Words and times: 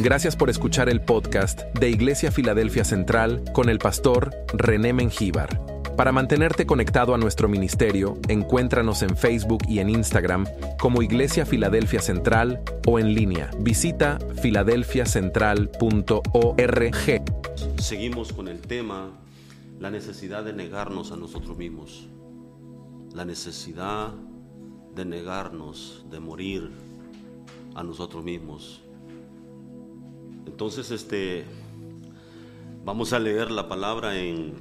Gracias 0.00 0.36
por 0.36 0.48
escuchar 0.48 0.88
el 0.88 1.00
podcast 1.00 1.62
de 1.76 1.90
Iglesia 1.90 2.30
Filadelfia 2.30 2.84
Central 2.84 3.42
con 3.52 3.68
el 3.68 3.80
pastor 3.80 4.30
René 4.54 4.92
Mengíbar. 4.92 5.60
Para 5.96 6.12
mantenerte 6.12 6.66
conectado 6.66 7.16
a 7.16 7.18
nuestro 7.18 7.48
ministerio, 7.48 8.16
encuéntranos 8.28 9.02
en 9.02 9.16
Facebook 9.16 9.64
y 9.66 9.80
en 9.80 9.90
Instagram 9.90 10.46
como 10.78 11.02
Iglesia 11.02 11.44
Filadelfia 11.44 12.00
Central 12.00 12.62
o 12.86 13.00
en 13.00 13.12
línea. 13.12 13.50
Visita 13.58 14.20
filadelfiacentral.org. 14.40 17.24
Seguimos 17.80 18.32
con 18.32 18.46
el 18.46 18.60
tema 18.60 19.10
la 19.80 19.90
necesidad 19.90 20.44
de 20.44 20.52
negarnos 20.52 21.10
a 21.10 21.16
nosotros 21.16 21.56
mismos. 21.56 22.06
La 23.14 23.24
necesidad 23.24 24.12
de 24.94 25.04
negarnos, 25.04 26.06
de 26.08 26.20
morir 26.20 26.70
a 27.74 27.82
nosotros 27.82 28.22
mismos. 28.22 28.84
Entonces, 30.50 30.90
este, 30.90 31.44
vamos 32.82 33.12
a 33.12 33.18
leer 33.18 33.50
la 33.50 33.68
palabra 33.68 34.18
en 34.18 34.54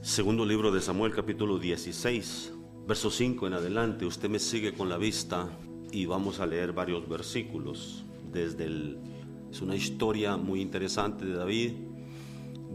segundo 0.00 0.46
libro 0.46 0.72
de 0.72 0.80
Samuel, 0.80 1.12
capítulo 1.14 1.58
16, 1.58 2.52
verso 2.88 3.10
5 3.10 3.46
en 3.46 3.52
adelante. 3.52 4.06
Usted 4.06 4.30
me 4.30 4.38
sigue 4.38 4.72
con 4.72 4.88
la 4.88 4.96
vista 4.96 5.50
y 5.92 6.06
vamos 6.06 6.40
a 6.40 6.46
leer 6.46 6.72
varios 6.72 7.06
versículos. 7.06 8.04
Desde 8.32 8.96
es 9.50 9.60
una 9.60 9.76
historia 9.76 10.38
muy 10.38 10.62
interesante 10.62 11.26
de 11.26 11.34
David. 11.34 11.72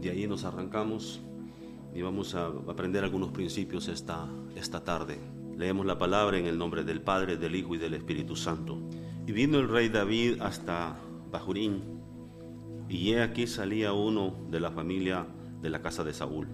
De 0.00 0.10
ahí 0.10 0.28
nos 0.28 0.44
arrancamos 0.44 1.20
y 1.92 2.02
vamos 2.02 2.36
a 2.36 2.46
aprender 2.46 3.02
algunos 3.02 3.32
principios 3.32 3.88
esta, 3.88 4.28
esta 4.54 4.84
tarde. 4.84 5.18
Leemos 5.58 5.84
la 5.86 5.98
palabra 5.98 6.38
en 6.38 6.46
el 6.46 6.56
nombre 6.56 6.84
del 6.84 7.02
Padre, 7.02 7.36
del 7.36 7.56
Hijo 7.56 7.74
y 7.74 7.78
del 7.78 7.94
Espíritu 7.94 8.36
Santo. 8.36 8.78
Y 9.26 9.32
vino 9.32 9.58
el 9.58 9.68
rey 9.68 9.88
David 9.88 10.40
hasta 10.40 10.96
Bajurín 11.32 11.99
y 12.90 13.12
he 13.12 13.22
aquí 13.22 13.46
salía 13.46 13.92
uno 13.92 14.34
de 14.50 14.58
la 14.58 14.72
familia 14.72 15.26
de 15.62 15.70
la 15.70 15.80
casa 15.80 16.02
de 16.02 16.12
Saúl, 16.12 16.48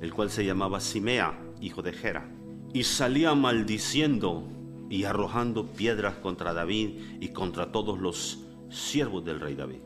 el 0.00 0.12
cual 0.14 0.30
se 0.30 0.44
llamaba 0.44 0.80
Simea, 0.80 1.38
hijo 1.60 1.82
de 1.82 1.92
Gera, 1.92 2.30
y 2.72 2.84
salía 2.84 3.34
maldiciendo 3.34 4.48
y 4.88 5.04
arrojando 5.04 5.66
piedras 5.66 6.14
contra 6.14 6.54
David 6.54 6.98
y 7.20 7.28
contra 7.28 7.72
todos 7.72 7.98
los 7.98 8.46
siervos 8.70 9.22
del 9.24 9.38
rey 9.38 9.54
David. 9.54 9.80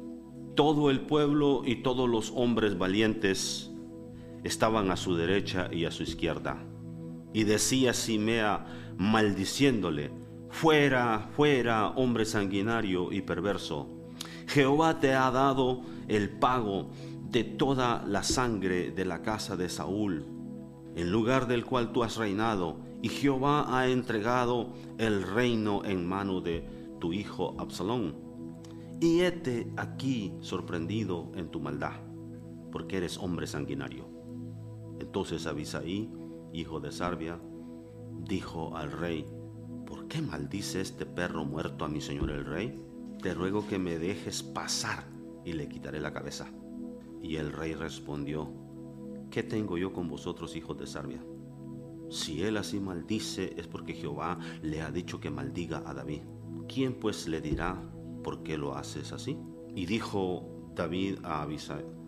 Todo 0.54 0.90
el 0.90 1.00
pueblo 1.00 1.62
y 1.66 1.82
todos 1.82 2.08
los 2.08 2.32
hombres 2.36 2.78
valientes 2.78 3.72
estaban 4.44 4.92
a 4.92 4.96
su 4.96 5.16
derecha 5.16 5.68
y 5.72 5.86
a 5.86 5.90
su 5.90 6.04
izquierda. 6.04 6.62
Y 7.32 7.42
decía 7.42 7.94
Simea, 7.94 8.64
maldiciéndole, 8.96 10.12
fuera, 10.50 11.30
fuera, 11.34 11.88
hombre 11.88 12.24
sanguinario 12.26 13.10
y 13.10 13.22
perverso 13.22 13.93
Jehová 14.46 15.00
te 15.00 15.14
ha 15.14 15.30
dado 15.30 15.82
el 16.08 16.30
pago 16.30 16.90
de 17.30 17.44
toda 17.44 18.04
la 18.06 18.22
sangre 18.22 18.90
de 18.90 19.04
la 19.04 19.22
casa 19.22 19.56
de 19.56 19.68
Saúl, 19.68 20.24
en 20.94 21.10
lugar 21.10 21.48
del 21.48 21.64
cual 21.64 21.92
tú 21.92 22.04
has 22.04 22.16
reinado, 22.16 22.76
y 23.02 23.08
Jehová 23.08 23.76
ha 23.76 23.88
entregado 23.88 24.72
el 24.98 25.22
reino 25.22 25.84
en 25.84 26.06
mano 26.06 26.40
de 26.40 26.64
tu 27.00 27.12
hijo 27.12 27.54
Absalón. 27.58 28.16
Y 29.00 29.20
hete 29.20 29.70
aquí 29.76 30.32
sorprendido 30.40 31.32
en 31.34 31.48
tu 31.50 31.60
maldad, 31.60 32.00
porque 32.70 32.98
eres 32.98 33.18
hombre 33.18 33.46
sanguinario. 33.46 34.06
Entonces 35.00 35.46
Abisaí, 35.46 36.10
hijo 36.52 36.80
de 36.80 36.92
Sarbia, 36.92 37.40
dijo 38.20 38.76
al 38.76 38.92
rey, 38.92 39.26
¿por 39.86 40.06
qué 40.06 40.22
maldice 40.22 40.80
este 40.80 41.04
perro 41.04 41.44
muerto 41.44 41.84
a 41.84 41.88
mi 41.88 42.00
señor 42.00 42.30
el 42.30 42.44
rey? 42.44 42.80
Te 43.24 43.32
ruego 43.32 43.66
que 43.66 43.78
me 43.78 43.98
dejes 43.98 44.42
pasar 44.42 45.06
y 45.46 45.54
le 45.54 45.66
quitaré 45.66 45.98
la 45.98 46.12
cabeza. 46.12 46.46
Y 47.22 47.36
el 47.36 47.52
rey 47.52 47.72
respondió, 47.72 48.52
¿qué 49.30 49.42
tengo 49.42 49.78
yo 49.78 49.94
con 49.94 50.08
vosotros, 50.08 50.54
hijos 50.56 50.76
de 50.76 50.86
Sarbia? 50.86 51.24
Si 52.10 52.42
él 52.42 52.58
así 52.58 52.80
maldice 52.80 53.54
es 53.56 53.66
porque 53.66 53.94
Jehová 53.94 54.38
le 54.60 54.82
ha 54.82 54.90
dicho 54.90 55.20
que 55.20 55.30
maldiga 55.30 55.82
a 55.86 55.94
David. 55.94 56.20
¿Quién 56.68 57.00
pues 57.00 57.26
le 57.26 57.40
dirá 57.40 57.82
por 58.22 58.42
qué 58.42 58.58
lo 58.58 58.76
haces 58.76 59.10
así? 59.10 59.38
Y 59.74 59.86
dijo 59.86 60.70
David 60.74 61.20
a 61.22 61.48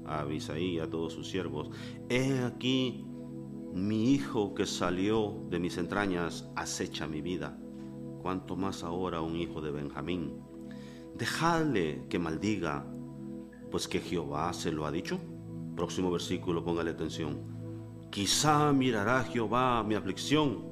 Abisaí 0.04 0.66
y 0.74 0.80
a 0.80 0.90
todos 0.90 1.14
sus 1.14 1.30
siervos, 1.30 1.70
he 2.10 2.40
aquí 2.40 3.06
mi 3.72 4.12
hijo 4.12 4.52
que 4.52 4.66
salió 4.66 5.46
de 5.48 5.60
mis 5.60 5.78
entrañas 5.78 6.46
acecha 6.56 7.06
mi 7.06 7.22
vida. 7.22 7.58
Cuanto 8.20 8.54
más 8.54 8.84
ahora 8.84 9.22
un 9.22 9.36
hijo 9.36 9.62
de 9.62 9.70
Benjamín 9.70 10.45
dejadle 11.16 12.04
que 12.08 12.18
maldiga, 12.18 12.86
pues 13.70 13.88
que 13.88 14.00
Jehová 14.00 14.52
se 14.52 14.72
lo 14.72 14.86
ha 14.86 14.90
dicho. 14.90 15.18
Próximo 15.74 16.10
versículo, 16.10 16.64
póngale 16.64 16.90
atención. 16.90 17.38
Quizá 18.10 18.72
mirará 18.72 19.24
Jehová 19.24 19.82
mi 19.82 19.94
aflicción 19.94 20.64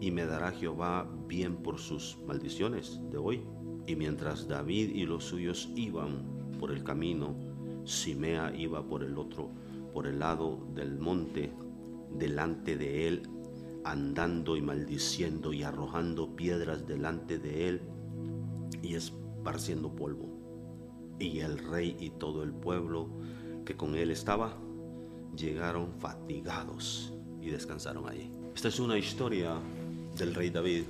y 0.00 0.10
me 0.10 0.26
dará 0.26 0.52
Jehová 0.52 1.08
bien 1.26 1.56
por 1.56 1.78
sus 1.78 2.18
maldiciones 2.26 3.00
de 3.10 3.18
hoy. 3.18 3.42
Y 3.86 3.96
mientras 3.96 4.48
David 4.48 4.94
y 4.94 5.04
los 5.04 5.24
suyos 5.24 5.70
iban 5.76 6.24
por 6.58 6.70
el 6.70 6.82
camino, 6.82 7.34
Simea 7.84 8.54
iba 8.56 8.82
por 8.86 9.02
el 9.02 9.18
otro, 9.18 9.50
por 9.92 10.06
el 10.06 10.18
lado 10.18 10.66
del 10.74 10.98
monte, 10.98 11.52
delante 12.18 12.76
de 12.76 13.08
él, 13.08 13.22
andando 13.84 14.56
y 14.56 14.62
maldiciendo 14.62 15.52
y 15.52 15.62
arrojando 15.62 16.34
piedras 16.34 16.86
delante 16.86 17.38
de 17.38 17.68
él. 17.68 17.80
Y 18.82 18.94
es 18.94 19.12
esparciendo 19.44 19.94
polvo. 19.94 20.30
Y 21.18 21.40
el 21.40 21.58
rey 21.58 21.96
y 22.00 22.10
todo 22.10 22.42
el 22.42 22.52
pueblo 22.52 23.08
que 23.66 23.76
con 23.76 23.94
él 23.94 24.10
estaba 24.10 24.56
llegaron 25.36 25.92
fatigados 25.98 27.12
y 27.42 27.50
descansaron 27.50 28.08
allí. 28.08 28.30
Esta 28.54 28.68
es 28.68 28.80
una 28.80 28.96
historia 28.96 29.56
del 30.16 30.34
rey 30.34 30.48
David. 30.48 30.84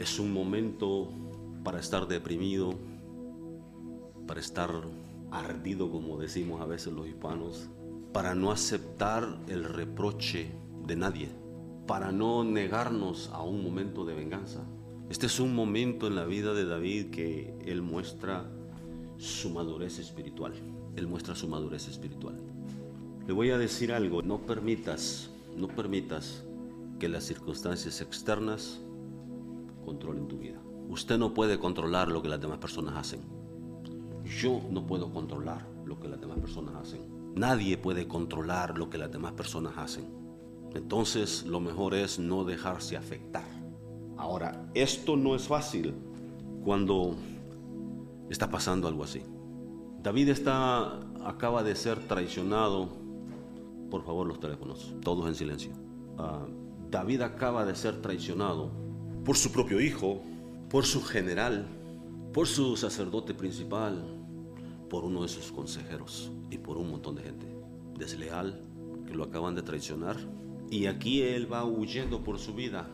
Es 0.00 0.18
un 0.18 0.32
momento 0.32 1.10
para 1.62 1.78
estar 1.78 2.08
deprimido, 2.08 2.74
para 4.26 4.40
estar 4.40 4.70
ardido, 5.30 5.88
como 5.88 6.18
decimos 6.18 6.60
a 6.60 6.66
veces 6.66 6.92
los 6.92 7.06
hispanos, 7.06 7.70
para 8.12 8.34
no 8.34 8.50
aceptar 8.50 9.38
el 9.46 9.62
reproche 9.62 10.50
de 10.86 10.96
nadie, 10.96 11.28
para 11.86 12.10
no 12.10 12.42
negarnos 12.42 13.30
a 13.32 13.42
un 13.42 13.62
momento 13.62 14.04
de 14.04 14.14
venganza, 14.14 14.64
este 15.12 15.26
es 15.26 15.40
un 15.40 15.54
momento 15.54 16.06
en 16.06 16.14
la 16.14 16.24
vida 16.24 16.54
de 16.54 16.64
David 16.64 17.10
que 17.10 17.54
él 17.66 17.82
muestra 17.82 18.46
su 19.18 19.50
madurez 19.50 19.98
espiritual. 19.98 20.54
Él 20.96 21.06
muestra 21.06 21.34
su 21.34 21.46
madurez 21.48 21.86
espiritual. 21.86 22.34
Le 23.26 23.34
voy 23.34 23.50
a 23.50 23.58
decir 23.58 23.92
algo, 23.92 24.22
no 24.22 24.38
permitas, 24.38 25.28
no 25.54 25.68
permitas 25.68 26.42
que 26.98 27.10
las 27.10 27.24
circunstancias 27.24 28.00
externas 28.00 28.80
controlen 29.84 30.28
tu 30.28 30.38
vida. 30.38 30.58
Usted 30.88 31.18
no 31.18 31.34
puede 31.34 31.58
controlar 31.58 32.08
lo 32.08 32.22
que 32.22 32.30
las 32.30 32.40
demás 32.40 32.56
personas 32.56 32.96
hacen. 32.96 33.20
Yo 34.24 34.62
no 34.70 34.86
puedo 34.86 35.12
controlar 35.12 35.68
lo 35.84 36.00
que 36.00 36.08
las 36.08 36.22
demás 36.22 36.38
personas 36.38 36.74
hacen. 36.74 37.34
Nadie 37.34 37.76
puede 37.76 38.08
controlar 38.08 38.78
lo 38.78 38.88
que 38.88 38.96
las 38.96 39.12
demás 39.12 39.34
personas 39.34 39.74
hacen. 39.76 40.06
Entonces 40.74 41.44
lo 41.44 41.60
mejor 41.60 41.92
es 41.92 42.18
no 42.18 42.44
dejarse 42.44 42.96
afectar 42.96 43.51
Ahora, 44.16 44.66
esto 44.74 45.16
no 45.16 45.34
es 45.34 45.48
fácil 45.48 45.94
cuando 46.64 47.14
está 48.30 48.50
pasando 48.50 48.88
algo 48.88 49.04
así. 49.04 49.22
David 50.02 50.30
está, 50.30 51.00
acaba 51.24 51.62
de 51.62 51.76
ser 51.76 51.98
traicionado. 52.08 52.88
Por 53.90 54.04
favor, 54.04 54.26
los 54.26 54.40
teléfonos, 54.40 54.94
todos 55.02 55.26
en 55.28 55.34
silencio. 55.34 55.72
Ah, 56.18 56.46
David 56.90 57.22
acaba 57.22 57.64
de 57.64 57.74
ser 57.74 58.00
traicionado 58.02 58.70
por 59.24 59.36
su 59.36 59.52
propio 59.52 59.80
hijo, 59.80 60.22
por 60.68 60.84
su 60.84 61.02
general, 61.02 61.66
por 62.32 62.46
su 62.46 62.76
sacerdote 62.76 63.34
principal, 63.34 64.02
por 64.88 65.04
uno 65.04 65.22
de 65.22 65.28
sus 65.28 65.52
consejeros 65.52 66.32
y 66.50 66.58
por 66.58 66.76
un 66.76 66.90
montón 66.90 67.14
de 67.14 67.22
gente 67.22 67.46
desleal 67.98 68.60
que 69.06 69.14
lo 69.14 69.24
acaban 69.24 69.54
de 69.54 69.62
traicionar. 69.62 70.16
Y 70.70 70.86
aquí 70.86 71.22
él 71.22 71.52
va 71.52 71.64
huyendo 71.64 72.24
por 72.24 72.38
su 72.38 72.54
vida 72.54 72.88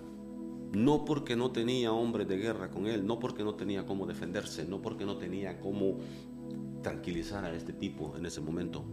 no 0.73 1.05
porque 1.05 1.37
no 1.37 1.51
tenía 1.51 1.93
hombre 1.93 2.25
de 2.25 2.37
guerra 2.37 2.71
con 2.71 2.87
él, 2.87 3.07
no 3.07 3.19
porque 3.19 3.45
no 3.45 3.55
tenía 3.55 3.87
cómo 3.87 4.07
defenderse, 4.07 4.67
no 4.67 4.83
porque 4.83 5.05
no 5.05 5.17
tenía 5.17 5.61
cómo 5.61 5.99
tranquilizar 6.83 7.45
a 7.45 7.55
este 7.55 7.73
tipo 7.73 8.17
en 8.17 8.27
ese 8.27 8.41
momento, 8.41 8.85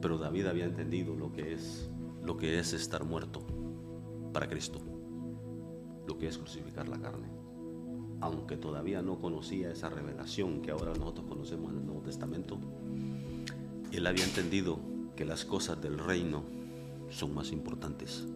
pero 0.00 0.18
David 0.18 0.46
había 0.46 0.64
entendido 0.64 1.14
lo 1.14 1.32
que 1.32 1.54
es 1.54 1.88
lo 2.22 2.36
que 2.36 2.58
es 2.58 2.72
estar 2.72 3.04
muerto 3.04 3.42
para 4.32 4.48
Cristo, 4.48 4.80
lo 6.06 6.18
que 6.18 6.28
es 6.28 6.38
crucificar 6.38 6.88
la 6.88 7.00
carne. 7.00 7.28
Aunque 8.20 8.56
todavía 8.56 9.02
no 9.02 9.20
conocía 9.20 9.72
esa 9.72 9.88
revelación 9.88 10.62
que 10.62 10.70
ahora 10.70 10.94
nosotros 10.94 11.26
conocemos 11.26 11.72
en 11.72 11.78
el 11.78 11.86
Nuevo 11.86 12.02
Testamento, 12.02 12.58
él 13.90 14.06
había 14.06 14.24
entendido 14.24 14.78
que 15.16 15.24
las 15.24 15.44
cosas 15.44 15.82
del 15.82 15.98
reino 15.98 16.44
son 17.10 17.34
más 17.34 17.50
importantes 17.50 18.28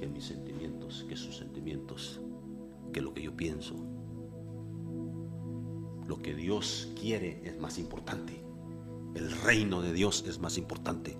que 0.00 0.08
mis 0.08 0.24
sentimientos, 0.24 1.04
que 1.06 1.14
sus 1.14 1.36
sentimientos, 1.36 2.22
que 2.90 3.02
lo 3.02 3.12
que 3.12 3.22
yo 3.22 3.36
pienso. 3.36 3.74
Lo 6.08 6.16
que 6.22 6.34
Dios 6.34 6.90
quiere 6.98 7.42
es 7.44 7.60
más 7.60 7.78
importante. 7.78 8.42
El 9.14 9.30
reino 9.42 9.82
de 9.82 9.92
Dios 9.92 10.24
es 10.26 10.38
más 10.38 10.56
importante 10.56 11.18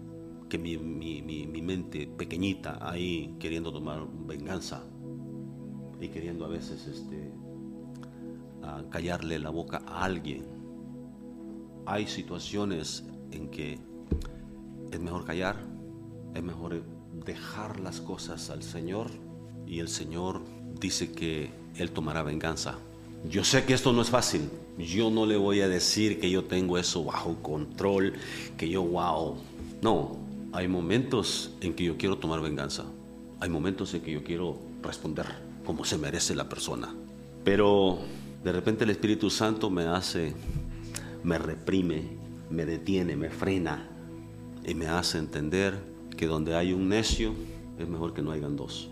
que 0.49 0.57
mi, 0.57 0.79
mente 0.79 2.07
pequeñita 2.07 2.79
ahí 2.81 3.37
queriendo 3.39 3.71
tomar 3.71 4.09
venganza 4.27 4.83
y 6.01 6.09
queriendo 6.09 6.47
a 6.47 6.49
veces 6.49 6.87
este, 6.87 7.35
callarle 8.89 9.39
la 9.39 9.51
boca 9.51 9.83
a 9.87 10.05
alguien. 10.05 10.47
Hay 11.85 12.07
situaciones 12.07 13.05
en 13.31 13.51
que 13.51 13.79
es 14.91 15.01
mejor 15.01 15.27
callar, 15.27 15.57
es 16.35 16.43
mejor 16.43 16.83
dejar 17.13 17.81
las 17.81 18.01
cosas 18.01 18.51
al 18.51 18.63
Señor 18.63 19.09
y 19.67 19.81
el 19.81 19.89
Señor 19.89 20.43
dice 20.81 21.13
que 21.13 21.51
Él 21.77 21.91
tomará 21.91 22.23
venganza. 22.23 22.79
Yo 23.29 23.45
sé 23.45 23.65
que 23.65 23.75
esto 23.75 23.93
no 23.93 24.03
es 24.03 24.11
fácil. 24.11 24.49
Yo 24.79 25.11
no 25.11 25.27
le 25.27 25.37
voy 25.37 25.61
a 25.61 25.69
decir 25.69 26.21
que 26.21 26.31
yo 26.31 26.45
tengo 26.45 26.79
eso 26.79 27.05
bajo 27.05 27.37
control, 27.43 28.15
que 28.57 28.69
yo, 28.69 28.83
wow. 28.83 29.37
No, 29.83 30.17
hay 30.53 30.69
momentos 30.69 31.51
en 31.61 31.75
que 31.75 31.85
yo 31.85 31.97
quiero 31.99 32.19
tomar 32.19 32.41
venganza. 32.41 32.85
Hay 33.41 33.51
momentos 33.51 33.93
en 33.95 34.01
que 34.01 34.13
yo 34.13 34.25
quiero 34.25 34.59
responder 34.83 35.27
como 35.65 35.85
se 35.85 35.99
merece 35.99 36.35
la 36.35 36.49
persona. 36.49 36.95
Pero 37.45 37.99
de 38.43 38.53
repente 38.53 38.85
el 38.85 38.91
Espíritu 38.91 39.29
Santo 39.31 39.71
me 39.71 39.85
hace, 39.85 40.35
me 41.23 41.39
reprime, 41.39 42.03
me 42.49 42.65
detiene, 42.65 43.17
me 43.17 43.31
frena 43.31 43.89
y 44.65 44.75
me 44.75 44.87
hace 44.87 45.19
entender 45.19 45.79
que 46.21 46.27
donde 46.27 46.55
hay 46.55 46.75
un 46.75 46.91
necio 46.91 47.33
es 47.79 47.89
mejor 47.89 48.13
que 48.13 48.21
no 48.21 48.31
hayan 48.31 48.55
dos. 48.55 48.91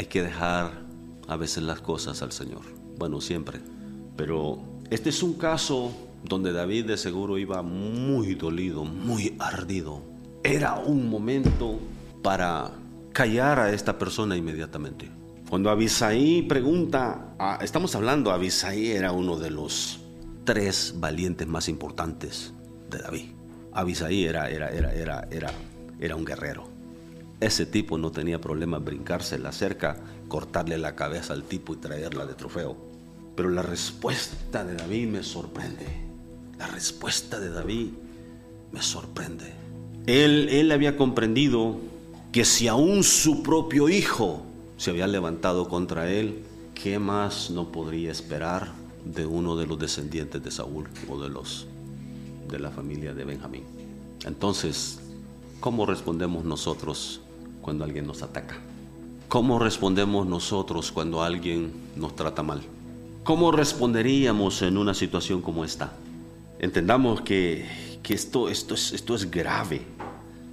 Hay 0.00 0.06
que 0.06 0.20
dejar 0.20 0.82
a 1.28 1.36
veces 1.36 1.62
las 1.62 1.80
cosas 1.80 2.22
al 2.22 2.32
Señor. 2.32 2.62
Bueno, 2.98 3.20
siempre. 3.20 3.60
Pero 4.16 4.58
este 4.90 5.10
es 5.10 5.22
un 5.22 5.34
caso 5.34 5.92
donde 6.24 6.52
David 6.52 6.86
de 6.86 6.96
seguro 6.96 7.38
iba 7.38 7.62
muy 7.62 8.34
dolido, 8.34 8.84
muy 8.84 9.36
ardido. 9.38 10.02
Era 10.42 10.74
un 10.74 11.08
momento 11.08 11.78
para 12.20 12.72
callar 13.12 13.60
a 13.60 13.72
esta 13.72 13.96
persona 13.96 14.36
inmediatamente. 14.36 15.08
Cuando 15.48 15.70
Abisaí 15.70 16.42
pregunta, 16.42 17.36
estamos 17.60 17.94
hablando, 17.94 18.32
Abisaí 18.32 18.90
era 18.90 19.12
uno 19.12 19.38
de 19.38 19.50
los 19.50 20.00
tres 20.42 20.94
valientes 20.96 21.46
más 21.46 21.68
importantes 21.68 22.52
de 22.90 22.98
David. 22.98 23.26
Abisaí 23.72 24.24
era, 24.24 24.50
era, 24.50 24.68
era, 24.70 24.92
era, 24.92 25.28
era, 25.30 25.52
era 26.00 26.16
un 26.16 26.24
guerrero. 26.24 26.68
Ese 27.40 27.66
tipo 27.66 27.98
no 27.98 28.12
tenía 28.12 28.40
problema 28.40 28.78
brincarse 28.78 29.38
la 29.38 29.52
cerca, 29.52 29.98
cortarle 30.28 30.78
la 30.78 30.94
cabeza 30.94 31.34
al 31.34 31.44
tipo 31.44 31.74
y 31.74 31.76
traerla 31.76 32.24
de 32.24 32.34
trofeo. 32.34 32.76
Pero 33.34 33.50
la 33.50 33.62
respuesta 33.62 34.64
de 34.64 34.74
David 34.74 35.08
me 35.08 35.22
sorprende. 35.22 35.86
La 36.58 36.66
respuesta 36.66 37.38
de 37.38 37.50
David 37.50 37.88
me 38.72 38.80
sorprende. 38.80 39.52
Él, 40.06 40.48
él 40.50 40.72
había 40.72 40.96
comprendido 40.96 41.78
que 42.32 42.44
si 42.44 42.68
aún 42.68 43.02
su 43.02 43.42
propio 43.42 43.88
hijo 43.88 44.42
se 44.78 44.90
había 44.90 45.06
levantado 45.06 45.68
contra 45.68 46.10
él, 46.10 46.42
¿qué 46.74 46.98
más 46.98 47.50
no 47.50 47.70
podría 47.70 48.10
esperar 48.12 48.72
de 49.04 49.26
uno 49.26 49.56
de 49.56 49.66
los 49.66 49.78
descendientes 49.78 50.42
de 50.42 50.50
Saúl 50.50 50.88
o 51.08 51.20
de 51.20 51.28
los 51.28 51.66
de 52.48 52.58
la 52.58 52.70
familia 52.70 53.12
de 53.12 53.24
Benjamín? 53.24 53.64
Entonces, 54.24 55.00
¿cómo 55.66 55.84
respondemos 55.84 56.44
nosotros 56.44 57.20
cuando 57.60 57.82
alguien 57.82 58.06
nos 58.06 58.22
ataca? 58.22 58.56
¿Cómo 59.26 59.58
respondemos 59.58 60.24
nosotros 60.24 60.92
cuando 60.92 61.24
alguien 61.24 61.72
nos 61.96 62.14
trata 62.14 62.44
mal? 62.44 62.62
¿Cómo 63.24 63.50
responderíamos 63.50 64.62
en 64.62 64.78
una 64.78 64.94
situación 64.94 65.42
como 65.42 65.64
esta? 65.64 65.92
Entendamos 66.60 67.20
que, 67.22 67.66
esto, 68.08 68.48
esto, 68.48 68.74
es, 68.74 68.92
esto 68.92 69.16
es 69.16 69.28
grave. 69.28 69.82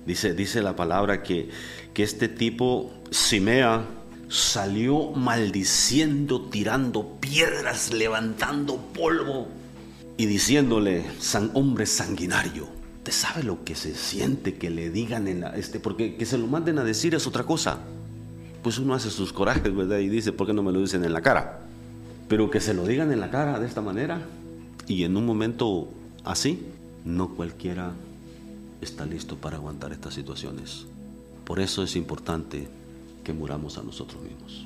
Dice, 0.08 0.34
dice 0.34 0.64
la 0.64 0.76
palabra 0.76 1.22
que, 1.22 1.48
que 1.94 2.02
este 2.02 2.28
tipo, 2.28 2.92
Simea, 3.12 3.86
salió 4.30 5.12
maldiciendo, 5.12 6.42
tirando 6.42 7.20
piedras, 7.20 7.94
levantando 7.94 8.78
polvo 8.78 9.48
y 10.18 10.26
diciéndole, 10.26 11.06
San 11.20 11.52
hombre 11.54 11.86
sanguinario, 11.86 12.68
¿te 13.04 13.12
sabe 13.12 13.44
lo 13.44 13.64
que 13.64 13.76
se 13.76 13.94
siente 13.96 14.56
que 14.56 14.70
le 14.70 14.90
digan 14.90 15.28
en 15.28 15.42
la, 15.42 15.56
este, 15.56 15.80
porque 15.80 16.16
que 16.16 16.26
se 16.26 16.38
lo 16.38 16.48
manden 16.48 16.80
a 16.80 16.84
decir 16.84 17.14
es 17.14 17.28
otra 17.28 17.44
cosa? 17.44 17.80
Pues 18.64 18.78
uno 18.78 18.94
hace 18.94 19.12
sus 19.12 19.34
corajes, 19.34 19.76
¿verdad? 19.76 20.00
Y 20.00 20.08
dice, 20.08 20.32
¿por 20.32 20.48
qué 20.48 20.54
no 20.54 20.64
me 20.64 20.72
lo 20.72 20.80
dicen 20.80 21.04
en 21.04 21.12
la 21.12 21.22
cara? 21.22 21.60
Pero 22.30 22.50
que 22.50 22.62
se 22.62 22.74
lo 22.74 22.86
digan 22.88 23.12
en 23.12 23.20
la 23.20 23.30
cara 23.30 23.60
de 23.60 23.68
esta 23.68 23.82
manera 23.82 24.22
y 24.88 25.04
en 25.04 25.18
un 25.18 25.26
momento 25.26 25.90
así, 26.24 26.66
no 27.04 27.36
cualquiera 27.36 27.92
está 28.80 29.06
listo 29.06 29.36
para 29.36 29.58
aguantar 29.58 29.92
estas 29.92 30.14
situaciones. 30.14 30.86
Por 31.44 31.60
eso 31.60 31.84
es 31.84 31.98
importante 31.98 32.70
que 33.26 33.34
muramos 33.34 33.78
a 33.78 33.84
nosotros 33.84 34.22
mismos. 34.24 34.66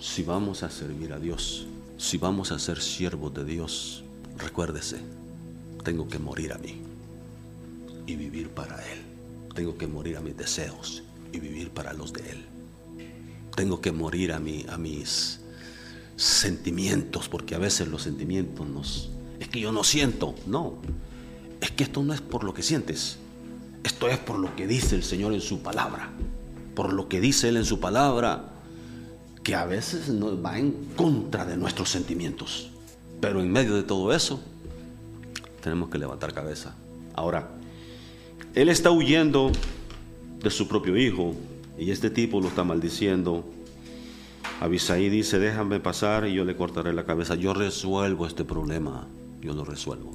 Si 0.00 0.24
vamos 0.24 0.64
a 0.64 0.70
servir 0.70 1.12
a 1.12 1.20
Dios, 1.20 1.68
si 1.98 2.18
vamos 2.18 2.50
a 2.50 2.58
ser 2.58 2.80
siervos 2.80 3.32
de 3.32 3.44
Dios, 3.44 4.02
recuérdese, 4.38 4.98
tengo 5.84 6.08
que 6.08 6.18
morir 6.18 6.52
a 6.52 6.58
mí 6.58 6.89
y 8.10 8.16
vivir 8.16 8.50
para 8.50 8.76
Él. 8.92 9.02
Tengo 9.54 9.76
que 9.76 9.86
morir 9.86 10.16
a 10.16 10.20
mis 10.20 10.36
deseos 10.36 11.02
y 11.32 11.38
vivir 11.38 11.70
para 11.70 11.92
los 11.92 12.12
de 12.12 12.30
Él. 12.30 12.46
Tengo 13.56 13.80
que 13.80 13.92
morir 13.92 14.32
a, 14.32 14.38
mí, 14.38 14.64
a 14.68 14.78
mis 14.78 15.40
sentimientos, 16.16 17.28
porque 17.28 17.54
a 17.54 17.58
veces 17.58 17.88
los 17.88 18.02
sentimientos 18.02 18.66
nos... 18.66 19.10
Es 19.38 19.48
que 19.48 19.60
yo 19.60 19.72
no 19.72 19.84
siento, 19.84 20.34
no. 20.46 20.78
Es 21.60 21.70
que 21.70 21.84
esto 21.84 22.02
no 22.02 22.12
es 22.12 22.20
por 22.20 22.44
lo 22.44 22.54
que 22.54 22.62
sientes, 22.62 23.18
esto 23.84 24.08
es 24.08 24.18
por 24.18 24.38
lo 24.38 24.54
que 24.56 24.66
dice 24.66 24.94
el 24.94 25.02
Señor 25.02 25.32
en 25.32 25.40
su 25.40 25.62
palabra 25.62 26.10
por 26.74 26.94
lo 26.94 27.08
que 27.08 27.20
dice 27.20 27.50
Él 27.50 27.58
en 27.58 27.66
su 27.66 27.78
palabra, 27.78 28.44
que 29.42 29.54
a 29.54 29.66
veces 29.66 30.08
nos 30.08 30.42
va 30.42 30.58
en 30.58 30.72
contra 30.96 31.44
de 31.44 31.56
nuestros 31.56 31.90
sentimientos. 31.90 32.70
Pero 33.20 33.42
en 33.42 33.52
medio 33.52 33.74
de 33.74 33.82
todo 33.82 34.14
eso, 34.14 34.40
tenemos 35.62 35.90
que 35.90 35.98
levantar 35.98 36.32
cabeza. 36.32 36.74
Ahora, 37.14 37.50
Él 38.54 38.68
está 38.68 38.90
huyendo 38.90 39.52
de 40.42 40.50
su 40.50 40.66
propio 40.66 40.96
hijo 40.96 41.34
y 41.78 41.90
este 41.90 42.10
tipo 42.10 42.40
lo 42.40 42.48
está 42.48 42.64
maldiciendo. 42.64 43.44
Abisaí 44.60 45.08
dice, 45.08 45.38
déjame 45.38 45.80
pasar 45.80 46.26
y 46.26 46.34
yo 46.34 46.44
le 46.44 46.56
cortaré 46.56 46.92
la 46.92 47.04
cabeza. 47.04 47.34
Yo 47.34 47.54
resuelvo 47.54 48.26
este 48.26 48.44
problema, 48.44 49.06
yo 49.40 49.54
lo 49.54 49.64
resuelvo. 49.64 50.12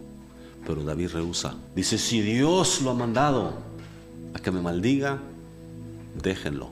Pero 0.67 0.83
David 0.83 1.11
rehúsa. 1.13 1.55
Dice, 1.75 1.97
si 1.97 2.21
Dios 2.21 2.81
lo 2.81 2.91
ha 2.91 2.93
mandado 2.93 3.53
a 4.33 4.39
que 4.39 4.51
me 4.51 4.61
maldiga, 4.61 5.19
déjenlo, 6.21 6.69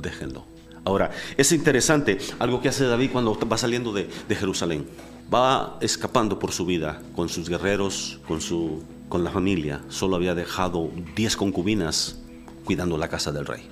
déjenlo. 0.00 0.44
Ahora, 0.84 1.10
es 1.36 1.50
interesante 1.52 2.18
algo 2.38 2.60
que 2.60 2.68
hace 2.68 2.84
David 2.84 3.10
cuando 3.12 3.38
va 3.38 3.56
saliendo 3.56 3.92
de, 3.92 4.08
Jerusalén. 4.28 4.86
Va 5.32 5.78
escapando 5.80 6.38
por 6.38 6.52
su 6.52 6.66
vida 6.66 7.00
con 7.16 7.28
sus 7.28 7.48
guerreros, 7.48 8.20
con, 8.28 8.42
su, 8.42 8.82
con 9.08 9.24
la 9.24 9.30
familia. 9.30 9.82
Solo 9.88 10.16
había 10.16 10.34
dejado 10.34 10.90
10 11.16 11.36
concubinas 11.36 12.18
cuidando 12.64 12.98
la 12.98 13.08
casa 13.08 13.32
del 13.32 13.46
rey. 13.46 13.62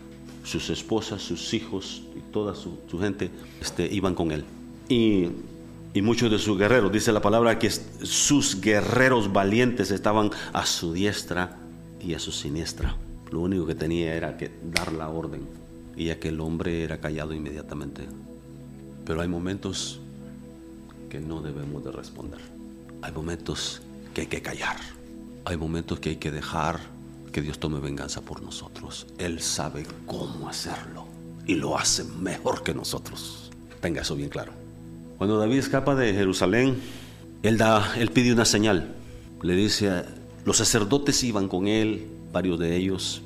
Sus 0.44 0.70
esposas, 0.70 1.22
sus 1.22 1.54
hijos 1.54 2.02
y 2.16 2.20
toda 2.32 2.54
su, 2.54 2.78
gente 2.98 3.30
este, 3.60 3.86
iban 3.92 4.14
con 4.14 4.32
él. 4.32 4.44
Y, 4.88 5.30
muchos 6.00 6.30
de 6.30 6.38
sus 6.38 6.58
guerreros, 6.58 6.92
dice 6.92 7.12
la 7.12 7.22
palabra 7.22 7.58
que 7.58 7.70
sus 7.70 8.60
guerreros 8.60 9.32
valientes 9.32 9.90
estaban 9.90 10.30
a 10.52 10.66
su 10.66 10.92
diestra 10.92 11.58
y 12.00 12.14
a 12.14 12.18
su 12.18 12.32
siniestra. 12.32 12.96
Lo 13.30 13.40
único 13.40 13.66
que 13.66 13.74
tenía 13.74 14.14
era 14.14 14.36
que 14.36 14.50
dar 14.62 14.92
la 14.92 15.08
orden 15.08 15.42
y 15.96 16.10
aquel 16.10 16.40
hombre 16.40 16.82
era 16.82 17.00
callado 17.00 17.32
inmediatamente. 17.32 18.06
Pero 19.04 19.20
hay 19.20 19.28
momentos 19.28 20.00
que 21.08 21.20
no 21.20 21.40
debemos 21.40 21.84
de 21.84 21.92
responder. 21.92 22.40
Hay 23.02 23.12
momentos 23.12 23.82
que 24.14 24.22
hay 24.22 24.26
que 24.26 24.42
callar. 24.42 24.76
Hay 25.44 25.56
momentos 25.56 26.00
que 26.00 26.10
hay 26.10 26.16
que 26.16 26.30
dejar 26.30 26.80
que 27.32 27.42
Dios 27.42 27.58
tome 27.58 27.80
venganza 27.80 28.20
por 28.20 28.42
nosotros. 28.42 29.06
Él 29.18 29.40
sabe 29.40 29.86
cómo 30.06 30.48
hacerlo 30.48 31.06
y 31.46 31.54
lo 31.54 31.78
hace 31.78 32.04
mejor 32.04 32.62
que 32.62 32.74
nosotros. 32.74 33.50
Tenga 33.80 34.02
eso 34.02 34.14
bien 34.14 34.28
claro. 34.28 34.52
Cuando 35.18 35.38
David 35.38 35.58
escapa 35.58 35.94
de 35.94 36.12
Jerusalén, 36.14 36.76
él 37.42 37.58
da, 37.58 37.94
él 37.96 38.10
pide 38.10 38.32
una 38.32 38.44
señal. 38.44 38.94
Le 39.42 39.54
dice, 39.56 40.04
los 40.44 40.58
sacerdotes 40.58 41.22
iban 41.24 41.48
con 41.48 41.66
él, 41.66 42.06
varios 42.32 42.58
de 42.58 42.76
ellos. 42.76 43.22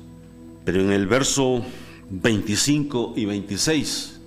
Pero 0.65 0.81
en 0.81 0.91
el 0.91 1.07
verso 1.07 1.63
25 2.09 3.13
y 3.15 3.25
26 3.25 4.19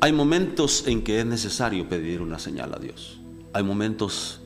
hay 0.00 0.12
momentos 0.12 0.84
en 0.88 1.02
que 1.02 1.20
es 1.20 1.26
necesario 1.26 1.88
pedir 1.88 2.20
una 2.20 2.38
señal 2.38 2.74
a 2.74 2.78
Dios. 2.78 3.20
Hay 3.52 3.62
momentos, 3.62 4.40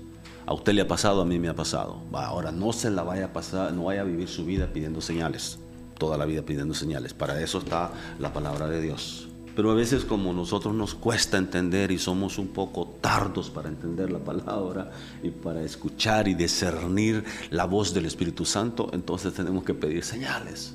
a 0.46 0.54
usted 0.54 0.72
le 0.74 0.82
ha 0.82 0.88
pasado, 0.88 1.22
a 1.22 1.24
mí 1.24 1.38
me 1.40 1.48
ha 1.48 1.56
pasado. 1.56 2.00
ahora 2.12 2.52
no 2.52 2.72
se 2.72 2.90
la 2.90 3.02
vaya 3.02 3.26
a 3.26 3.32
pasar, 3.32 3.72
no 3.72 3.84
vaya 3.84 4.02
a 4.02 4.04
vivir 4.04 4.28
su 4.28 4.44
vida 4.44 4.68
pidiendo 4.72 5.00
señales, 5.00 5.58
toda 5.98 6.16
la 6.16 6.24
vida 6.24 6.42
pidiendo 6.42 6.72
señales. 6.72 7.14
Para 7.14 7.40
eso 7.40 7.58
está 7.58 7.90
la 8.20 8.32
palabra 8.32 8.68
de 8.68 8.80
Dios. 8.80 9.28
Pero 9.56 9.72
a 9.72 9.74
veces 9.74 10.04
como 10.04 10.32
nosotros 10.32 10.74
nos 10.74 10.94
cuesta 10.94 11.36
entender 11.36 11.90
y 11.90 11.98
somos 11.98 12.38
un 12.38 12.48
poco 12.48 12.94
tardos 13.00 13.50
para 13.50 13.68
entender 13.68 14.12
la 14.12 14.18
palabra 14.18 14.92
y 15.22 15.30
para 15.30 15.62
escuchar 15.62 16.28
y 16.28 16.34
discernir 16.34 17.24
la 17.50 17.64
voz 17.64 17.92
del 17.92 18.06
Espíritu 18.06 18.44
Santo, 18.44 18.90
entonces 18.92 19.32
tenemos 19.34 19.64
que 19.64 19.74
pedir 19.74 20.04
señales. 20.04 20.74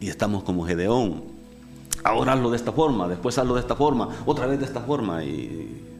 Y 0.00 0.08
estamos 0.08 0.44
como 0.44 0.64
Gedeón. 0.64 1.24
Ahora 2.04 2.32
hazlo 2.32 2.50
de 2.50 2.56
esta 2.56 2.72
forma, 2.72 3.06
después 3.06 3.36
hazlo 3.36 3.54
de 3.54 3.60
esta 3.60 3.76
forma, 3.76 4.08
otra 4.24 4.46
vez 4.46 4.60
de 4.60 4.64
esta 4.64 4.80
forma. 4.80 5.24
Y, 5.24 5.91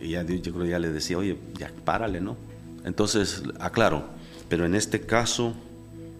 ya 0.00 0.22
yo 0.22 0.52
creo 0.52 0.64
que 0.64 0.70
ya 0.70 0.78
le 0.78 0.90
decía, 0.90 1.18
oye, 1.18 1.36
ya 1.58 1.72
párale, 1.84 2.20
¿no? 2.20 2.36
Entonces, 2.84 3.42
aclaro, 3.60 4.04
pero 4.48 4.64
en 4.64 4.74
este 4.74 5.00
caso 5.00 5.54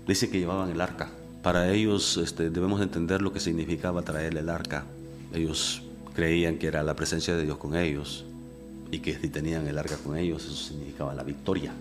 dice 0.07 0.29
que 0.31 0.39
llevaban 0.39 0.71
el 0.71 0.81
arca. 0.81 1.11
Para 1.43 1.71
ellos 1.71 2.17
este, 2.17 2.51
debemos 2.51 2.81
entender 2.83 3.23
lo 3.23 3.33
que 3.33 3.41
significaba 3.41 4.03
traer 4.03 4.37
el 4.37 4.49
arca. 4.49 4.85
Ellos 5.33 5.83
creían 6.15 6.59
que 6.59 6.67
era 6.67 6.83
la 6.83 6.97
presencia 6.97 7.37
de 7.37 7.45
Dios 7.45 7.59
con 7.59 7.77
ellos 7.77 8.25
y 8.91 8.99
que 8.99 9.15
si 9.15 9.29
tenían 9.29 9.67
el 9.67 9.79
arca 9.79 9.97
con 9.97 10.17
ellos, 10.17 10.45
eso 10.45 10.55
significaba 10.55 11.15
la 11.15 11.23
victoria. 11.23 11.73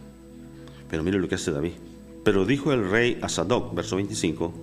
Pero 0.90 1.04
mire 1.04 1.18
lo 1.20 1.28
que 1.28 1.36
hace 1.36 1.52
David. 1.52 1.74
Pero 2.24 2.46
dijo 2.46 2.74
el 2.74 2.90
rey 2.90 3.18
a 3.22 3.30
Sadoc, 3.30 3.74
verso 3.74 3.96
25, 3.96 4.54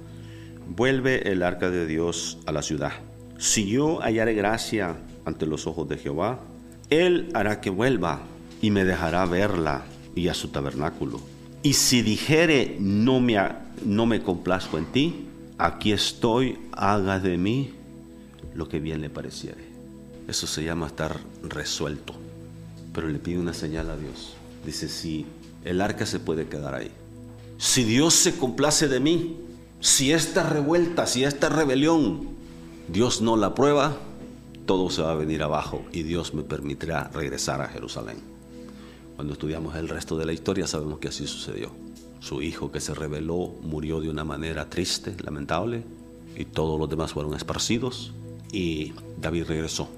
vuelve 0.69 1.31
el 1.31 1.43
arca 1.43 1.71
de 1.71 1.87
Dios 1.87 2.39
a 2.47 2.53
la 2.53 2.63
ciudad. 2.63 2.93
Si 3.39 3.67
yo 3.67 4.01
hallaré 4.01 4.35
gracia 4.35 4.97
ante 5.25 5.47
los 5.47 5.67
ojos 5.67 5.89
de 5.89 5.97
Jehová, 5.97 6.41
él 6.91 7.31
hará 7.35 7.61
que 7.61 7.71
vuelva 7.71 8.23
y 8.61 8.71
me 8.71 8.85
dejará 8.85 9.25
verla 9.27 9.85
y 10.15 10.29
a 10.29 10.35
su 10.35 10.49
tabernáculo. 10.49 11.21
Y 11.63 11.75
si 11.75 12.03
dijere, 12.03 12.77
no 12.81 13.21
me, 13.21 13.37
no 13.85 14.07
me 14.07 14.23
complazco 14.23 14.79
en 14.79 14.87
ti, 14.87 15.27
aquí 15.59 15.93
estoy, 15.93 16.59
haga 16.73 17.19
de 17.19 17.39
mí 17.39 17.73
lo 18.55 18.69
que 18.69 18.81
bien 18.81 19.01
le 19.01 19.11
pareciere. 19.11 19.65
Eso 20.29 20.47
se 20.47 20.65
llama 20.65 20.87
estar 20.87 21.19
resuelto. 21.43 22.15
Pero 22.93 23.09
le 23.09 23.19
pide 23.19 23.39
una 23.39 23.55
señal 23.55 23.91
a 23.91 23.97
Dios. 23.97 24.35
Dice, 24.65 24.89
si 24.89 25.27
el 25.65 25.81
arca 25.81 26.07
se 26.07 26.21
puede 26.21 26.49
quedar 26.49 26.75
ahí. 26.75 26.91
Si 27.59 27.85
Dios 27.85 28.15
se 28.15 28.37
complace 28.37 28.89
de 28.89 29.01
mí, 29.01 29.37
si 29.81 30.13
esta 30.13 30.49
revuelta, 30.49 31.07
si 31.07 31.25
esta 31.25 31.49
rebelión, 31.49 32.29
Dios 32.89 33.21
no 33.21 33.37
la 33.37 33.55
prueba, 33.55 33.97
todo 34.67 34.91
se 34.91 35.03
va 35.03 35.13
a 35.13 35.17
venir 35.17 35.43
abajo 35.43 35.85
y 35.93 36.03
Dios 36.03 36.35
me 36.35 36.43
permitirá 36.43 37.11
regresar 37.13 37.61
a 37.61 37.69
Jerusalén. 37.69 38.19
Cuando 39.17 39.35
estudiamos 39.35 39.77
el 39.77 39.89
resto 39.89 40.17
de 40.17 40.27
la 40.27 40.33
historia 40.33 40.67
sabemos 40.67 40.99
que 40.99 41.09
así 41.09 41.27
sucedió. 41.27 41.71
Su 42.21 42.43
hijo 42.43 42.73
que 42.73 42.81
se 42.81 42.95
rebeló 42.95 43.53
murió 43.63 44.01
de 44.01 44.09
una 44.09 44.25
manera 44.25 44.71
triste, 44.71 45.15
lamentable, 45.23 45.85
y 46.37 46.47
todos 46.47 46.81
los 46.81 46.89
demás 46.89 47.13
fueron 47.13 47.35
esparcidos, 47.35 48.13
y 48.51 48.93
David 49.21 49.45
regresó 49.47 49.89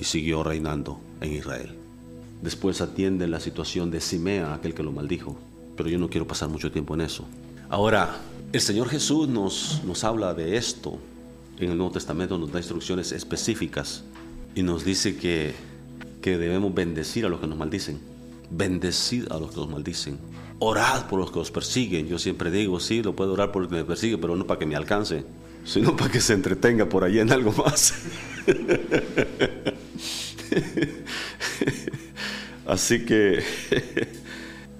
y 0.00 0.04
siguió 0.04 0.42
reinando 0.42 0.98
en 1.20 1.32
Israel. 1.34 1.74
Después 2.42 2.80
atiende 2.80 3.26
la 3.28 3.40
situación 3.40 3.90
de 3.90 4.00
Simea, 4.00 4.54
aquel 4.54 4.74
que 4.74 4.82
lo 4.82 4.92
maldijo, 4.92 5.36
pero 5.76 5.88
yo 5.88 5.98
no 5.98 6.08
quiero 6.08 6.26
pasar 6.26 6.48
mucho 6.48 6.72
tiempo 6.72 6.94
en 6.94 7.02
eso. 7.02 7.24
Ahora, 7.68 8.16
el 8.52 8.60
Señor 8.60 8.88
Jesús 8.88 9.28
nos, 9.28 9.82
nos 9.84 10.04
habla 10.04 10.34
de 10.34 10.56
esto. 10.56 10.98
En 11.58 11.70
el 11.70 11.78
Nuevo 11.78 11.92
Testamento 11.92 12.38
nos 12.38 12.52
da 12.52 12.58
instrucciones 12.58 13.12
específicas 13.12 14.04
y 14.54 14.62
nos 14.62 14.84
dice 14.84 15.16
que, 15.16 15.54
que 16.20 16.38
debemos 16.38 16.74
bendecir 16.74 17.24
a 17.26 17.28
los 17.28 17.40
que 17.40 17.46
nos 17.46 17.58
maldicen 17.58 18.00
Bendecid 18.50 19.30
a 19.30 19.38
los 19.38 19.50
que 19.50 19.56
los 19.56 19.68
maldicen. 19.68 20.18
Orad 20.58 21.06
por 21.08 21.18
los 21.18 21.30
que 21.30 21.38
los 21.38 21.50
persiguen. 21.50 22.06
Yo 22.06 22.18
siempre 22.18 22.50
digo, 22.50 22.80
sí, 22.80 23.02
lo 23.02 23.14
puedo 23.16 23.32
orar 23.32 23.52
por 23.52 23.62
el 23.64 23.68
que 23.68 23.76
me 23.76 23.84
persigue, 23.84 24.18
pero 24.18 24.36
no 24.36 24.46
para 24.46 24.58
que 24.58 24.66
me 24.66 24.76
alcance, 24.76 25.24
sino 25.64 25.96
para 25.96 26.10
que 26.10 26.20
se 26.20 26.34
entretenga 26.34 26.88
por 26.88 27.04
allí 27.04 27.18
en 27.18 27.32
algo 27.32 27.52
más. 27.52 27.94
Así 32.66 33.04
que 33.04 33.42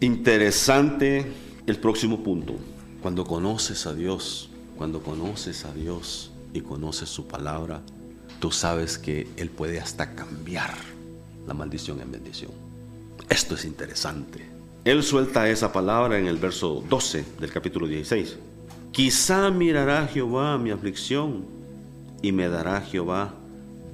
interesante 0.00 1.26
el 1.66 1.76
próximo 1.78 2.23
punto. 2.23 2.54
Cuando 3.02 3.25
conoces 3.25 3.87
a 3.87 3.95
Dios, 3.95 4.49
cuando 4.76 5.02
conoces 5.02 5.64
a 5.64 5.73
Dios 5.73 6.30
y 6.53 6.61
conoces 6.61 7.09
su 7.09 7.26
palabra, 7.26 7.83
tú 8.41 8.50
sabes 8.50 8.99
que 8.99 9.29
Él 9.37 9.50
puede 9.50 9.81
hasta 9.81 10.15
cambiar 10.15 10.75
la 11.47 11.55
maldición 11.55 12.00
en 12.00 12.12
bendición. 12.12 12.50
Esto 13.29 13.55
es 13.55 13.65
interesante. 13.65 14.47
Él 14.85 15.03
suelta 15.03 15.49
esa 15.49 15.73
palabra 15.73 16.19
en 16.19 16.26
el 16.26 16.37
verso 16.37 16.85
12 16.88 17.25
del 17.41 17.50
capítulo 17.50 17.87
16. 17.87 18.37
Quizá 18.93 19.50
mirará 19.50 20.07
Jehová 20.07 20.57
mi 20.59 20.71
aflicción 20.71 21.45
y 22.23 22.33
me 22.33 22.49
dará 22.49 22.81
Jehová 22.81 23.35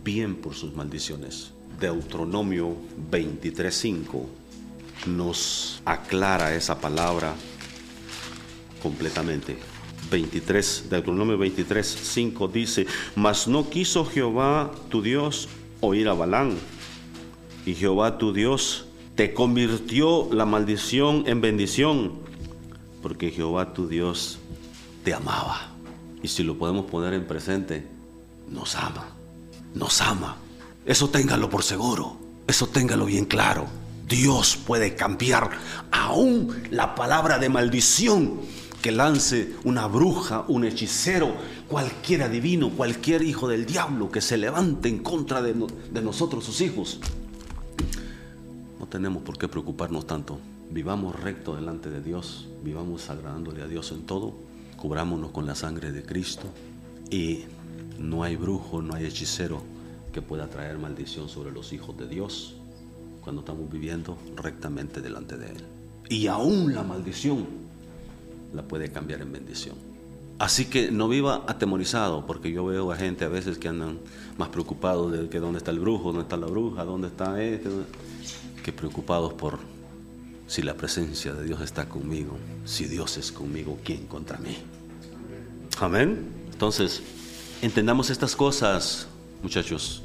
bien 0.05 0.37
por 0.37 0.55
sus 0.55 0.75
maldiciones. 0.75 1.53
Deuteronomio 1.81 2.77
23.5 3.11 4.25
nos 5.07 5.83
aclara 5.85 6.55
esa 6.55 6.81
palabra 6.81 7.35
completamente. 8.83 9.57
23, 10.13 10.89
Deuteronomio 10.91 11.39
23.5 11.39 12.51
dice, 12.53 12.87
mas 13.17 13.49
no 13.49 13.69
quiso 13.69 14.05
Jehová 14.05 14.71
tu 14.91 15.03
Dios 15.03 15.49
oír 15.81 16.09
a 16.09 16.15
Balán, 16.15 16.57
y 17.67 17.75
Jehová 17.75 18.19
tu 18.19 18.33
Dios 18.33 18.85
te 19.17 19.35
convirtió 19.35 20.29
la 20.33 20.45
maldición 20.45 21.25
en 21.27 21.41
bendición, 21.41 22.13
porque 23.03 23.31
Jehová 23.31 23.73
tu 23.73 23.89
Dios 23.89 24.39
te 25.03 25.15
amaba. 25.15 25.73
Y 26.23 26.29
si 26.29 26.45
lo 26.45 26.57
podemos 26.57 26.87
poner 26.87 27.15
en 27.15 27.27
presente, 27.27 27.87
nos 28.49 28.77
ama, 28.77 29.09
nos 29.75 30.01
ama. 30.01 30.37
Eso 30.87 31.09
téngalo 31.11 31.49
por 31.49 31.63
seguro, 31.63 32.17
eso 32.47 32.67
téngalo 32.69 33.07
bien 33.07 33.25
claro. 33.25 33.67
Dios 34.07 34.57
puede 34.57 34.95
cambiar 34.95 35.51
aún 35.91 36.55
la 36.71 36.95
palabra 36.95 37.39
de 37.39 37.49
maldición 37.49 38.41
que 38.83 38.93
lance 38.93 39.55
una 39.65 39.87
bruja, 39.87 40.45
un 40.49 40.65
hechicero, 40.65 41.35
cualquier 41.69 42.25
adivino, 42.25 42.71
cualquier 42.71 43.23
hijo 43.23 43.49
del 43.49 43.65
diablo 43.65 44.11
que 44.11 44.21
se 44.21 44.37
levante 44.37 44.89
en 44.89 44.99
contra 44.99 45.41
de, 45.41 45.55
de 45.55 46.03
nosotros, 46.03 46.45
sus 46.45 46.61
hijos 46.61 47.01
tenemos 48.93 49.23
por 49.23 49.39
qué 49.39 49.49
preocuparnos 49.49 50.07
tanto. 50.07 50.39
Vivamos 50.71 51.19
recto 51.19 51.57
delante 51.57 51.89
de 51.89 52.03
Dios, 52.03 52.47
vivamos 52.63 53.09
agradándole 53.09 53.63
a 53.63 53.67
Dios 53.67 53.91
en 53.91 54.03
todo, 54.03 54.35
cubrámonos 54.77 55.31
con 55.31 55.47
la 55.47 55.55
sangre 55.55 55.93
de 55.93 56.03
Cristo 56.03 56.43
y 57.11 57.45
no 57.99 58.23
hay 58.23 58.37
brujo, 58.37 58.83
no 58.83 58.95
hay 58.95 59.07
hechicero 59.07 59.63
que 60.13 60.21
pueda 60.21 60.47
traer 60.49 60.77
maldición 60.77 61.31
sobre 61.31 61.53
los 61.53 61.73
hijos 61.73 61.97
de 61.97 62.07
Dios 62.07 62.57
cuando 63.23 63.41
estamos 63.41 63.73
viviendo 63.73 64.19
rectamente 64.37 65.01
delante 65.01 65.39
de 65.39 65.47
Él. 65.47 65.65
Y 66.11 66.27
aún 66.27 66.75
la 66.75 66.83
maldición 66.83 67.47
la 68.55 68.63
puede 68.63 68.91
cambiar 68.91 69.23
en 69.23 69.33
bendición. 69.33 69.77
Así 70.39 70.67
que 70.67 70.91
no 70.91 71.09
viva 71.09 71.45
atemorizado, 71.47 72.27
porque 72.27 72.51
yo 72.51 72.65
veo 72.65 72.91
a 72.91 72.97
gente 72.97 73.25
a 73.25 73.29
veces 73.29 73.59
que 73.59 73.69
andan 73.69 73.99
más 74.39 74.49
preocupados 74.49 75.13
de 75.13 75.29
que 75.29 75.39
dónde 75.39 75.59
está 75.59 75.71
el 75.71 75.79
brujo, 75.79 76.09
dónde 76.09 76.23
está 76.23 76.37
la 76.37 76.47
bruja, 76.47 76.85
dónde 76.85 77.09
está 77.09 77.41
este 77.43 77.71
que 78.65 78.73
preocupados 78.73 79.35
por 79.35 79.59
si 80.47 80.63
la 80.63 80.75
presencia 80.75 81.33
de 81.33 81.45
Dios 81.45 81.61
está 81.61 81.89
conmigo, 81.89 82.37
si 82.65 82.87
Dios 82.87 83.17
es 83.17 83.33
conmigo, 83.33 83.79
¿quién 83.85 84.07
contra 84.07 84.39
mí? 84.39 84.57
Amén. 85.81 86.29
Entonces, 86.53 87.03
entendamos 87.63 88.11
estas 88.11 88.37
cosas, 88.37 89.09
muchachos. 89.43 90.03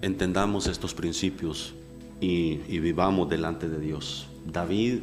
Entendamos 0.00 0.66
estos 0.66 0.94
principios 0.94 1.74
y, 2.20 2.56
vivamos 2.78 3.28
delante 3.28 3.68
de 3.68 3.78
Dios. 3.78 4.26
David, 4.44 5.00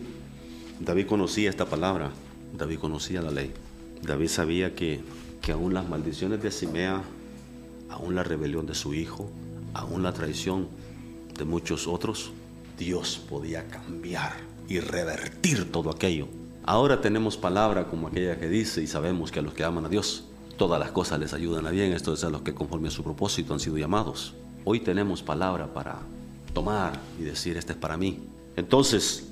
David 0.80 1.06
conocía 1.06 1.50
esta 1.50 1.66
palabra, 1.66 2.12
David 2.58 2.80
conocía 2.80 3.22
la 3.22 3.32
ley. 3.32 3.54
David 4.02 4.28
sabía 4.28 4.76
que, 4.76 5.02
que 5.42 5.52
aún 5.52 5.74
las 5.74 5.88
maldiciones 5.88 6.42
de 6.42 6.52
Simea, 6.52 7.02
aún 7.90 8.16
la 8.16 8.24
rebelión 8.24 8.66
de 8.66 8.76
su 8.76 8.94
hijo, 8.94 9.30
aún 9.74 10.04
la 10.04 10.14
traición 10.14 10.68
de 11.38 11.46
muchos 11.46 11.88
otros, 11.88 12.32
Dios 12.78 13.22
podía 13.30 13.68
cambiar 13.68 14.34
y 14.68 14.80
revertir 14.80 15.72
todo 15.72 15.90
aquello. 15.90 16.28
Ahora 16.64 17.02
tenemos 17.02 17.38
palabra 17.38 17.88
como 17.88 18.08
aquella 18.08 18.40
que 18.40 18.48
dice 18.48 18.82
y 18.82 18.88
sabemos 18.88 19.32
que 19.32 19.40
a 19.40 19.42
los 19.42 19.54
que 19.54 19.64
aman 19.64 19.86
a 19.86 19.90
Dios, 19.90 20.26
todas 20.58 20.80
las 20.80 20.92
cosas 20.92 21.20
les 21.20 21.34
ayudan 21.34 21.66
a 21.66 21.72
bien, 21.72 21.94
esto 21.94 22.14
es 22.14 22.24
a 22.24 22.30
los 22.30 22.42
que 22.42 22.54
conforme 22.54 22.90
a 22.90 22.92
su 22.92 23.04
propósito 23.04 23.54
han 23.54 23.60
sido 23.60 23.78
llamados. 23.78 24.36
Hoy 24.66 24.82
tenemos 24.82 25.24
palabra 25.24 25.74
para 25.74 26.00
tomar 26.54 27.00
y 27.20 27.24
decir, 27.24 27.58
este 27.58 27.74
es 27.74 27.78
para 27.78 27.98
mí. 27.98 28.20
Entonces, 28.56 29.28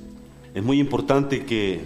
es 0.53 0.63
muy 0.63 0.79
importante 0.79 1.45
que, 1.45 1.85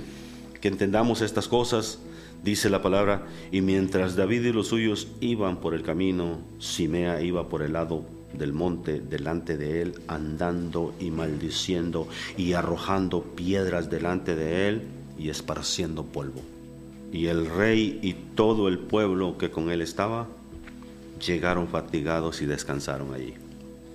que 0.61 0.67
entendamos 0.67 1.21
estas 1.21 1.47
cosas. 1.47 1.99
Dice 2.43 2.69
la 2.69 2.81
palabra, 2.81 3.27
y 3.51 3.61
mientras 3.61 4.15
David 4.15 4.45
y 4.45 4.53
los 4.53 4.67
suyos 4.67 5.07
iban 5.19 5.57
por 5.57 5.73
el 5.73 5.83
camino, 5.83 6.39
Simea 6.59 7.21
iba 7.21 7.49
por 7.49 7.61
el 7.61 7.73
lado 7.73 8.05
del 8.33 8.53
monte 8.53 8.99
delante 8.99 9.57
de 9.57 9.81
él, 9.81 9.95
andando 10.07 10.93
y 10.99 11.11
maldiciendo 11.11 12.07
y 12.37 12.53
arrojando 12.53 13.21
piedras 13.21 13.89
delante 13.89 14.35
de 14.35 14.69
él 14.69 14.81
y 15.19 15.29
esparciendo 15.29 16.05
polvo. 16.05 16.41
Y 17.11 17.27
el 17.27 17.45
rey 17.45 17.99
y 18.01 18.13
todo 18.13 18.67
el 18.67 18.79
pueblo 18.79 19.37
que 19.37 19.51
con 19.51 19.69
él 19.69 19.81
estaba 19.81 20.27
llegaron 21.23 21.67
fatigados 21.67 22.41
y 22.41 22.45
descansaron 22.45 23.13
allí. 23.13 23.33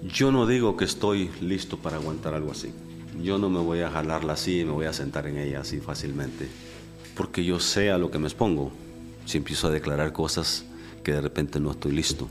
Yo 0.03 0.31
no 0.31 0.47
digo 0.47 0.77
que 0.77 0.85
estoy 0.85 1.31
listo 1.41 1.79
para 1.79 1.97
aguantar 1.97 2.35
algo 2.35 2.53
así. 2.53 2.71
Yo 3.23 3.39
no 3.39 3.49
me 3.49 3.61
voy 3.61 3.81
a 3.81 3.91
jalarla 3.91 4.35
así 4.35 4.61
y 4.61 4.65
me 4.65 4.73
voy 4.73 4.87
a 4.87 4.93
sentar 4.93 5.27
en 5.27 5.39
ella 5.39 5.61
así 5.61 5.81
fácilmente. 5.81 6.49
Porque 7.17 7.45
yo 7.45 7.61
sé 7.61 7.91
a 7.91 7.99
lo 7.99 8.11
que 8.11 8.19
me 8.19 8.27
expongo. 8.27 8.71
Si 9.25 9.39
empiezo 9.39 9.69
a 9.69 9.71
declarar 9.71 10.13
cosas 10.13 10.65
que 11.03 11.13
de 11.13 11.21
repente 11.21 11.59
no 11.61 11.71
estoy 11.71 11.93
listo, 11.93 12.29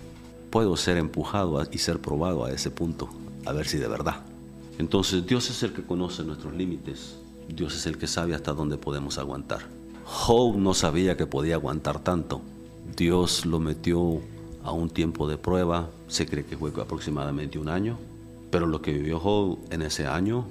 puedo 0.50 0.78
ser 0.78 0.98
empujado 0.98 1.62
y 1.72 1.80
ser 1.80 2.00
probado 2.00 2.46
a 2.46 2.52
ese 2.52 2.70
punto, 2.70 3.10
a 3.46 3.52
ver 3.52 3.68
si 3.68 3.78
de 3.78 3.88
verdad. 3.88 4.22
Entonces 4.78 5.26
Dios 5.26 5.50
es 5.50 5.64
el 5.64 5.74
que 5.74 5.84
conoce 5.84 6.24
nuestros 6.24 6.54
límites. 6.54 7.18
Dios 7.50 7.76
es 7.76 7.86
el 7.86 7.98
que 7.98 8.08
sabe 8.08 8.36
hasta 8.36 8.54
dónde 8.54 8.78
podemos 8.78 9.18
aguantar. 9.18 9.68
Job 10.06 10.58
no 10.58 10.74
sabía 10.74 11.18
que 11.18 11.26
podía 11.26 11.56
aguantar 11.56 12.00
tanto. 12.00 12.42
Dios 12.96 13.46
lo 13.46 13.60
metió 13.60 14.22
a 14.64 14.72
un 14.72 14.90
tiempo 14.90 15.28
de 15.28 15.38
prueba, 15.38 15.90
se 16.08 16.26
cree 16.26 16.46
que 16.46 16.58
fue 16.58 16.72
aproximadamente 16.80 17.60
un 17.60 17.70
año, 17.70 17.98
pero 18.52 18.68
lo 18.68 18.82
que 18.82 18.94
vivió 18.94 19.20
Job 19.20 19.60
en 19.72 19.82
ese 19.82 20.08
año, 20.08 20.46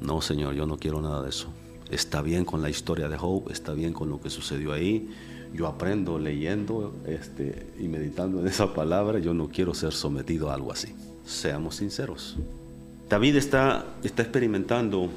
no 0.00 0.20
Señor, 0.20 0.54
yo 0.54 0.66
no 0.66 0.78
quiero 0.78 1.00
nada 1.00 1.22
de 1.22 1.30
eso. 1.30 1.48
Está 1.90 2.22
bien 2.22 2.44
con 2.44 2.62
la 2.62 2.70
historia 2.70 3.08
de 3.08 3.16
Job, 3.16 3.50
está 3.50 3.72
bien 3.72 3.92
con 3.92 4.08
lo 4.08 4.20
que 4.20 4.30
sucedió 4.30 4.72
ahí. 4.72 5.10
Yo 5.52 5.66
aprendo 5.66 6.18
leyendo 6.18 6.94
este, 7.06 7.72
y 7.78 7.88
meditando 7.88 8.40
en 8.40 8.46
esa 8.46 8.72
palabra, 8.72 9.18
yo 9.18 9.34
no 9.34 9.48
quiero 9.48 9.74
ser 9.74 9.92
sometido 9.92 10.50
a 10.50 10.54
algo 10.54 10.72
así. 10.72 10.94
Seamos 11.24 11.76
sinceros. 11.76 12.36
David 13.08 13.36
está, 13.36 13.84
está 14.04 14.22
experimentando 14.22 15.08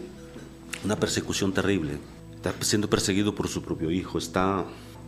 una 0.84 0.96
persecución 0.96 1.54
terrible. 1.54 2.00
Está 2.36 2.54
siendo 2.62 2.90
perseguido 2.90 3.36
por 3.36 3.48
su 3.48 3.62
propio 3.62 3.92
hijo. 3.92 4.18
Está, 4.18 4.66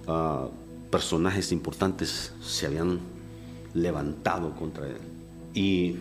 uh, 0.08 0.50
personajes 0.91 1.51
importantes 1.51 2.32
se 2.41 2.67
habían 2.67 3.00
levantado 3.74 4.55
contra 4.55 4.88
él. 4.88 4.98
Y 5.55 5.96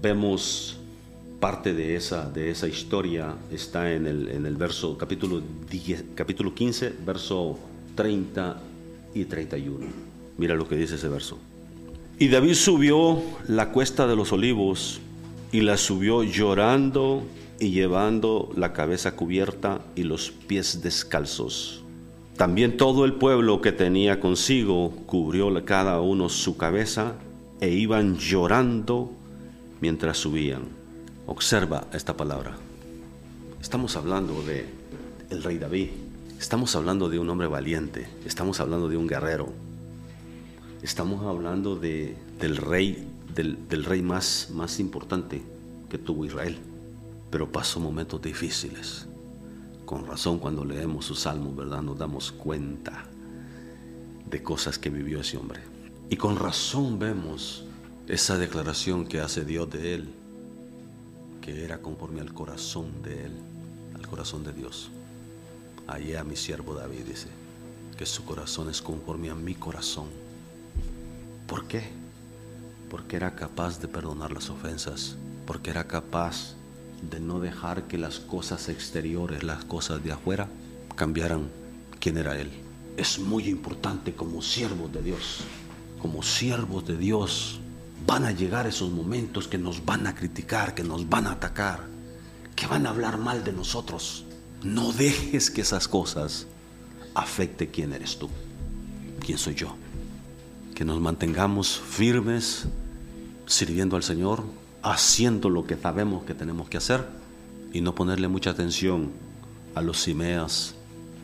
vemos 0.00 0.78
parte 1.40 1.74
de 1.74 1.96
esa, 1.96 2.30
de 2.30 2.50
esa 2.50 2.68
historia, 2.68 3.34
está 3.50 3.92
en 3.92 4.06
el, 4.06 4.28
en 4.28 4.46
el 4.46 4.56
verso, 4.56 4.96
capítulo, 4.96 5.42
10, 5.70 6.04
capítulo 6.14 6.54
15, 6.54 6.94
verso 7.04 7.58
30 7.94 8.60
y 9.14 9.24
31. 9.24 9.86
Mira 10.38 10.54
lo 10.54 10.68
que 10.68 10.76
dice 10.76 10.96
ese 10.96 11.08
verso. 11.08 11.38
Y 12.18 12.28
David 12.28 12.54
subió 12.54 13.22
la 13.46 13.70
cuesta 13.70 14.06
de 14.06 14.16
los 14.16 14.32
olivos 14.32 15.00
y 15.52 15.60
la 15.60 15.76
subió 15.76 16.22
llorando 16.22 17.22
y 17.60 17.70
llevando 17.70 18.50
la 18.56 18.72
cabeza 18.72 19.16
cubierta 19.16 19.80
y 19.94 20.02
los 20.02 20.30
pies 20.30 20.82
descalzos. 20.82 21.82
También 22.36 22.76
todo 22.76 23.04
el 23.06 23.14
pueblo 23.14 23.62
que 23.62 23.72
tenía 23.72 24.20
consigo 24.20 24.90
cubrió 25.06 25.64
cada 25.64 26.00
uno 26.00 26.28
su 26.28 26.56
cabeza 26.56 27.14
e 27.60 27.70
iban 27.70 28.18
llorando 28.18 29.10
mientras 29.80 30.18
subían. 30.18 30.75
Observa 31.28 31.88
esta 31.92 32.16
palabra. 32.16 32.56
Estamos 33.60 33.96
hablando 33.96 34.42
de 34.42 34.64
el 35.28 35.42
rey 35.42 35.58
David. 35.58 35.88
Estamos 36.38 36.76
hablando 36.76 37.08
de 37.08 37.18
un 37.18 37.28
hombre 37.28 37.48
valiente. 37.48 38.06
Estamos 38.24 38.60
hablando 38.60 38.88
de 38.88 38.96
un 38.96 39.08
guerrero. 39.08 39.52
Estamos 40.82 41.26
hablando 41.26 41.74
de, 41.74 42.16
del 42.38 42.56
rey, 42.56 43.08
del, 43.34 43.66
del 43.68 43.84
rey 43.84 44.02
más, 44.02 44.50
más 44.52 44.78
importante 44.78 45.42
que 45.90 45.98
tuvo 45.98 46.24
Israel. 46.24 46.58
Pero 47.28 47.50
pasó 47.50 47.80
momentos 47.80 48.22
difíciles 48.22 49.08
con 49.84 50.06
razón 50.06 50.38
cuando 50.38 50.64
leemos 50.64 51.06
sus 51.06 51.20
salmos, 51.20 51.56
¿verdad? 51.56 51.82
Nos 51.82 51.98
damos 51.98 52.30
cuenta 52.30 53.04
de 54.30 54.42
cosas 54.44 54.78
que 54.78 54.90
vivió 54.90 55.22
ese 55.22 55.38
hombre. 55.38 55.60
Y 56.08 56.16
con 56.18 56.36
razón 56.36 57.00
vemos 57.00 57.64
esa 58.06 58.38
declaración 58.38 59.06
que 59.06 59.18
hace 59.18 59.44
Dios 59.44 59.68
de 59.70 59.94
él, 59.94 60.14
que 61.46 61.64
era 61.64 61.78
conforme 61.78 62.20
al 62.20 62.34
corazón 62.34 63.02
de 63.04 63.26
él, 63.26 63.32
al 63.94 64.04
corazón 64.08 64.42
de 64.42 64.52
Dios. 64.52 64.90
Allá 65.86 66.24
mi 66.24 66.34
siervo 66.34 66.74
David 66.74 67.04
dice 67.06 67.28
que 67.96 68.04
su 68.04 68.24
corazón 68.24 68.68
es 68.68 68.82
conforme 68.82 69.30
a 69.30 69.36
mi 69.36 69.54
corazón. 69.54 70.08
¿Por 71.46 71.68
qué? 71.68 71.84
Porque 72.90 73.14
era 73.14 73.36
capaz 73.36 73.80
de 73.80 73.86
perdonar 73.86 74.32
las 74.32 74.50
ofensas, 74.50 75.14
porque 75.46 75.70
era 75.70 75.86
capaz 75.86 76.56
de 77.08 77.20
no 77.20 77.38
dejar 77.38 77.84
que 77.84 77.96
las 77.96 78.18
cosas 78.18 78.68
exteriores, 78.68 79.44
las 79.44 79.64
cosas 79.64 80.02
de 80.02 80.10
afuera, 80.10 80.48
cambiaran 80.96 81.48
quién 82.00 82.16
era 82.16 82.36
Él. 82.36 82.50
Es 82.96 83.20
muy 83.20 83.48
importante 83.48 84.14
como 84.14 84.42
siervos 84.42 84.92
de 84.92 85.00
Dios, 85.00 85.44
como 86.02 86.24
siervos 86.24 86.88
de 86.88 86.96
Dios, 86.96 87.60
van 88.04 88.24
a 88.24 88.32
llegar 88.32 88.66
esos 88.66 88.90
momentos 88.90 89.48
que 89.48 89.58
nos 89.58 89.84
van 89.84 90.06
a 90.06 90.14
criticar, 90.14 90.74
que 90.74 90.82
nos 90.82 91.08
van 91.08 91.26
a 91.26 91.32
atacar, 91.32 91.86
que 92.54 92.66
van 92.66 92.86
a 92.86 92.90
hablar 92.90 93.18
mal 93.18 93.44
de 93.44 93.52
nosotros. 93.52 94.24
No 94.62 94.92
dejes 94.92 95.50
que 95.50 95.60
esas 95.60 95.86
cosas 95.86 96.46
afecte 97.14 97.68
quién 97.68 97.92
eres 97.92 98.18
tú, 98.18 98.28
quién 99.24 99.38
soy 99.38 99.54
yo. 99.54 99.76
Que 100.74 100.84
nos 100.84 101.00
mantengamos 101.00 101.78
firmes 101.78 102.66
sirviendo 103.46 103.96
al 103.96 104.02
Señor, 104.02 104.44
haciendo 104.82 105.48
lo 105.48 105.66
que 105.66 105.76
sabemos 105.76 106.24
que 106.24 106.34
tenemos 106.34 106.68
que 106.68 106.76
hacer 106.76 107.06
y 107.72 107.80
no 107.80 107.94
ponerle 107.94 108.28
mucha 108.28 108.50
atención 108.50 109.10
a 109.74 109.82
los 109.82 110.02
Simeas, 110.02 110.74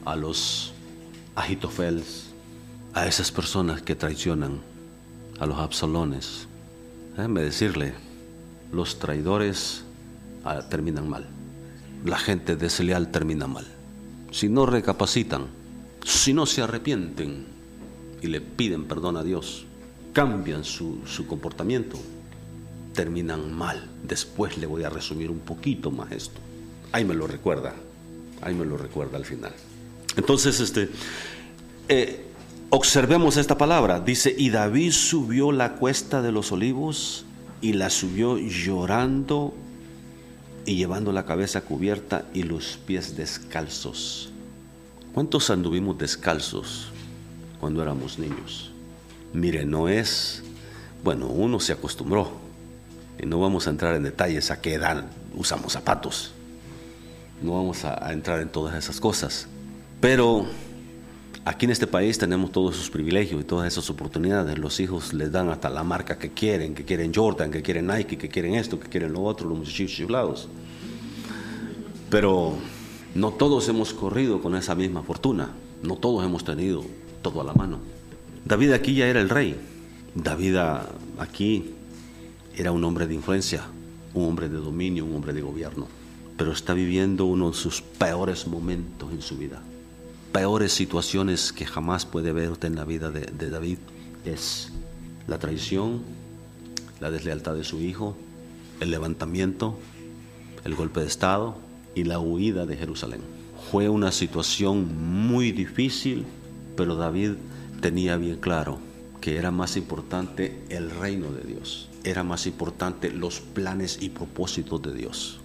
a 0.05 0.17
los 0.17 0.73
Agitofels, 1.35 2.27
a 2.95 3.07
esas 3.07 3.33
personas 3.33 3.83
que 3.83 3.95
traicionan, 3.95 4.61
a 5.39 5.47
los 5.47 5.59
Absalones. 5.59 6.49
Déjenme 7.17 7.43
decirle, 7.43 7.93
los 8.73 8.99
traidores 8.99 9.85
ah, 10.45 10.63
terminan 10.69 11.09
mal, 11.09 11.27
la 12.05 12.19
gente 12.19 12.57
desleal 12.57 13.11
termina 13.11 13.47
mal. 13.47 13.67
Si 14.31 14.49
no 14.49 14.65
recapacitan, 14.65 15.47
si 16.05 16.33
no 16.33 16.47
se 16.47 16.63
arrepienten 16.63 17.47
y 18.23 18.27
le 18.29 18.41
piden 18.41 18.85
perdón 18.85 19.19
a 19.19 19.23
Dios, 19.23 19.67
cambian 20.15 20.65
su, 20.65 21.01
su 21.07 21.27
comportamiento, 21.27 21.99
terminan 22.95 23.53
mal. 23.53 23.91
Después 24.03 24.57
le 24.57 24.67
voy 24.67 24.85
a 24.85 24.91
resumir 24.91 25.31
un 25.31 25.41
poquito 25.41 25.91
más 25.91 26.13
esto. 26.13 26.41
Ahí 26.93 27.05
me 27.05 27.15
lo 27.15 27.27
recuerda, 27.27 27.75
ahí 28.41 28.55
me 28.55 28.65
lo 28.65 28.79
recuerda 28.79 29.19
al 29.19 29.25
final. 29.27 29.53
Entonces, 30.17 30.61
este, 30.61 30.89
eh, 31.89 32.32
observemos 32.75 33.37
esta 33.37 33.59
palabra. 33.59 34.01
Dice, 34.01 34.35
y 34.37 34.49
David 34.49 34.93
subió 34.93 35.53
la 35.53 35.75
cuesta 35.75 36.23
de 36.23 36.33
los 36.33 36.53
olivos 36.53 37.27
y 37.61 37.75
la 37.75 37.91
subió 37.91 38.39
llorando 38.39 39.53
y 40.65 40.77
llevando 40.77 41.13
la 41.13 41.27
cabeza 41.27 41.61
cubierta 41.61 42.25
y 42.33 42.45
los 42.45 42.79
pies 42.87 43.15
descalzos. 43.15 44.33
¿Cuántos 45.13 45.51
anduvimos 45.51 45.99
descalzos 45.99 46.89
cuando 47.61 47.83
éramos 47.83 48.19
niños? 48.19 48.73
Mire, 49.35 49.67
no 49.67 49.89
es, 49.89 50.43
bueno, 51.05 51.27
uno 51.27 51.61
se 51.61 51.75
acostumbró, 51.75 52.33
y 53.21 53.27
no 53.27 53.39
vamos 53.39 53.67
a 53.67 53.71
entrar 53.71 53.95
en 53.97 54.05
detalles 54.05 54.51
a 54.51 54.63
qué 54.63 54.75
edad 54.75 55.05
usamos 55.37 55.75
zapatos. 55.75 56.33
No 57.43 57.53
vamos 57.53 57.85
a, 57.85 58.13
entrar 58.13 58.41
en 58.41 58.49
todas 58.49 58.75
esas 58.77 58.99
cosas. 58.99 59.47
Pero 60.01 60.47
aquí 61.45 61.67
en 61.67 61.73
este 61.73 61.87
país 61.87 62.19
tenemos 62.19 62.53
todos 62.53 62.77
esos 62.77 62.91
privilegios 62.91 63.41
y 63.41 63.45
todas 63.45 63.67
esas 63.73 63.89
oportunidades. 63.91 64.59
Los 64.59 64.81
hijos 64.81 65.13
les 65.13 65.33
dan 65.33 65.49
hasta 65.49 65.71
la 65.71 65.83
marca 65.83 66.19
que 66.19 66.31
quieren, 66.31 66.75
que 66.75 66.85
quieren 66.85 67.13
Jordan, 67.15 67.51
que 67.51 67.63
quieren 67.63 67.87
Nike, 67.87 68.17
que 68.17 68.29
quieren 68.29 68.55
esto, 68.55 68.79
que 68.79 68.89
quieren 68.89 69.13
lo 69.13 69.23
otro, 69.23 69.49
los 69.49 69.59
muchachos 69.59 69.91
chiflados. 69.91 70.49
Pero 72.11 72.55
no 73.15 73.31
todos 73.33 73.69
hemos 73.69 73.93
corrido 73.95 74.41
con 74.41 74.55
esa 74.55 74.75
misma 74.75 75.03
fortuna. 75.03 75.51
No 75.83 75.97
todos 75.97 76.25
hemos 76.25 76.45
tenido 76.45 76.85
todo 77.23 77.41
a 77.41 77.45
la 77.45 77.55
mano. 77.55 77.79
David 78.45 78.73
aquí 78.73 78.95
ya 78.95 79.07
era 79.07 79.21
el 79.21 79.29
rey. 79.29 79.57
David 80.15 80.57
aquí 81.19 81.75
era 82.57 82.71
un 82.71 82.85
hombre 82.85 83.07
de 83.07 83.15
influencia, 83.15 83.65
un 84.15 84.29
hombre 84.29 84.49
de 84.49 84.59
dominio, 84.59 85.05
un 85.05 85.15
hombre 85.15 85.33
de 85.33 85.41
gobierno, 85.41 85.89
pero 86.37 86.53
está 86.53 86.75
viviendo 86.75 87.25
uno 87.25 87.51
de 87.51 87.57
sus 87.57 87.81
peores 87.81 88.47
momentos 88.47 89.11
en 89.11 89.23
su 89.23 89.39
vida. 89.39 89.63
Peores 90.33 90.73
situaciones 90.73 91.53
que 91.53 91.67
jamás 91.67 92.07
puede 92.07 92.33
ver 92.33 92.53
en 92.63 92.75
la 92.75 92.85
vida 92.85 93.11
de, 93.11 93.27
de 93.27 93.51
David 93.51 93.79
es 94.25 94.73
la 95.27 95.39
traición, 95.39 96.03
la 97.01 97.11
deslealtad 97.11 97.55
de 97.55 97.65
su 97.65 97.81
hijo, 97.81 98.17
el 98.81 98.91
levantamiento, 98.91 99.79
el 100.65 100.75
golpe 100.75 101.01
de 101.01 101.07
Estado 101.07 101.57
y 101.95 102.05
la 102.05 102.19
huida 102.19 102.67
de 102.67 102.77
Jerusalén. 102.77 103.21
Fue 103.71 103.89
una 103.89 104.11
situación 104.11 104.97
muy 104.97 105.53
difícil, 105.53 106.25
pero 106.77 106.97
David 106.97 107.33
tenía 107.81 108.17
bien 108.17 108.37
claro 108.37 108.79
que 109.21 109.37
era 109.37 109.51
más 109.51 109.77
importante 109.77 110.65
el 110.69 110.91
reino 110.91 111.31
de 111.31 111.43
Dios 111.43 111.89
era 112.05 112.23
más 112.23 112.47
importante 112.47 113.11
los 113.11 113.41
planes 113.41 113.99
y 114.01 114.11
propósitos 114.11 114.83
de 114.83 114.95
Dios. 114.95 115.39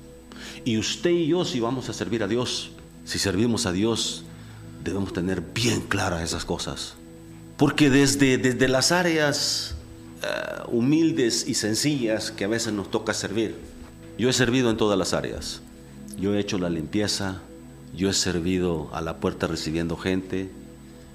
Y 0.65 0.78
usted 0.78 1.12
y 1.12 1.28
yo, 1.28 1.45
si 1.45 1.60
vamos 1.60 1.89
a 1.89 1.93
servir 1.93 2.23
a 2.23 2.28
Dios, 2.28 2.71
si 3.06 3.19
servimos 3.19 3.65
a 3.65 3.71
Dios, 3.71 4.23
debemos 4.88 5.13
tener 5.13 5.41
bien 5.41 5.82
claras 5.82 6.23
esas 6.23 6.45
cosas. 6.45 6.95
Porque 7.58 7.89
desde, 7.89 8.38
desde 8.38 8.67
las 8.67 8.91
áreas 8.91 9.76
humildes 10.67 11.47
y 11.47 11.54
sencillas 11.54 12.32
que 12.32 12.45
a 12.45 12.47
veces 12.47 12.73
nos 12.73 12.91
toca 12.91 13.13
servir. 13.13 13.56
Yo 14.17 14.30
he 14.30 14.34
servido 14.34 14.69
en 14.69 14.78
todas 14.78 14.97
las 14.97 15.13
áreas. 15.13 15.62
Yo 16.19 16.34
he 16.34 16.39
hecho 16.39 16.58
la 16.58 16.69
limpieza, 16.69 17.41
yo 17.95 18.10
he 18.10 18.13
servido 18.13 18.89
a 18.93 19.02
la 19.02 19.17
puerta 19.17 19.47
recibiendo 19.47 19.95
gente, 19.95 20.50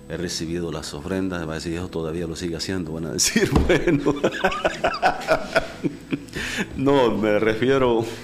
he 0.09 0.17
recibido 0.17 0.71
las 0.71 0.95
ofrendas, 0.95 1.47
va 1.47 1.53
a 1.53 1.55
decir, 1.57 1.75
eso 1.75 1.89
todavía 1.89 2.27
lo 2.27 2.37
sigue 2.37 2.57
haciendo, 2.57 2.93
van 2.93 3.07
a 3.07 3.13
decir, 3.13 3.51
bueno. 3.67 4.15
no, 6.77 7.17
me 7.17 7.39
refiero 7.39 8.05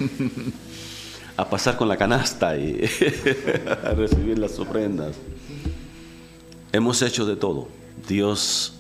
a 1.38 1.48
pasar 1.48 1.76
con 1.76 1.86
la 1.86 1.96
canasta 1.96 2.58
y 2.58 2.80
a 3.84 3.92
recibir 3.92 4.40
las 4.40 4.58
ofrendas. 4.58 5.14
Hemos 6.72 7.00
hecho 7.00 7.24
de 7.26 7.36
todo. 7.36 7.68
Dios 8.08 8.74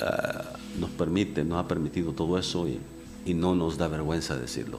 ah, 0.00 0.44
nos 0.78 0.90
permite, 0.90 1.44
nos 1.44 1.58
ha 1.58 1.66
permitido 1.66 2.12
todo 2.12 2.38
eso 2.38 2.68
y, 2.68 2.78
y 3.26 3.34
no 3.34 3.56
nos 3.56 3.78
da 3.78 3.88
vergüenza 3.88 4.36
decirlo. 4.36 4.78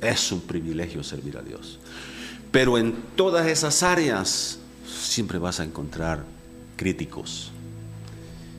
Es 0.00 0.32
un 0.32 0.40
privilegio 0.40 1.04
servir 1.04 1.36
a 1.36 1.42
Dios. 1.42 1.80
Pero 2.50 2.78
en 2.78 2.94
todas 3.14 3.46
esas 3.46 3.82
áreas 3.82 4.58
siempre 4.86 5.38
vas 5.38 5.60
a 5.60 5.64
encontrar 5.64 6.24
críticos. 6.76 7.50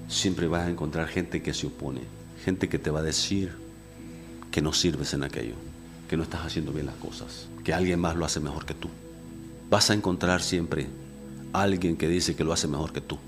Siempre 0.08 0.48
vas 0.48 0.68
a 0.68 0.70
encontrar 0.70 1.08
gente 1.08 1.42
que 1.42 1.56
se 1.56 1.66
opone, 1.66 2.02
gente 2.46 2.70
que 2.70 2.78
te 2.78 2.92
va 2.92 3.00
a 3.00 3.04
decir 3.04 3.52
que 4.52 4.62
no 4.62 4.74
sirves 4.74 5.16
en 5.16 5.24
aquello, 5.24 5.56
que 6.08 6.18
no 6.18 6.24
estás 6.24 6.46
haciendo 6.46 6.72
bien 6.72 6.86
las 6.86 6.96
cosas, 6.96 7.48
que 7.70 7.76
alguien 7.76 8.00
más 8.00 8.16
lo 8.16 8.26
hace 8.26 8.40
mejor 8.40 8.66
que 8.66 8.74
tú. 8.74 8.90
Vas 9.70 9.92
a 9.92 9.94
encontrar 9.94 10.42
siempre 10.42 10.88
alguien 11.54 11.98
que 11.98 12.08
dice 12.08 12.36
que 12.36 12.44
lo 12.44 12.52
hace 12.52 12.68
mejor 12.68 12.92
que 12.92 13.00
tú. 13.00 13.20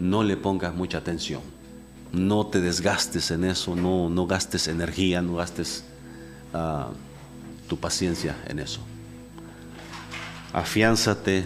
No 0.00 0.22
le 0.22 0.38
pongas 0.38 0.74
mucha 0.74 0.96
atención. 0.96 1.42
No 2.10 2.46
te 2.46 2.62
desgastes 2.62 3.30
en 3.30 3.44
eso, 3.44 3.76
no, 3.76 4.08
no 4.08 4.26
gastes 4.26 4.68
energía, 4.68 5.20
no 5.20 5.34
gastes 5.34 5.84
ah, 6.54 6.92
tu 7.68 7.76
paciencia 7.76 8.34
en 8.46 8.58
eso. 8.58 8.80
Afiánzate 10.54 11.44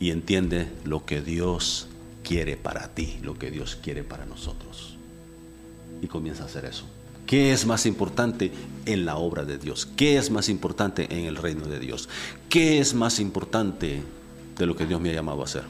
y 0.00 0.10
entiende 0.10 0.68
lo 0.82 1.06
que 1.06 1.22
Dios 1.22 1.86
quiere 2.24 2.56
para 2.56 2.88
ti, 2.88 3.20
lo 3.22 3.38
que 3.38 3.52
Dios 3.52 3.76
quiere 3.76 4.02
para 4.02 4.26
nosotros. 4.26 4.96
Y 6.02 6.08
comienza 6.08 6.42
a 6.42 6.46
hacer 6.46 6.64
eso. 6.64 6.86
¿Qué 7.26 7.52
es 7.52 7.66
más 7.66 7.86
importante 7.86 8.52
en 8.86 9.06
la 9.06 9.16
obra 9.16 9.44
de 9.44 9.58
Dios? 9.58 9.86
¿Qué 9.96 10.18
es 10.18 10.30
más 10.30 10.48
importante 10.48 11.06
en 11.10 11.24
el 11.24 11.36
reino 11.36 11.66
de 11.66 11.80
Dios? 11.80 12.08
¿Qué 12.48 12.80
es 12.80 12.94
más 12.94 13.18
importante 13.18 14.02
de 14.58 14.66
lo 14.66 14.76
que 14.76 14.86
Dios 14.86 15.00
me 15.00 15.10
ha 15.10 15.14
llamado 15.14 15.40
a 15.40 15.44
hacer? 15.44 15.64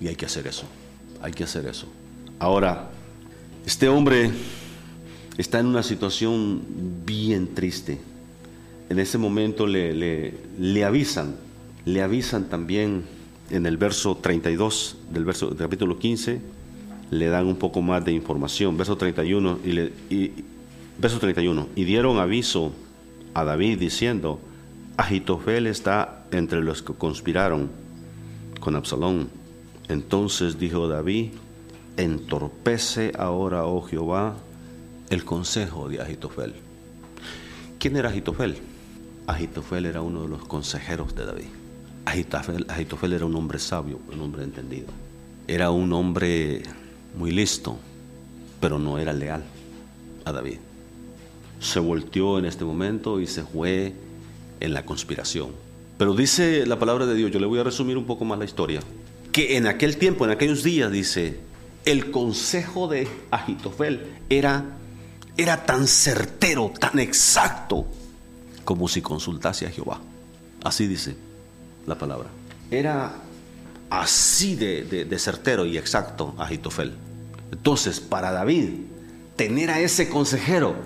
Y 0.00 0.08
hay 0.08 0.16
que 0.16 0.26
hacer 0.26 0.46
eso. 0.46 0.64
Hay 1.22 1.32
que 1.32 1.44
hacer 1.44 1.66
eso. 1.66 1.86
Ahora, 2.38 2.90
este 3.66 3.88
hombre 3.88 4.30
está 5.38 5.60
en 5.60 5.66
una 5.66 5.82
situación 5.82 6.62
bien 7.04 7.54
triste. 7.54 7.98
En 8.90 8.98
ese 8.98 9.18
momento 9.18 9.66
le, 9.66 9.94
le, 9.94 10.34
le 10.58 10.84
avisan, 10.84 11.36
le 11.84 12.02
avisan 12.02 12.48
también 12.48 13.04
en 13.50 13.66
el 13.66 13.76
verso 13.76 14.16
32 14.16 14.96
del, 15.12 15.24
verso, 15.24 15.48
del 15.48 15.58
capítulo 15.58 15.98
15, 15.98 16.40
le 17.10 17.26
dan 17.28 17.46
un 17.46 17.56
poco 17.56 17.80
más 17.82 18.04
de 18.04 18.12
información. 18.12 18.76
Verso 18.76 18.96
31 18.96 19.60
y, 19.64 19.72
le, 19.72 19.92
y, 20.10 20.32
verso 20.98 21.18
31, 21.18 21.68
y 21.76 21.84
dieron 21.84 22.18
aviso 22.18 22.72
a 23.34 23.44
David 23.44 23.78
diciendo, 23.78 24.40
Agitofel 24.96 25.66
está 25.66 26.24
entre 26.32 26.60
los 26.60 26.82
que 26.82 26.92
conspiraron 26.92 27.70
con 28.60 28.74
Absalón. 28.74 29.30
Entonces 29.88 30.58
dijo 30.58 30.88
David, 30.88 31.30
entorpece 31.96 33.12
ahora, 33.16 33.64
oh 33.64 33.82
Jehová, 33.82 34.36
el 35.08 35.24
consejo 35.24 35.88
de 35.88 36.02
Agitofel. 36.02 36.54
¿Quién 37.78 37.96
era 37.96 38.08
Agitofel? 38.10 38.58
Agitofel 39.26 39.86
era 39.86 40.02
uno 40.02 40.22
de 40.22 40.28
los 40.28 40.44
consejeros 40.44 41.14
de 41.14 41.24
David. 41.24 41.46
Agitofel, 42.04 43.12
era 43.12 43.24
un 43.24 43.36
hombre 43.36 43.58
sabio, 43.58 44.00
un 44.12 44.20
hombre 44.20 44.42
entendido. 44.42 44.88
Era 45.46 45.70
un 45.70 45.92
hombre 45.92 46.62
muy 47.16 47.30
listo, 47.30 47.78
pero 48.60 48.78
no 48.78 48.98
era 48.98 49.12
leal 49.12 49.44
a 50.24 50.32
David. 50.32 50.58
Se 51.60 51.80
volteó 51.80 52.38
en 52.38 52.44
este 52.44 52.64
momento 52.64 53.20
y 53.20 53.26
se 53.26 53.42
fue 53.42 53.94
en 54.60 54.74
la 54.74 54.84
conspiración. 54.84 55.50
Pero 55.96 56.14
dice 56.14 56.64
la 56.66 56.78
palabra 56.78 57.06
de 57.06 57.14
Dios, 57.14 57.30
yo 57.30 57.40
le 57.40 57.46
voy 57.46 57.58
a 57.58 57.64
resumir 57.64 57.96
un 57.96 58.06
poco 58.06 58.24
más 58.24 58.38
la 58.38 58.44
historia, 58.44 58.80
que 59.32 59.56
en 59.56 59.66
aquel 59.66 59.96
tiempo, 59.96 60.24
en 60.24 60.30
aquellos 60.30 60.62
días, 60.62 60.92
dice, 60.92 61.40
el 61.84 62.10
consejo 62.10 62.86
de 62.86 63.08
Agitofel 63.30 64.06
era, 64.28 64.76
era 65.36 65.64
tan 65.64 65.88
certero, 65.88 66.72
tan 66.78 66.98
exacto, 66.98 67.86
como 68.64 68.88
si 68.88 69.02
consultase 69.02 69.66
a 69.66 69.70
Jehová. 69.70 70.00
Así 70.62 70.86
dice 70.86 71.16
la 71.86 71.96
palabra. 71.96 72.28
Era 72.70 73.14
así 73.90 74.54
de, 74.54 75.18
certero 75.18 75.64
y 75.64 75.78
exacto 75.78 76.34
Agitofel. 76.38 76.94
Entonces, 77.50 78.00
para 78.00 78.30
David, 78.30 78.70
tener 79.36 79.70
a 79.70 79.80
ese 79.80 80.08
consejero, 80.08 80.76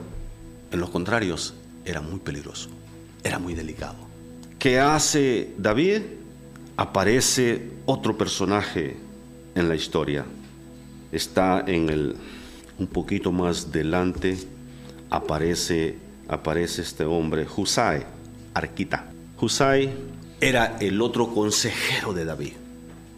en 0.72 0.80
los 0.80 0.90
contrarios, 0.90 1.54
era 1.84 2.00
muy 2.00 2.18
peligroso, 2.20 2.68
era 3.22 3.38
muy 3.38 3.54
delicado. 3.54 3.96
¿Qué 4.58 4.80
hace 4.80 5.54
David? 5.58 6.02
Aparece 6.76 7.70
otro 7.86 8.16
personaje 8.16 8.96
en 9.54 9.68
la 9.68 9.74
historia. 9.74 10.24
Está 11.12 11.62
en 11.66 11.90
el 11.90 12.16
un 12.78 12.86
poquito 12.86 13.30
más 13.30 13.70
delante 13.70 14.38
aparece 15.12 15.96
aparece 16.26 16.82
este 16.82 17.04
hombre 17.04 17.46
Husai, 17.54 18.04
Arquita. 18.54 19.12
Husai 19.38 19.90
era 20.40 20.78
el 20.80 21.00
otro 21.02 21.32
consejero 21.34 22.14
de 22.14 22.24
David. 22.24 22.54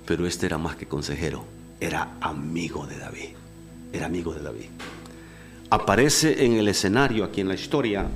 Pero 0.04 0.26
este 0.26 0.46
era 0.46 0.58
más 0.58 0.76
que 0.76 0.86
consejero, 0.86 1.44
era 1.80 2.16
amigo 2.20 2.86
de 2.86 2.98
David. 2.98 3.30
Era 3.92 4.06
amigo 4.06 4.34
de 4.34 4.42
David. 4.42 4.66
Aparece 5.74 6.44
en 6.44 6.52
el 6.52 6.68
escenario 6.68 7.24
aquí 7.24 7.40
en 7.40 7.48
la 7.48 7.54
historia, 7.54 8.06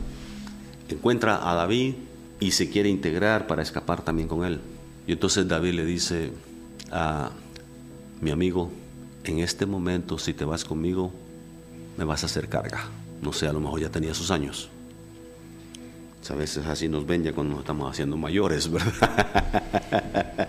encuentra 0.89 1.51
a 1.51 1.55
David 1.55 1.95
y 2.39 2.53
se 2.53 2.71
quiere 2.71 2.89
integrar 2.89 3.49
para 3.49 3.63
escapar 3.63 4.03
también 4.03 4.29
con 4.29 4.45
él. 4.45 4.61
Y 5.09 5.13
entonces 5.13 5.49
David 5.49 5.75
le 5.75 5.85
dice 5.85 6.31
a 6.93 7.33
mi 8.21 8.31
amigo, 8.31 8.71
en 9.25 9.41
este 9.41 9.67
momento 9.67 10.21
si 10.21 10.35
te 10.35 10.45
vas 10.45 10.65
conmigo, 10.65 11.13
me 11.97 12.05
vas 12.05 12.23
a 12.23 12.27
hacer 12.27 12.49
carga. 12.49 12.85
No 13.23 13.33
sé, 13.33 13.49
a 13.49 13.53
lo 13.53 13.59
mejor 13.59 13.81
ya 13.81 13.89
tenía 13.89 14.15
sus 14.15 14.31
años. 14.31 14.69
A 16.31 16.35
veces 16.35 16.65
así 16.65 16.89
nos 16.89 17.09
ven 17.09 17.25
ya 17.25 17.33
cuando 17.33 17.55
nos 17.55 17.63
estamos 17.63 17.91
haciendo 17.91 18.17
mayores, 18.17 18.71
¿verdad? 18.71 20.49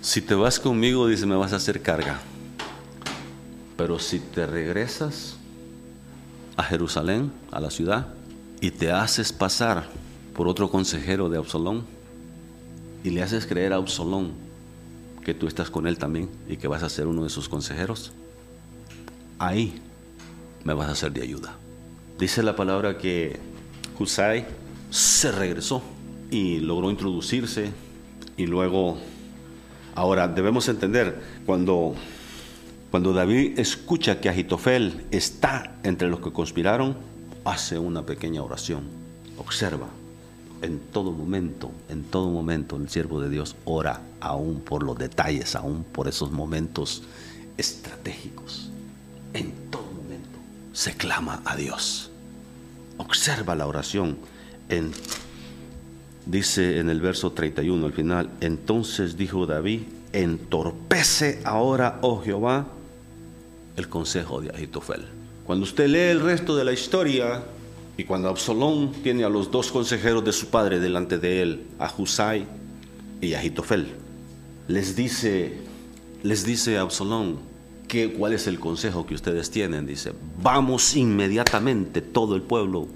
si 0.00 0.22
te 0.22 0.34
vas 0.34 0.58
conmigo, 0.58 1.08
dice, 1.08 1.26
me 1.26 1.36
vas 1.36 1.52
a 1.52 1.56
hacer 1.56 1.82
carga. 1.82 2.22
Pero 3.76 3.98
si 3.98 4.20
te 4.20 4.46
regresas 4.46 5.36
a 6.56 6.62
Jerusalén, 6.62 7.32
a 7.50 7.60
la 7.60 7.70
ciudad, 7.70 8.08
y 8.60 8.70
te 8.70 8.90
haces 8.90 9.32
pasar 9.32 9.88
por 10.34 10.48
otro 10.48 10.70
consejero 10.70 11.28
de 11.28 11.38
Absalón, 11.38 11.84
y 13.04 13.10
le 13.10 13.22
haces 13.22 13.46
creer 13.46 13.72
a 13.72 13.76
Absalón 13.76 14.32
que 15.24 15.34
tú 15.34 15.46
estás 15.46 15.70
con 15.70 15.86
él 15.86 15.98
también 15.98 16.28
y 16.48 16.56
que 16.56 16.68
vas 16.68 16.82
a 16.82 16.88
ser 16.88 17.06
uno 17.06 17.24
de 17.24 17.30
sus 17.30 17.48
consejeros, 17.48 18.12
ahí 19.38 19.74
me 20.64 20.72
vas 20.72 20.88
a 20.88 20.94
ser 20.94 21.12
de 21.12 21.22
ayuda. 21.22 21.56
Dice 22.18 22.42
la 22.42 22.56
palabra 22.56 22.96
que 22.96 23.38
Husay 23.98 24.46
se 24.90 25.32
regresó 25.32 25.82
y 26.30 26.60
logró 26.60 26.90
introducirse 26.90 27.72
y 28.36 28.46
luego, 28.46 28.98
ahora 29.94 30.28
debemos 30.28 30.68
entender, 30.68 31.20
cuando, 31.44 31.94
cuando 32.96 33.12
David 33.12 33.58
escucha 33.58 34.22
que 34.22 34.30
Agitofel 34.30 35.04
está 35.10 35.76
entre 35.82 36.08
los 36.08 36.20
que 36.20 36.32
conspiraron, 36.32 36.96
hace 37.44 37.78
una 37.78 38.06
pequeña 38.06 38.42
oración, 38.42 38.84
observa, 39.36 39.88
en 40.62 40.78
todo 40.78 41.12
momento, 41.12 41.72
en 41.90 42.04
todo 42.04 42.30
momento 42.30 42.76
el 42.76 42.88
siervo 42.88 43.20
de 43.20 43.28
Dios 43.28 43.54
ora 43.66 44.00
aún 44.18 44.60
por 44.60 44.82
los 44.82 44.96
detalles, 44.96 45.54
aún 45.56 45.84
por 45.84 46.08
esos 46.08 46.32
momentos 46.32 47.02
estratégicos. 47.58 48.70
En 49.34 49.52
todo 49.70 49.84
se 50.72 50.94
clama 50.94 51.42
a 51.44 51.54
Dios. 51.54 52.10
Observa 52.96 53.54
la 53.56 53.66
oración. 53.66 54.16
En, 54.70 54.92
dice 56.24 56.78
en 56.78 56.88
el 56.88 57.02
verso 57.02 57.32
31 57.32 57.84
al 57.84 57.92
final, 57.92 58.30
entonces 58.40 59.18
dijo 59.18 59.44
David, 59.44 59.82
entorpece 60.14 61.42
ahora, 61.44 61.98
oh 62.00 62.22
Jehová, 62.22 62.68
el 63.76 63.88
consejo 63.88 64.40
de 64.40 64.54
Ahitofel. 64.54 65.04
Cuando 65.44 65.64
usted 65.64 65.88
lee 65.88 66.10
el 66.10 66.20
resto 66.20 66.56
de 66.56 66.64
la 66.64 66.72
historia, 66.72 67.44
y 67.96 68.04
cuando 68.04 68.28
Absalón 68.28 68.92
tiene 69.02 69.24
a 69.24 69.28
los 69.28 69.50
dos 69.50 69.70
consejeros 69.70 70.24
de 70.24 70.32
su 70.32 70.48
padre 70.48 70.80
delante 70.80 71.18
de 71.18 71.42
él, 71.42 71.66
a 71.78 71.92
Husai 71.96 72.46
y 73.20 73.34
a 73.34 73.40
Ahitofel, 73.40 73.86
les 74.68 74.96
dice, 74.96 75.58
les 76.22 76.44
dice 76.44 76.78
a 76.78 76.82
Absalón, 76.82 77.38
¿Qué, 77.88 78.12
¿Cuál 78.12 78.32
es 78.32 78.48
el 78.48 78.58
consejo 78.58 79.06
que 79.06 79.14
ustedes 79.14 79.50
tienen? 79.50 79.86
Dice, 79.86 80.12
vamos 80.42 80.96
inmediatamente 80.96 82.00
todo 82.00 82.34
el 82.34 82.42
pueblo 82.42 82.88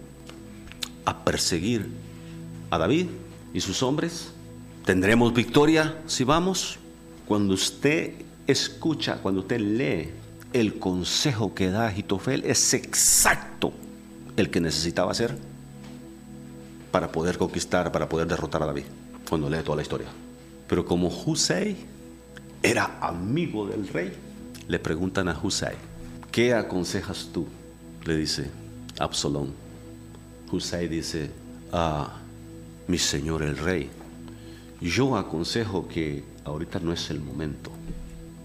a 1.04 1.24
perseguir 1.24 1.86
a 2.70 2.78
David 2.78 3.06
y 3.54 3.60
sus 3.60 3.84
hombres. 3.84 4.32
¿Tendremos 4.84 5.32
victoria 5.32 5.96
si 6.06 6.24
vamos? 6.24 6.78
Cuando 7.26 7.54
usted 7.54 8.14
escucha, 8.48 9.18
cuando 9.22 9.42
usted 9.42 9.60
lee 9.60 10.10
el 10.52 10.78
consejo 10.78 11.54
que 11.54 11.70
da 11.70 11.86
Agitofel, 11.86 12.44
es 12.44 12.74
exacto 12.74 13.72
el 14.36 14.50
que 14.50 14.60
necesitaba 14.60 15.12
hacer 15.12 15.36
para 16.90 17.12
poder 17.12 17.38
conquistar, 17.38 17.92
para 17.92 18.08
poder 18.08 18.26
derrotar 18.26 18.62
a 18.62 18.66
David, 18.66 18.84
cuando 19.28 19.48
lee 19.48 19.62
toda 19.62 19.76
la 19.76 19.82
historia. 19.82 20.08
Pero 20.68 20.84
como 20.84 21.08
Hussein 21.08 21.76
era 22.62 22.98
amigo 23.00 23.66
del 23.66 23.88
rey, 23.88 24.12
le 24.66 24.78
preguntan 24.78 25.28
a 25.28 25.38
Hussein, 25.40 25.76
¿qué 26.30 26.54
aconsejas 26.54 27.28
tú? 27.32 27.46
Le 28.04 28.16
dice 28.16 28.50
Absalón. 28.98 29.52
Hussein 30.50 30.90
dice, 30.90 31.30
ah, 31.72 32.16
mi 32.88 32.98
señor 32.98 33.42
el 33.42 33.56
rey, 33.56 33.88
yo 34.80 35.16
aconsejo 35.16 35.86
que 35.86 36.24
ahorita 36.44 36.80
no 36.80 36.92
es 36.92 37.10
el 37.10 37.20
momento. 37.20 37.70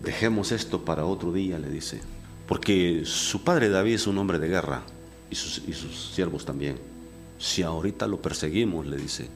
Dejemos 0.05 0.51
esto 0.51 0.85
para 0.85 1.05
otro 1.05 1.33
día, 1.33 1.57
le 1.57 1.69
dice. 1.69 1.99
Porque 2.47 3.01
su 3.05 3.43
padre 3.43 3.69
David 3.69 3.95
es 3.95 4.07
un 4.07 4.17
hombre 4.19 4.37
de 4.37 4.47
guerra 4.47 4.83
y 5.31 5.35
sus, 5.35 5.63
y 5.67 5.73
sus 5.73 6.11
siervos 6.13 6.45
también. 6.45 6.77
Si 7.39 7.63
ahorita 7.63 8.05
lo 8.05 8.21
perseguimos, 8.21 8.85
le 8.85 8.97
dice, 8.97 9.27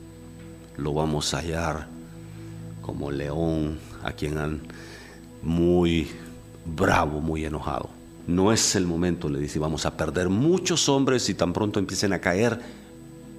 lo 0.78 0.94
vamos 0.94 1.34
a 1.34 1.40
hallar 1.40 1.88
como 2.82 3.10
león 3.10 3.80
a 4.04 4.12
quien 4.12 4.38
han 4.38 4.62
muy 5.42 6.08
bravo, 6.66 7.20
muy 7.20 7.46
enojado. 7.46 7.90
No 8.28 8.54
es 8.54 8.76
el 8.76 8.86
momento, 8.86 9.28
le 9.28 9.40
dice, 9.40 9.58
vamos 9.58 9.88
a 9.88 9.98
perder 9.98 10.30
muchos 10.30 10.88
hombres 10.88 11.30
y 11.30 11.34
tan 11.34 11.52
pronto 11.52 11.80
empiecen 11.80 12.14
a 12.14 12.20
caer 12.20 12.60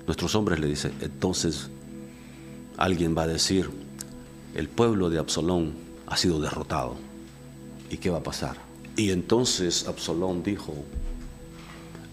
nuestros 0.06 0.34
hombres, 0.34 0.58
le 0.58 0.66
dice, 0.66 0.90
entonces 1.00 1.70
alguien 2.76 3.16
va 3.16 3.22
a 3.22 3.26
decir, 3.28 3.70
el 4.56 4.68
pueblo 4.68 5.10
de 5.10 5.18
Absalón 5.18 5.74
ha 6.08 6.16
sido 6.16 6.40
derrotado. 6.40 7.09
¿Y 7.90 7.98
qué 7.98 8.08
va 8.08 8.18
a 8.18 8.22
pasar? 8.22 8.56
Y 8.96 9.10
entonces 9.10 9.86
Absalón 9.86 10.42
dijo, 10.42 10.74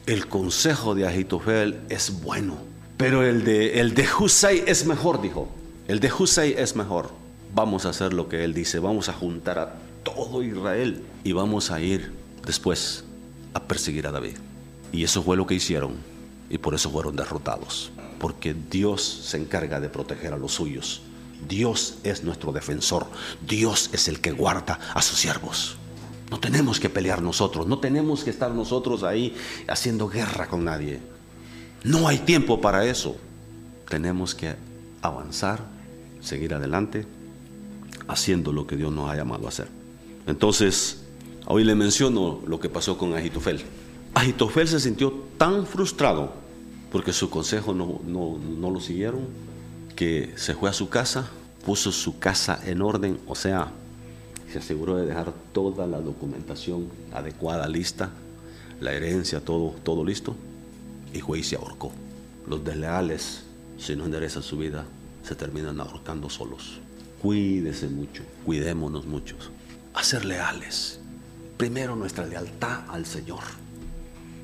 el 0.05 0.27
consejo 0.27 0.95
de 0.95 1.07
Agitofel 1.07 1.79
es 1.89 2.21
bueno, 2.21 2.57
pero 2.97 3.23
el 3.23 3.43
de, 3.43 3.79
el 3.79 3.93
de 3.93 4.05
Husay 4.19 4.63
es 4.67 4.85
mejor, 4.85 5.21
dijo. 5.21 5.47
El 5.87 5.99
de 5.99 6.11
Husay 6.11 6.55
es 6.57 6.75
mejor. 6.75 7.11
Vamos 7.53 7.85
a 7.85 7.89
hacer 7.89 8.13
lo 8.13 8.27
que 8.27 8.43
él 8.43 8.53
dice, 8.53 8.79
vamos 8.79 9.07
a 9.07 9.13
juntar 9.13 9.59
a 9.59 9.75
todo 10.03 10.43
Israel 10.43 11.03
y 11.23 11.31
vamos 11.31 11.71
a 11.71 11.79
ir 11.79 12.11
después 12.45 13.05
a 13.53 13.63
perseguir 13.63 14.07
a 14.07 14.11
David. 14.11 14.37
Y 14.91 15.03
eso 15.03 15.23
fue 15.23 15.37
lo 15.37 15.47
que 15.47 15.55
hicieron 15.55 15.93
y 16.49 16.57
por 16.57 16.75
eso 16.75 16.89
fueron 16.89 17.15
derrotados 17.15 17.91
porque 18.19 18.53
Dios 18.53 19.03
se 19.03 19.37
encarga 19.37 19.79
de 19.79 19.89
proteger 19.89 20.33
a 20.33 20.37
los 20.37 20.53
suyos. 20.53 21.01
Dios 21.47 21.97
es 22.03 22.23
nuestro 22.23 22.51
defensor. 22.51 23.07
Dios 23.45 23.89
es 23.93 24.07
el 24.07 24.21
que 24.21 24.31
guarda 24.31 24.79
a 24.93 25.01
sus 25.01 25.19
siervos. 25.19 25.77
No 26.29 26.39
tenemos 26.39 26.79
que 26.79 26.89
pelear 26.89 27.21
nosotros, 27.21 27.67
no 27.67 27.79
tenemos 27.79 28.23
que 28.23 28.29
estar 28.29 28.51
nosotros 28.51 29.03
ahí 29.03 29.35
haciendo 29.67 30.09
guerra 30.09 30.47
con 30.47 30.65
nadie. 30.65 30.99
No 31.83 32.07
hay 32.07 32.19
tiempo 32.19 32.59
para 32.59 32.85
eso. 32.85 33.15
Tenemos 33.87 34.35
que 34.35 34.55
avanzar, 35.01 35.65
seguir 36.19 36.53
adelante, 36.53 37.05
haciendo 38.07 38.51
lo 38.51 38.67
que 38.67 38.75
Dios 38.75 38.91
nos 38.91 39.09
ha 39.09 39.15
llamado 39.15 39.45
a 39.45 39.49
hacer. 39.49 39.69
Entonces, 40.25 41.03
hoy 41.45 41.63
le 41.63 41.75
menciono 41.75 42.41
lo 42.45 42.59
que 42.59 42.69
pasó 42.69 42.97
con 42.97 43.13
Agitofel. 43.13 43.63
Agitofel 44.13 44.67
se 44.67 44.79
sintió 44.79 45.13
tan 45.37 45.65
frustrado 45.65 46.33
porque 46.91 47.13
su 47.13 47.29
consejo 47.29 47.73
no, 47.73 48.01
no, 48.05 48.69
lo 48.69 48.79
siguieron, 48.79 49.27
que 49.97 50.33
se 50.37 50.53
fue 50.53 50.69
a 50.69 50.73
su 50.73 50.87
casa, 50.87 51.27
puso 51.65 51.91
su 51.91 52.19
casa 52.19 52.57
en 52.65 52.81
orden, 52.81 53.19
o 53.27 53.35
sea, 53.35 53.67
se 54.49 54.59
aseguró 54.59 54.95
de 54.95 55.05
dejar 55.05 55.33
toda 55.51 55.85
la 55.85 55.99
documentación 55.99 56.87
adecuada, 57.11 57.67
lista, 57.67 58.09
la 58.79 58.93
herencia, 58.93 59.41
todo, 59.41 59.75
todo 59.83 60.05
listo, 60.05 60.37
y 61.13 61.19
fue 61.19 61.39
y 61.39 61.43
se 61.43 61.57
ahorcó. 61.57 61.91
Los 62.47 62.63
desleales, 62.63 63.43
si 63.77 63.97
no 63.97 64.05
enderezan 64.05 64.43
su 64.43 64.57
vida, 64.57 64.85
se 65.23 65.35
terminan 65.35 65.81
ahorcando 65.81 66.29
solos. 66.29 66.79
Cuídese 67.21 67.89
mucho, 67.89 68.23
cuidémonos 68.45 69.05
muchos. 69.05 69.51
A 69.93 70.01
ser 70.01 70.23
leales. 70.23 71.01
Primero 71.57 71.97
nuestra 71.97 72.25
lealtad 72.25 72.85
al 72.87 73.05
Señor, 73.05 73.43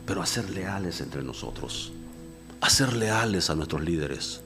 pero 0.05 0.21
a 0.21 0.25
ser 0.25 0.49
leales 0.49 0.99
entre 0.99 1.23
nosotros 1.23 1.93
a 2.63 2.69
ser 2.69 2.93
leales 2.93 3.49
a 3.49 3.55
nuestros 3.55 3.83
líderes, 3.83 4.39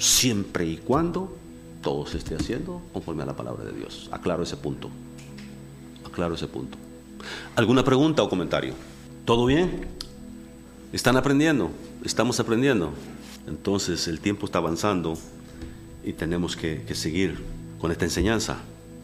siempre 0.00 0.66
y 0.66 0.78
cuando 0.78 1.36
todo 1.82 2.06
se 2.06 2.18
esté 2.18 2.34
haciendo 2.34 2.82
conforme 2.92 3.22
a 3.22 3.26
la 3.26 3.36
palabra 3.36 3.64
de 3.64 3.72
Dios. 3.72 4.08
Aclaro 4.10 4.42
ese 4.42 4.56
punto. 4.56 4.90
Aclaro 6.04 6.34
ese 6.34 6.48
punto. 6.48 6.76
¿Alguna 7.54 7.84
pregunta 7.84 8.22
o 8.22 8.28
comentario? 8.28 8.74
¿Todo 9.24 9.46
bien? 9.46 9.86
¿Están 10.92 11.16
aprendiendo? 11.16 11.70
¿Estamos 12.04 12.40
aprendiendo? 12.40 12.92
Entonces 13.46 14.08
el 14.08 14.20
tiempo 14.20 14.46
está 14.46 14.58
avanzando 14.58 15.16
y 16.02 16.14
tenemos 16.14 16.56
que, 16.56 16.82
seguir 16.94 17.38
con 17.78 17.92
esta 17.92 18.04
enseñanza. 18.04 18.58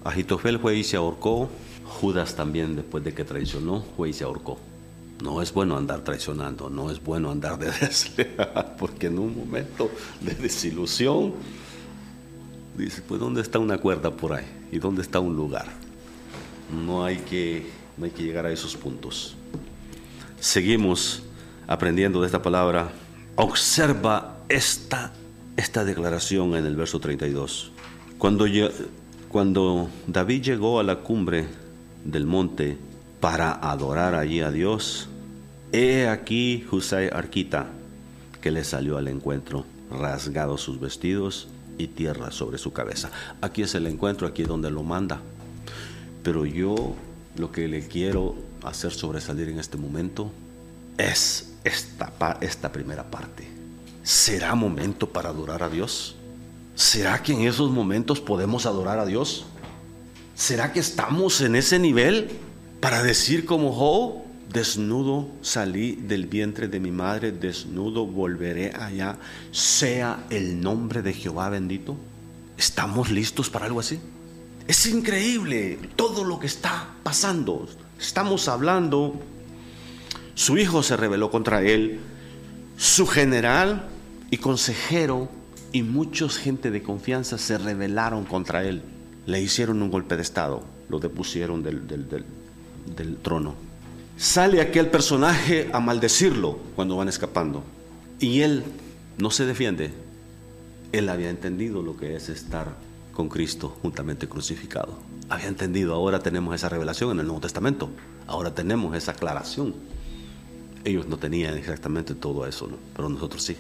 Agitofel 0.05 0.59
fue 0.59 0.77
y 0.77 0.85
se 0.85 0.97
ahorcó. 0.97 1.49
Judas 1.85 2.35
también, 2.35 2.75
después 2.75 3.05
de 3.05 3.15
que 3.15 3.25
traicionó, 3.25 3.85
fue 3.97 4.11
y 4.11 4.13
se 4.13 4.25
ahorcó. 4.25 4.59
No 5.23 5.41
es 5.41 5.53
bueno 5.53 5.77
andar 5.77 6.03
traicionando, 6.03 6.69
no 6.69 6.91
es 6.91 7.03
bueno 7.03 7.31
andar 7.31 7.59
de 7.59 7.71
desleal, 7.81 8.75
porque 8.79 9.07
en 9.07 9.19
un 9.19 9.37
momento 9.37 9.91
de 10.21 10.35
desilusión, 10.35 11.35
dice, 12.77 13.03
pues 13.07 13.21
¿dónde 13.21 13.41
está 13.41 13.59
una 13.59 13.79
cuerda 13.79 14.11
por 14.11 14.35
ahí? 14.35 14.45
¿Y 14.71 14.79
dónde 14.79 15.03
está 15.03 15.21
un 15.21 15.35
lugar? 15.35 15.67
No 16.85 17.05
hay 17.05 17.19
que, 17.19 17.67
no 17.97 18.05
hay 18.05 18.11
que 18.11 18.23
llegar 18.23 18.45
a 18.47 18.53
esos 18.53 18.77
puntos. 18.77 19.37
Seguimos 20.39 21.23
aprendiendo 21.67 22.21
de 22.21 22.27
esta 22.27 22.43
palabra. 22.43 22.91
Observa 23.37 24.39
esta, 24.49 25.13
esta 25.57 25.85
declaración 25.85 26.57
en 26.57 26.67
el 26.67 26.77
verso 26.77 27.01
32. 27.01 27.73
Cuando, 28.19 28.47
cuando 29.29 29.89
David 30.07 30.43
llegó 30.43 30.81
a 30.81 30.83
la 30.83 30.97
cumbre 30.97 31.47
del 32.05 32.27
monte, 32.27 32.77
para 33.21 33.53
adorar 33.53 34.15
allí 34.15 34.41
a 34.41 34.51
Dios. 34.51 35.09
He 35.73 36.09
aquí 36.09 36.67
Husay 36.71 37.09
Arquita, 37.13 37.67
que 38.41 38.51
le 38.51 38.65
salió 38.65 38.99
al 38.99 39.09
encuentro, 39.09 39.65
rasgado 39.91 40.59
sus 40.59 40.81
vestidos 40.81 41.49
y 41.79 41.89
tierra 41.89 42.31
sobre 42.31 42.59
su 42.59 42.73
cabeza. 42.73 43.11
Aquí 43.41 43.63
es 43.63 43.75
el 43.75 43.87
encuentro, 43.87 44.27
aquí 44.27 44.43
es 44.43 44.49
donde 44.49 44.71
lo 44.71 44.83
manda. 44.83 45.21
Pero 46.23 46.47
yo 46.47 46.95
lo 47.37 47.53
que 47.53 47.69
le 47.69 47.87
quiero 47.87 48.35
hacer 48.63 48.93
sobresalir 48.93 49.49
en 49.49 49.59
este 49.59 49.77
momento 49.77 50.31
es 50.99 51.55
esta, 51.65 52.39
esta 52.41 52.73
primera 52.73 53.05
parte. 53.11 53.47
¿Será 54.03 54.55
momento 54.55 55.09
para 55.09 55.31
adorar 55.31 55.63
a 55.63 55.69
Dios? 55.69 56.17
¿Será 56.75 57.23
que 57.23 57.33
en 57.33 57.41
esos 57.41 57.71
momentos 57.71 58.21
podemos 58.21 58.67
adorar 58.67 58.99
a 58.99 59.07
Dios? 59.07 59.47
¿Será 60.35 60.73
que 60.73 60.81
estamos 60.81 61.41
en 61.41 61.57
ese 61.57 61.79
nivel? 61.79 62.31
Para 62.81 63.03
decir 63.03 63.47
como 63.47 63.73
Job, 63.73 64.27
desnudo 64.53 65.29
salí 65.43 65.97
del 65.97 66.27
vientre 66.27 66.69
de 66.69 66.81
mi 66.81 66.91
madre, 66.91 67.33
desnudo 67.33 68.07
volveré 68.07 68.73
allá, 68.75 69.19
sea 69.51 70.25
el 70.31 70.61
nombre 70.61 71.03
de 71.03 71.13
Jehová 71.13 71.49
bendito. 71.49 71.97
¿Estamos 72.57 73.11
listos 73.11 73.51
para 73.51 73.67
algo 73.67 73.81
así? 73.81 73.99
Es 74.67 74.87
increíble 74.87 75.79
todo 75.95 76.25
lo 76.25 76.39
que 76.39 76.47
está 76.47 76.95
pasando. 77.03 77.69
Estamos 78.01 78.49
hablando, 78.49 79.21
su 80.35 80.59
hijo 80.59 80.83
se 80.83 80.97
rebeló 80.97 81.31
contra 81.31 81.63
él, 81.63 82.01
su 82.77 83.07
general 83.07 83.89
y 84.31 84.39
consejero 84.39 85.29
y 85.73 85.83
mucha 85.83 86.29
gente 86.29 86.71
de 86.71 86.83
confianza 86.83 87.39
se 87.39 87.59
rebelaron 87.59 88.25
contra 88.25 88.65
él. 88.65 88.83
Le 89.27 89.41
hicieron 89.41 89.83
un 89.83 89.91
golpe 89.91 90.17
de 90.17 90.23
estado, 90.23 90.65
lo 90.89 90.99
depusieron 90.99 91.63
del, 91.63 91.87
del, 91.87 92.09
del 92.09 92.25
del 92.95 93.17
trono. 93.17 93.55
Sale 94.17 94.61
aquel 94.61 94.89
personaje 94.89 95.69
a 95.73 95.81
maldecirlo 95.81 96.59
cuando 96.75 96.97
van 96.97 97.09
escapando. 97.09 97.63
Y 98.19 98.41
él 98.41 98.65
no 99.19 99.31
se 99.31 99.45
defiende. 99.45 99.93
Él 100.93 101.09
había 101.09 101.29
entendido 101.29 101.83
lo 101.83 101.97
que 101.97 102.17
es 102.17 102.29
estar 102.29 102.77
con 103.13 103.29
Cristo 103.29 103.77
juntamente 103.83 104.29
crucificado. 104.29 104.99
Había 105.29 105.49
entendido, 105.49 105.95
ahora 105.95 106.21
tenemos 106.21 106.55
esa 106.55 106.69
revelación 106.69 107.11
en 107.11 107.21
el 107.21 107.27
Nuevo 107.27 107.41
Testamento. 107.41 107.91
Ahora 108.27 108.55
tenemos 108.55 108.97
esa 108.97 109.13
aclaración. 109.13 109.75
Ellos 110.85 111.09
no 111.09 111.19
tenían 111.19 111.57
exactamente 111.57 112.15
todo 112.15 112.47
eso, 112.47 112.71
pero 112.95 113.09
nosotros 113.09 113.43
sí. 113.43 113.57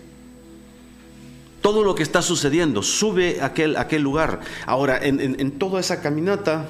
Todo 1.61 1.83
lo 1.83 1.95
que 1.95 2.03
está 2.03 2.23
sucediendo 2.23 2.83
sube 2.83 3.41
a 3.41 3.47
aquel, 3.47 3.77
aquel 3.77 4.03
lugar. 4.03 4.41
Ahora, 4.67 4.99
en, 5.05 5.21
en 5.21 5.51
toda 5.53 5.81
esa 5.81 6.01
caminata, 6.01 6.69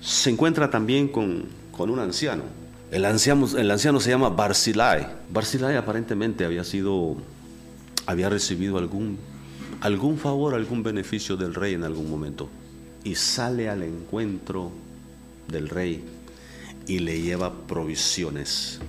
se 0.00 0.30
encuentra 0.30 0.70
también 0.70 1.08
con, 1.08 1.46
con 1.72 1.90
un 1.90 1.98
anciano. 1.98 2.44
El 2.90 3.04
anciano, 3.04 3.46
el 3.56 3.70
anciano 3.70 4.00
se 4.00 4.10
llama 4.10 4.30
Barzilai. 4.30 5.06
Barzilai 5.30 5.76
aparentemente 5.76 6.44
había 6.44 6.64
sido, 6.64 7.16
había 8.06 8.28
recibido 8.28 8.78
algún, 8.78 9.18
algún 9.80 10.18
favor, 10.18 10.54
algún 10.54 10.82
beneficio 10.82 11.36
del 11.36 11.54
rey 11.54 11.74
en 11.74 11.84
algún 11.84 12.10
momento. 12.10 12.48
Y 13.04 13.14
sale 13.14 13.68
al 13.68 13.82
encuentro 13.82 14.72
del 15.48 15.68
rey 15.68 16.04
y 16.86 17.00
le 17.00 17.20
lleva 17.20 17.52
provisiones. 17.66 18.80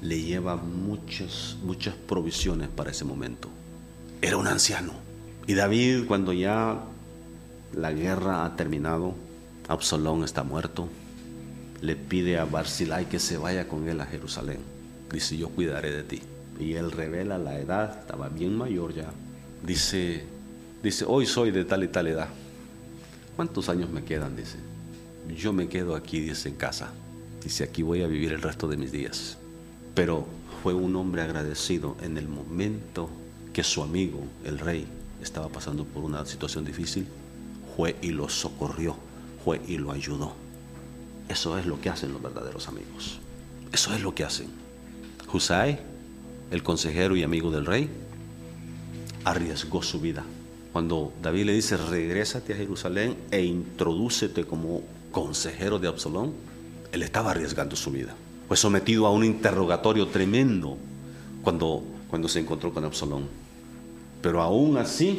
Le 0.00 0.22
lleva 0.22 0.56
muchas, 0.56 1.56
muchas 1.64 1.94
provisiones 1.94 2.68
para 2.68 2.92
ese 2.92 3.04
momento. 3.04 3.48
Era 4.22 4.36
un 4.36 4.46
anciano. 4.46 4.92
Y 5.48 5.54
David, 5.54 6.06
cuando 6.06 6.32
ya 6.32 6.84
la 7.74 7.92
guerra 7.92 8.44
ha 8.44 8.56
terminado, 8.56 9.14
Absalón 9.68 10.22
está 10.22 10.44
muerto, 10.44 10.88
le 11.80 11.96
pide 11.96 12.38
a 12.38 12.44
Barzilai 12.44 13.08
que 13.08 13.18
se 13.18 13.36
vaya 13.36 13.68
con 13.68 13.88
él 13.88 14.00
a 14.00 14.06
Jerusalén. 14.06 14.58
Dice, 15.12 15.36
yo 15.36 15.48
cuidaré 15.48 15.90
de 15.90 16.02
ti. 16.02 16.22
Y 16.58 16.74
él 16.74 16.90
revela 16.90 17.36
la 17.38 17.58
edad, 17.58 17.98
estaba 18.00 18.28
bien 18.28 18.56
mayor 18.56 18.94
ya. 18.94 19.10
Dice, 19.62 20.24
dice, 20.82 21.04
hoy 21.06 21.26
soy 21.26 21.50
de 21.50 21.64
tal 21.64 21.84
y 21.84 21.88
tal 21.88 22.06
edad. 22.06 22.28
¿Cuántos 23.34 23.68
años 23.68 23.90
me 23.90 24.04
quedan? 24.04 24.36
Dice, 24.36 24.56
yo 25.36 25.52
me 25.52 25.68
quedo 25.68 25.94
aquí, 25.96 26.20
dice, 26.20 26.48
en 26.48 26.54
casa. 26.54 26.90
Dice, 27.42 27.64
aquí 27.64 27.82
voy 27.82 28.02
a 28.02 28.06
vivir 28.06 28.32
el 28.32 28.42
resto 28.42 28.68
de 28.68 28.76
mis 28.76 28.92
días. 28.92 29.36
Pero 29.94 30.26
fue 30.62 30.74
un 30.74 30.96
hombre 30.96 31.22
agradecido 31.22 31.96
en 32.02 32.16
el 32.16 32.28
momento 32.28 33.10
que 33.52 33.62
su 33.62 33.82
amigo, 33.82 34.20
el 34.44 34.58
rey, 34.58 34.86
estaba 35.22 35.48
pasando 35.48 35.84
por 35.84 36.04
una 36.04 36.24
situación 36.24 36.64
difícil, 36.64 37.06
fue 37.76 37.96
y 38.00 38.10
lo 38.10 38.28
socorrió, 38.28 38.96
fue 39.46 39.60
y 39.68 39.78
lo 39.78 39.92
ayudó. 39.92 40.32
Eso 41.28 41.56
es 41.56 41.66
lo 41.66 41.80
que 41.80 41.88
hacen 41.88 42.12
los 42.12 42.20
verdaderos 42.20 42.66
amigos. 42.66 43.20
Eso 43.72 43.94
es 43.94 44.02
lo 44.02 44.12
que 44.12 44.24
hacen. 44.24 44.48
Husay, 45.32 45.78
el 46.50 46.64
consejero 46.64 47.14
y 47.14 47.22
amigo 47.22 47.52
del 47.52 47.64
rey, 47.64 47.88
arriesgó 49.24 49.84
su 49.84 50.00
vida. 50.00 50.24
Cuando 50.72 51.12
David 51.22 51.44
le 51.44 51.52
dice, 51.52 51.76
regrésate 51.76 52.54
a 52.54 52.56
Jerusalén 52.56 53.16
e 53.30 53.44
introdúcete 53.44 54.44
como 54.44 54.82
consejero 55.12 55.78
de 55.78 55.86
Absalón, 55.86 56.32
él 56.90 57.04
estaba 57.04 57.30
arriesgando 57.30 57.76
su 57.76 57.92
vida. 57.92 58.16
Fue 58.48 58.56
sometido 58.56 59.06
a 59.06 59.12
un 59.12 59.24
interrogatorio 59.24 60.08
tremendo 60.08 60.76
cuando, 61.44 61.84
cuando 62.10 62.26
se 62.26 62.40
encontró 62.40 62.74
con 62.74 62.84
Absalón. 62.84 63.28
Pero 64.22 64.42
aún 64.42 64.76
así, 64.76 65.18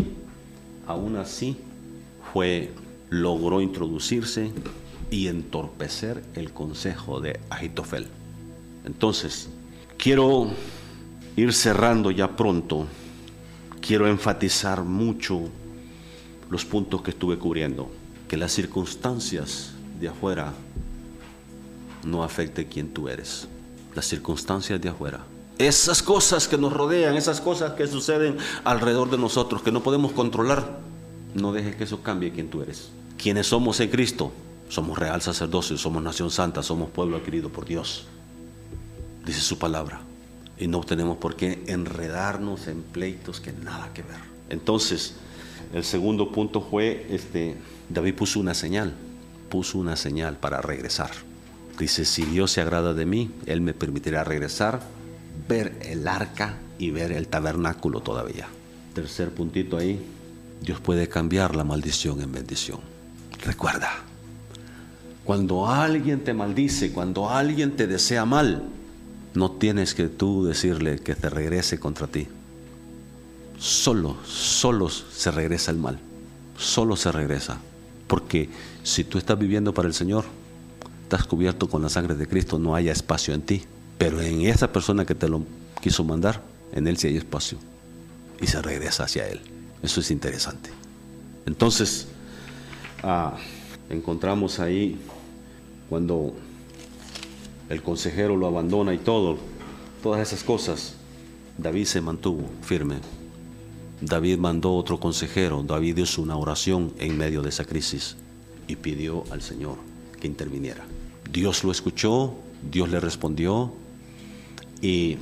aún 0.85 1.15
así, 1.15 1.55
fue, 2.33 2.73
logró 3.09 3.61
introducirse 3.61 4.51
y 5.09 5.27
entorpecer 5.27 6.23
el 6.35 6.51
consejo 6.51 7.21
de 7.21 7.39
Agitofel. 7.49 8.07
Entonces, 8.85 9.49
quiero 9.97 10.47
ir 11.35 11.53
cerrando 11.53 12.11
ya 12.11 12.35
pronto. 12.35 12.87
Quiero 13.81 14.07
enfatizar 14.07 14.83
mucho 14.83 15.49
los 16.49 16.65
puntos 16.65 17.01
que 17.01 17.11
estuve 17.11 17.37
cubriendo. 17.37 17.89
Que 18.27 18.37
las 18.37 18.51
circunstancias 18.51 19.71
de 19.99 20.09
afuera 20.09 20.53
no 22.03 22.23
afecten 22.23 22.67
quien 22.67 22.89
tú 22.89 23.07
eres. 23.07 23.47
Las 23.95 24.05
circunstancias 24.05 24.81
de 24.81 24.89
afuera. 24.89 25.25
Esas 25.57 26.03
cosas 26.03 26.47
que 26.47 26.57
nos 26.57 26.73
rodean, 26.73 27.15
esas 27.15 27.41
cosas 27.41 27.73
que 27.73 27.87
suceden 27.87 28.37
alrededor 28.63 29.09
de 29.09 29.17
nosotros, 29.17 29.63
que 29.63 29.71
no 29.71 29.81
podemos 29.81 30.11
controlar, 30.11 30.79
no 31.33 31.53
dejes 31.53 31.75
que 31.75 31.83
eso 31.83 32.01
cambie 32.01 32.31
quien 32.31 32.49
tú 32.49 32.61
eres. 32.61 32.89
Quienes 33.17 33.47
somos 33.47 33.79
en 33.79 33.89
Cristo, 33.89 34.31
somos 34.69 34.97
real 34.97 35.21
sacerdocio, 35.21 35.77
somos 35.77 36.03
nación 36.03 36.31
santa, 36.31 36.63
somos 36.63 36.89
pueblo 36.89 37.17
adquirido 37.17 37.49
por 37.49 37.65
Dios. 37.65 38.05
Dice 39.25 39.41
su 39.41 39.57
palabra. 39.57 40.01
Y 40.59 40.67
no 40.67 40.81
tenemos 40.81 41.17
por 41.17 41.35
qué 41.35 41.63
enredarnos 41.67 42.67
en 42.67 42.81
pleitos 42.81 43.39
que 43.39 43.53
nada 43.53 43.91
que 43.93 44.01
ver. 44.01 44.19
Entonces, 44.49 45.15
el 45.73 45.83
segundo 45.83 46.31
punto 46.31 46.61
fue, 46.61 47.05
este, 47.09 47.57
David 47.89 48.15
puso 48.15 48.39
una 48.39 48.53
señal, 48.53 48.93
puso 49.49 49.77
una 49.77 49.95
señal 49.95 50.37
para 50.37 50.61
regresar. 50.61 51.11
Dice, 51.77 52.05
si 52.05 52.25
Dios 52.25 52.51
se 52.51 52.61
agrada 52.61 52.93
de 52.93 53.05
mí, 53.05 53.31
Él 53.45 53.61
me 53.61 53.73
permitirá 53.73 54.23
regresar, 54.23 54.81
ver 55.47 55.77
el 55.81 56.07
arca 56.07 56.57
y 56.79 56.89
ver 56.89 57.11
el 57.11 57.27
tabernáculo 57.27 57.99
todavía. 58.01 58.47
Tercer 58.95 59.29
puntito 59.29 59.77
ahí, 59.77 60.03
Dios 60.67 60.81
puede 60.81 61.07
cambiar 61.07 61.55
la 61.55 61.63
maldición 61.63 62.21
en 62.21 62.33
bendición. 62.33 62.81
Recuerda, 63.41 63.89
cuando 65.23 65.65
alguien 65.65 66.25
te 66.25 66.33
maldice, 66.33 66.91
cuando 66.91 67.29
alguien 67.29 67.77
te 67.77 67.87
desea 67.87 68.25
mal, 68.25 68.63
no 69.33 69.51
tienes 69.51 69.95
que 69.95 70.09
tú 70.09 70.43
decirle 70.43 70.99
que 70.99 71.15
te 71.15 71.29
regrese 71.29 71.79
contra 71.79 72.07
ti. 72.07 72.27
Solo, 73.57 74.17
solo 74.25 74.89
se 74.89 75.31
regresa 75.31 75.71
el 75.71 75.77
mal. 75.77 75.99
Solo 76.57 76.97
se 76.97 77.13
regresa. 77.13 77.59
Porque 78.07 78.49
si 78.83 79.05
tú 79.05 79.19
estás 79.19 79.39
viviendo 79.39 79.73
para 79.73 79.87
el 79.87 79.93
Señor, 79.93 80.25
estás 81.03 81.23
cubierto 81.23 81.69
con 81.69 81.81
la 81.81 81.87
sangre 81.87 82.15
de 82.15 82.27
Cristo, 82.27 82.59
no 82.59 82.75
haya 82.75 82.91
espacio 82.91 83.33
en 83.33 83.41
ti. 83.41 83.63
Pero 83.97 84.19
en 84.19 84.41
esa 84.41 84.73
persona 84.73 85.05
que 85.05 85.15
te 85.15 85.29
lo 85.29 85.45
quiso 85.81 86.03
mandar, 86.03 86.41
en 86.73 86.87
él 86.87 86.97
sí 86.97 87.07
hay 87.07 87.15
espacio. 87.15 87.57
Y 88.41 88.47
se 88.47 88.61
regresa 88.61 89.05
hacia 89.05 89.29
él. 89.29 89.56
Eso 89.81 89.99
es 89.99 90.11
interesante. 90.11 90.69
Entonces, 91.45 92.07
ah, 93.03 93.37
encontramos 93.89 94.59
ahí 94.59 94.97
cuando 95.89 96.33
el 97.69 97.81
consejero 97.81 98.35
lo 98.37 98.47
abandona 98.47 98.93
y 98.93 98.97
todo, 98.97 99.37
todas 100.03 100.27
esas 100.27 100.43
cosas, 100.43 100.93
David 101.57 101.85
se 101.85 102.01
mantuvo 102.01 102.49
firme. 102.61 102.97
David 104.01 104.37
mandó 104.37 104.75
otro 104.75 104.99
consejero, 104.99 105.63
David 105.63 105.97
hizo 105.97 106.21
una 106.21 106.37
oración 106.37 106.93
en 106.99 107.17
medio 107.17 107.41
de 107.41 107.49
esa 107.49 107.65
crisis 107.65 108.15
y 108.67 108.75
pidió 108.75 109.23
al 109.31 109.41
Señor 109.41 109.77
que 110.19 110.27
interviniera. 110.27 110.85
Dios 111.31 111.63
lo 111.63 111.71
escuchó, 111.71 112.35
Dios 112.69 112.89
le 112.89 112.99
respondió 112.99 113.73
y 114.81 115.17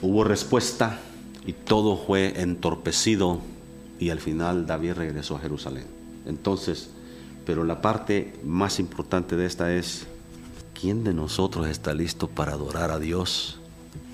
hubo 0.00 0.24
respuesta 0.24 1.00
y 1.48 1.54
todo 1.54 1.96
fue 1.96 2.42
entorpecido 2.42 3.40
y 3.98 4.10
al 4.10 4.20
final 4.20 4.66
David 4.66 4.92
regresó 4.92 5.36
a 5.36 5.40
Jerusalén. 5.40 5.86
Entonces, 6.26 6.90
pero 7.46 7.64
la 7.64 7.80
parte 7.80 8.34
más 8.44 8.78
importante 8.78 9.34
de 9.34 9.46
esta 9.46 9.74
es, 9.74 10.06
¿quién 10.78 11.04
de 11.04 11.14
nosotros 11.14 11.66
está 11.68 11.94
listo 11.94 12.28
para 12.28 12.52
adorar 12.52 12.90
a 12.90 12.98
Dios 12.98 13.58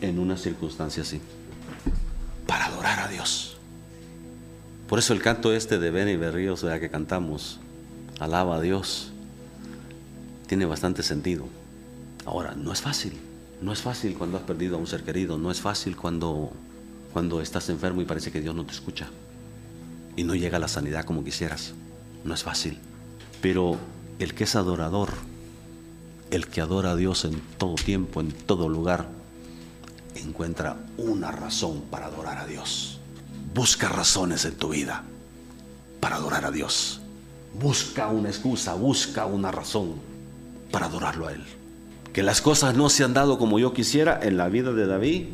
en 0.00 0.20
una 0.20 0.36
circunstancia 0.36 1.02
así? 1.02 1.20
Para 2.46 2.66
adorar 2.66 3.00
a 3.00 3.08
Dios. 3.08 3.56
Por 4.88 5.00
eso 5.00 5.12
el 5.12 5.20
canto 5.20 5.52
este 5.52 5.80
de 5.80 5.90
Benny 5.90 6.14
Berríos, 6.14 6.60
sea 6.60 6.78
que 6.78 6.88
cantamos, 6.88 7.58
alaba 8.20 8.58
a 8.58 8.60
Dios, 8.60 9.10
tiene 10.46 10.66
bastante 10.66 11.02
sentido. 11.02 11.46
Ahora, 12.26 12.54
no 12.54 12.72
es 12.72 12.80
fácil. 12.80 13.14
No 13.60 13.72
es 13.72 13.82
fácil 13.82 14.14
cuando 14.16 14.36
has 14.36 14.44
perdido 14.44 14.76
a 14.76 14.78
un 14.78 14.86
ser 14.86 15.02
querido. 15.02 15.36
No 15.36 15.50
es 15.50 15.60
fácil 15.60 15.96
cuando, 15.96 16.52
cuando 17.14 17.40
estás 17.40 17.68
enfermo 17.68 18.02
y 18.02 18.04
parece 18.04 18.32
que 18.32 18.40
Dios 18.40 18.56
no 18.56 18.66
te 18.66 18.72
escucha. 18.72 19.06
Y 20.16 20.24
no 20.24 20.34
llega 20.34 20.56
a 20.56 20.60
la 20.60 20.66
sanidad 20.66 21.04
como 21.04 21.22
quisieras. 21.22 21.72
No 22.24 22.34
es 22.34 22.42
fácil. 22.42 22.80
Pero 23.40 23.78
el 24.18 24.34
que 24.34 24.42
es 24.42 24.56
adorador, 24.56 25.10
el 26.32 26.48
que 26.48 26.60
adora 26.60 26.90
a 26.90 26.96
Dios 26.96 27.24
en 27.24 27.40
todo 27.56 27.76
tiempo, 27.76 28.20
en 28.20 28.32
todo 28.32 28.68
lugar, 28.68 29.06
encuentra 30.16 30.76
una 30.98 31.30
razón 31.30 31.84
para 31.88 32.06
adorar 32.06 32.38
a 32.38 32.46
Dios. 32.46 32.98
Busca 33.54 33.88
razones 33.88 34.44
en 34.44 34.56
tu 34.56 34.70
vida 34.70 35.04
para 36.00 36.16
adorar 36.16 36.44
a 36.46 36.50
Dios. 36.50 37.00
Busca 37.60 38.08
una 38.08 38.28
excusa, 38.28 38.74
busca 38.74 39.24
una 39.26 39.52
razón 39.52 39.94
para 40.72 40.86
adorarlo 40.86 41.28
a 41.28 41.32
Él. 41.32 41.44
Que 42.12 42.24
las 42.24 42.40
cosas 42.40 42.74
no 42.74 42.88
se 42.88 43.04
han 43.04 43.14
dado 43.14 43.38
como 43.38 43.60
yo 43.60 43.72
quisiera 43.72 44.18
en 44.20 44.36
la 44.36 44.48
vida 44.48 44.72
de 44.72 44.86
David. 44.88 45.26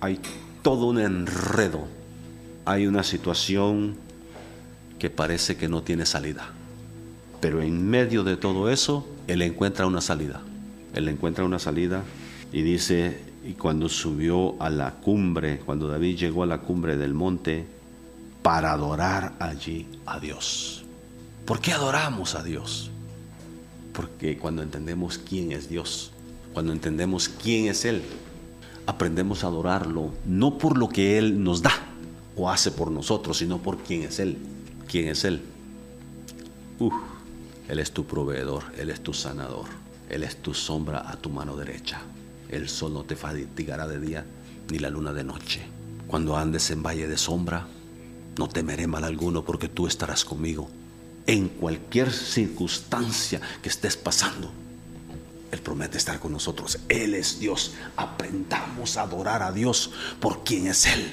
Hay 0.00 0.20
todo 0.64 0.86
un 0.86 0.98
enredo. 0.98 1.86
Hay 2.64 2.86
una 2.86 3.02
situación 3.04 3.96
que 4.98 5.10
parece 5.10 5.58
que 5.58 5.68
no 5.68 5.82
tiene 5.82 6.06
salida. 6.06 6.48
Pero 7.42 7.60
en 7.60 7.86
medio 7.86 8.24
de 8.24 8.38
todo 8.38 8.70
eso, 8.70 9.06
él 9.26 9.42
encuentra 9.42 9.86
una 9.86 10.00
salida. 10.00 10.40
Él 10.94 11.06
encuentra 11.08 11.44
una 11.44 11.58
salida 11.58 12.02
y 12.50 12.62
dice, 12.62 13.20
y 13.44 13.52
cuando 13.52 13.90
subió 13.90 14.60
a 14.62 14.70
la 14.70 14.92
cumbre, 14.94 15.58
cuando 15.58 15.86
David 15.86 16.16
llegó 16.16 16.42
a 16.42 16.46
la 16.46 16.62
cumbre 16.62 16.96
del 16.96 17.12
monte, 17.12 17.66
para 18.42 18.72
adorar 18.72 19.34
allí 19.40 19.86
a 20.06 20.18
Dios. 20.18 20.82
¿Por 21.44 21.60
qué 21.60 21.74
adoramos 21.74 22.34
a 22.34 22.42
Dios? 22.42 22.90
Porque 23.92 24.38
cuando 24.38 24.62
entendemos 24.62 25.18
quién 25.18 25.52
es 25.52 25.68
Dios, 25.68 26.10
cuando 26.54 26.72
entendemos 26.72 27.28
quién 27.28 27.66
es 27.66 27.84
Él, 27.84 28.02
aprendemos 28.86 29.44
a 29.44 29.48
adorarlo 29.48 30.10
no 30.26 30.58
por 30.58 30.78
lo 30.78 30.88
que 30.88 31.18
Él 31.18 31.42
nos 31.42 31.62
da 31.62 31.72
o 32.36 32.50
hace 32.50 32.70
por 32.70 32.90
nosotros, 32.90 33.38
sino 33.38 33.58
por 33.58 33.78
quién 33.78 34.02
es 34.02 34.18
Él. 34.18 34.36
¿Quién 34.88 35.08
es 35.08 35.24
Él? 35.24 35.42
Uf 36.78 36.94
Él 37.68 37.78
es 37.78 37.92
tu 37.92 38.04
proveedor, 38.04 38.64
Él 38.78 38.90
es 38.90 39.00
tu 39.00 39.12
sanador, 39.12 39.66
Él 40.10 40.22
es 40.22 40.36
tu 40.36 40.54
sombra 40.54 41.08
a 41.08 41.16
tu 41.16 41.30
mano 41.30 41.56
derecha. 41.56 42.00
El 42.48 42.68
sol 42.68 42.92
no 42.92 43.04
te 43.04 43.16
fatigará 43.16 43.88
de 43.88 44.00
día, 44.00 44.24
ni 44.70 44.78
la 44.78 44.90
luna 44.90 45.12
de 45.12 45.24
noche. 45.24 45.62
Cuando 46.06 46.36
andes 46.36 46.70
en 46.70 46.82
valle 46.82 47.08
de 47.08 47.16
sombra, 47.16 47.66
no 48.38 48.48
temeré 48.48 48.86
mal 48.86 49.04
alguno 49.04 49.44
porque 49.44 49.68
tú 49.68 49.86
estarás 49.86 50.24
conmigo. 50.24 50.68
En 51.26 51.48
cualquier 51.48 52.12
circunstancia 52.12 53.40
que 53.62 53.70
estés 53.70 53.96
pasando, 53.96 54.52
Él 55.54 55.60
promete 55.60 55.98
estar 55.98 56.18
con 56.18 56.32
nosotros. 56.32 56.80
Él 56.88 57.14
es 57.14 57.38
Dios. 57.38 57.74
Aprendamos 57.96 58.96
a 58.96 59.02
adorar 59.02 59.40
a 59.40 59.52
Dios 59.52 59.92
por 60.18 60.42
quien 60.42 60.66
es 60.66 60.84
Él. 60.86 61.12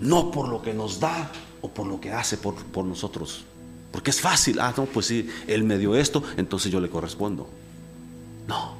No 0.00 0.30
por 0.30 0.48
lo 0.48 0.62
que 0.62 0.72
nos 0.72 1.00
da 1.00 1.32
o 1.60 1.68
por 1.68 1.88
lo 1.88 2.00
que 2.00 2.12
hace 2.12 2.36
por, 2.36 2.54
por 2.54 2.84
nosotros. 2.84 3.44
Porque 3.90 4.10
es 4.10 4.20
fácil. 4.20 4.60
Ah, 4.60 4.72
no, 4.76 4.84
pues 4.84 5.06
sí, 5.06 5.28
Él 5.48 5.64
me 5.64 5.78
dio 5.78 5.96
esto, 5.96 6.22
entonces 6.36 6.70
yo 6.70 6.80
le 6.80 6.90
correspondo. 6.90 7.50
No. 8.46 8.76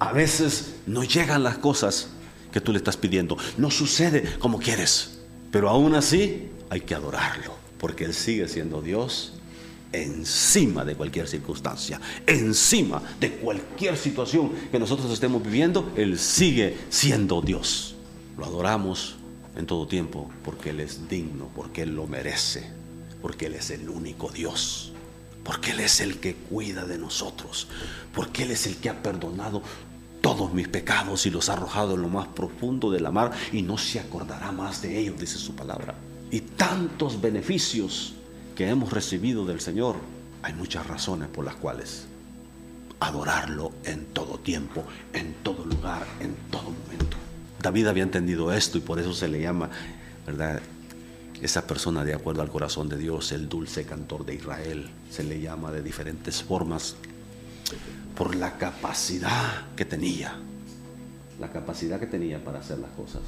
A 0.00 0.12
veces 0.12 0.74
no 0.86 1.04
llegan 1.04 1.44
las 1.44 1.58
cosas 1.58 2.08
que 2.50 2.60
tú 2.60 2.72
le 2.72 2.78
estás 2.78 2.96
pidiendo. 2.96 3.36
No 3.56 3.70
sucede 3.70 4.36
como 4.40 4.58
quieres. 4.58 5.20
Pero 5.52 5.68
aún 5.68 5.94
así 5.94 6.48
hay 6.70 6.80
que 6.80 6.96
adorarlo. 6.96 7.54
Porque 7.78 8.04
Él 8.04 8.14
sigue 8.14 8.48
siendo 8.48 8.82
Dios 8.82 9.34
encima 9.92 10.84
de 10.84 10.94
cualquier 10.94 11.28
circunstancia, 11.28 12.00
encima 12.26 13.02
de 13.20 13.32
cualquier 13.32 13.96
situación 13.96 14.52
que 14.70 14.78
nosotros 14.78 15.10
estemos 15.12 15.42
viviendo, 15.42 15.92
Él 15.96 16.18
sigue 16.18 16.76
siendo 16.90 17.40
Dios. 17.40 17.94
Lo 18.36 18.44
adoramos 18.44 19.16
en 19.56 19.66
todo 19.66 19.86
tiempo 19.86 20.30
porque 20.44 20.70
Él 20.70 20.80
es 20.80 21.08
digno, 21.08 21.48
porque 21.54 21.82
Él 21.82 21.94
lo 21.94 22.06
merece, 22.06 22.70
porque 23.22 23.46
Él 23.46 23.54
es 23.54 23.70
el 23.70 23.88
único 23.88 24.30
Dios, 24.30 24.92
porque 25.42 25.72
Él 25.72 25.80
es 25.80 26.00
el 26.00 26.18
que 26.18 26.34
cuida 26.34 26.84
de 26.84 26.98
nosotros, 26.98 27.68
porque 28.14 28.44
Él 28.44 28.52
es 28.52 28.66
el 28.66 28.76
que 28.76 28.90
ha 28.90 29.02
perdonado 29.02 29.62
todos 30.20 30.52
mis 30.52 30.68
pecados 30.68 31.26
y 31.26 31.30
los 31.30 31.48
ha 31.48 31.54
arrojado 31.54 31.94
en 31.94 32.02
lo 32.02 32.08
más 32.08 32.28
profundo 32.28 32.90
de 32.90 33.00
la 33.00 33.10
mar 33.10 33.32
y 33.52 33.62
no 33.62 33.78
se 33.78 34.00
acordará 34.00 34.52
más 34.52 34.82
de 34.82 34.98
ellos, 34.98 35.18
dice 35.18 35.38
su 35.38 35.54
palabra. 35.54 35.94
Y 36.30 36.40
tantos 36.40 37.20
beneficios 37.20 38.14
que 38.58 38.68
hemos 38.68 38.92
recibido 38.92 39.46
del 39.46 39.60
Señor, 39.60 39.94
hay 40.42 40.52
muchas 40.52 40.84
razones 40.84 41.28
por 41.28 41.44
las 41.44 41.54
cuales 41.54 42.06
adorarlo 42.98 43.70
en 43.84 44.06
todo 44.06 44.36
tiempo, 44.40 44.82
en 45.12 45.32
todo 45.44 45.64
lugar, 45.64 46.04
en 46.18 46.34
todo 46.50 46.64
momento. 46.64 47.16
David 47.62 47.86
había 47.86 48.02
entendido 48.02 48.52
esto 48.52 48.76
y 48.76 48.80
por 48.80 48.98
eso 48.98 49.14
se 49.14 49.28
le 49.28 49.40
llama, 49.40 49.70
¿verdad? 50.26 50.60
Esa 51.40 51.68
persona 51.68 52.04
de 52.04 52.14
acuerdo 52.14 52.42
al 52.42 52.50
corazón 52.50 52.88
de 52.88 52.98
Dios, 52.98 53.30
el 53.30 53.48
dulce 53.48 53.84
cantor 53.84 54.26
de 54.26 54.34
Israel, 54.34 54.90
se 55.08 55.22
le 55.22 55.40
llama 55.40 55.70
de 55.70 55.80
diferentes 55.80 56.42
formas 56.42 56.96
por 58.16 58.34
la 58.34 58.58
capacidad 58.58 59.68
que 59.76 59.84
tenía, 59.84 60.34
la 61.38 61.52
capacidad 61.52 62.00
que 62.00 62.08
tenía 62.08 62.42
para 62.42 62.58
hacer 62.58 62.80
las 62.80 62.90
cosas. 62.90 63.22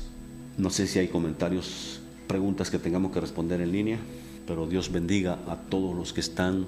No 0.59 0.71
sé 0.71 0.89
si 0.89 0.99
hay 0.99 1.07
comentarios, 1.07 2.01
preguntas 2.27 2.69
que 2.69 2.81
tengamos 2.81 3.13
que 3.13 3.21
responder 3.21 3.61
en 3.61 3.71
línea, 3.71 3.99
pero 4.47 4.67
Dios 4.67 4.91
bendiga 4.91 5.39
a 5.49 5.57
todos 5.57 5.97
los 5.97 6.13
que 6.13 6.21
están 6.21 6.67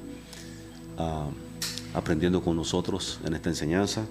ah, 0.99 1.29
aprendiendo 1.95 2.43
con 2.43 2.57
nosotros 2.57 3.21
en 3.25 3.35
esta 3.35 3.51
enseñanza. 3.51 4.07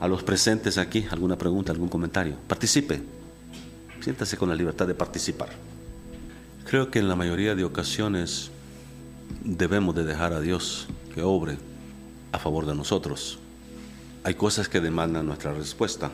A 0.00 0.08
los 0.08 0.22
presentes 0.22 0.78
aquí, 0.78 1.06
alguna 1.10 1.36
pregunta, 1.36 1.72
algún 1.72 1.88
comentario. 1.88 2.36
Participe. 2.48 3.02
Siéntase 4.00 4.36
con 4.36 4.48
la 4.48 4.54
libertad 4.54 4.86
de 4.86 4.94
participar. 4.94 5.50
Creo 6.64 6.90
que 6.90 6.98
en 7.00 7.08
la 7.08 7.16
mayoría 7.16 7.54
de 7.54 7.64
ocasiones 7.64 8.50
debemos 9.44 9.94
de 9.94 10.04
dejar 10.04 10.32
a 10.32 10.40
Dios 10.40 10.86
que 11.14 11.22
obre 11.22 11.58
a 12.32 12.38
favor 12.38 12.64
de 12.66 12.74
nosotros. 12.74 13.38
Hay 14.24 14.34
cosas 14.34 14.68
que 14.68 14.80
demandan 14.80 15.26
nuestra 15.26 15.52
respuesta, 15.52 16.10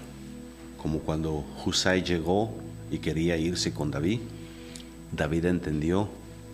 como 0.80 1.00
cuando 1.00 1.44
Husay 1.64 2.02
llegó 2.02 2.54
y 2.90 2.98
quería 2.98 3.36
irse 3.36 3.72
con 3.72 3.90
David. 3.90 4.20
David 5.12 5.46
entendió 5.46 6.08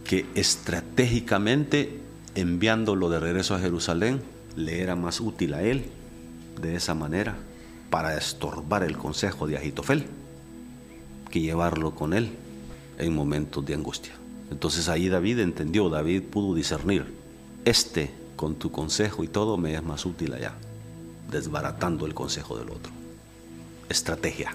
que 0.05 0.27
estratégicamente 0.35 2.01
enviándolo 2.35 3.11
de 3.11 3.21
regreso 3.21 3.55
a 3.55 3.61
Jerusalén 3.61 4.21
le 4.57 4.81
era 4.81 4.97
más 4.97 5.21
útil 5.21 5.55
a 5.55 5.63
él 5.63 5.85
de 6.61 6.77
esa 6.77 6.95
manera 6.95 7.37
para 7.91 8.17
estorbar 8.17 8.83
el 8.83 8.97
consejo 8.97 9.47
de 9.47 9.57
Agitofel 9.57 10.07
que 11.31 11.41
llevarlo 11.41 11.95
con 11.95 12.13
él 12.13 12.31
en 12.99 13.15
momentos 13.15 13.65
de 13.65 13.75
angustia. 13.75 14.13
Entonces 14.51 14.89
ahí 14.89 15.09
David 15.09 15.41
entendió, 15.41 15.89
David 15.89 16.23
pudo 16.25 16.55
discernir, 16.55 17.07
este 17.65 18.11
con 18.37 18.57
tu 18.57 18.71
consejo 18.71 19.25
y 19.25 19.29
todo 19.29 19.57
me 19.57 19.75
es 19.75 19.83
más 19.83 20.05
útil 20.05 20.35
allá, 20.35 20.53
desbaratando 21.31 22.07
el 22.07 22.15
consejo 22.15 22.59
del 22.59 22.71
otro. 22.71 22.93
Estrategia, 23.89 24.55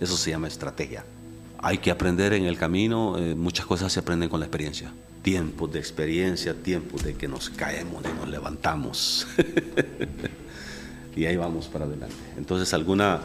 eso 0.00 0.16
se 0.16 0.30
llama 0.30 0.48
estrategia. 0.48 1.04
Hay 1.58 1.78
que 1.78 1.90
aprender 1.90 2.32
en 2.32 2.44
el 2.44 2.56
camino, 2.56 3.18
eh, 3.18 3.34
muchas 3.34 3.66
cosas 3.66 3.92
se 3.92 4.00
aprenden 4.00 4.28
con 4.28 4.40
la 4.40 4.46
experiencia. 4.46 4.92
Tiempos 5.22 5.72
de 5.72 5.80
experiencia, 5.80 6.54
tiempos 6.54 7.02
de 7.02 7.14
que 7.14 7.26
nos 7.26 7.50
caemos 7.50 8.04
y 8.04 8.18
nos 8.20 8.28
levantamos. 8.28 9.26
y 11.16 11.26
ahí 11.26 11.36
vamos 11.36 11.66
para 11.66 11.84
adelante. 11.84 12.14
Entonces, 12.36 12.72
alguna, 12.72 13.20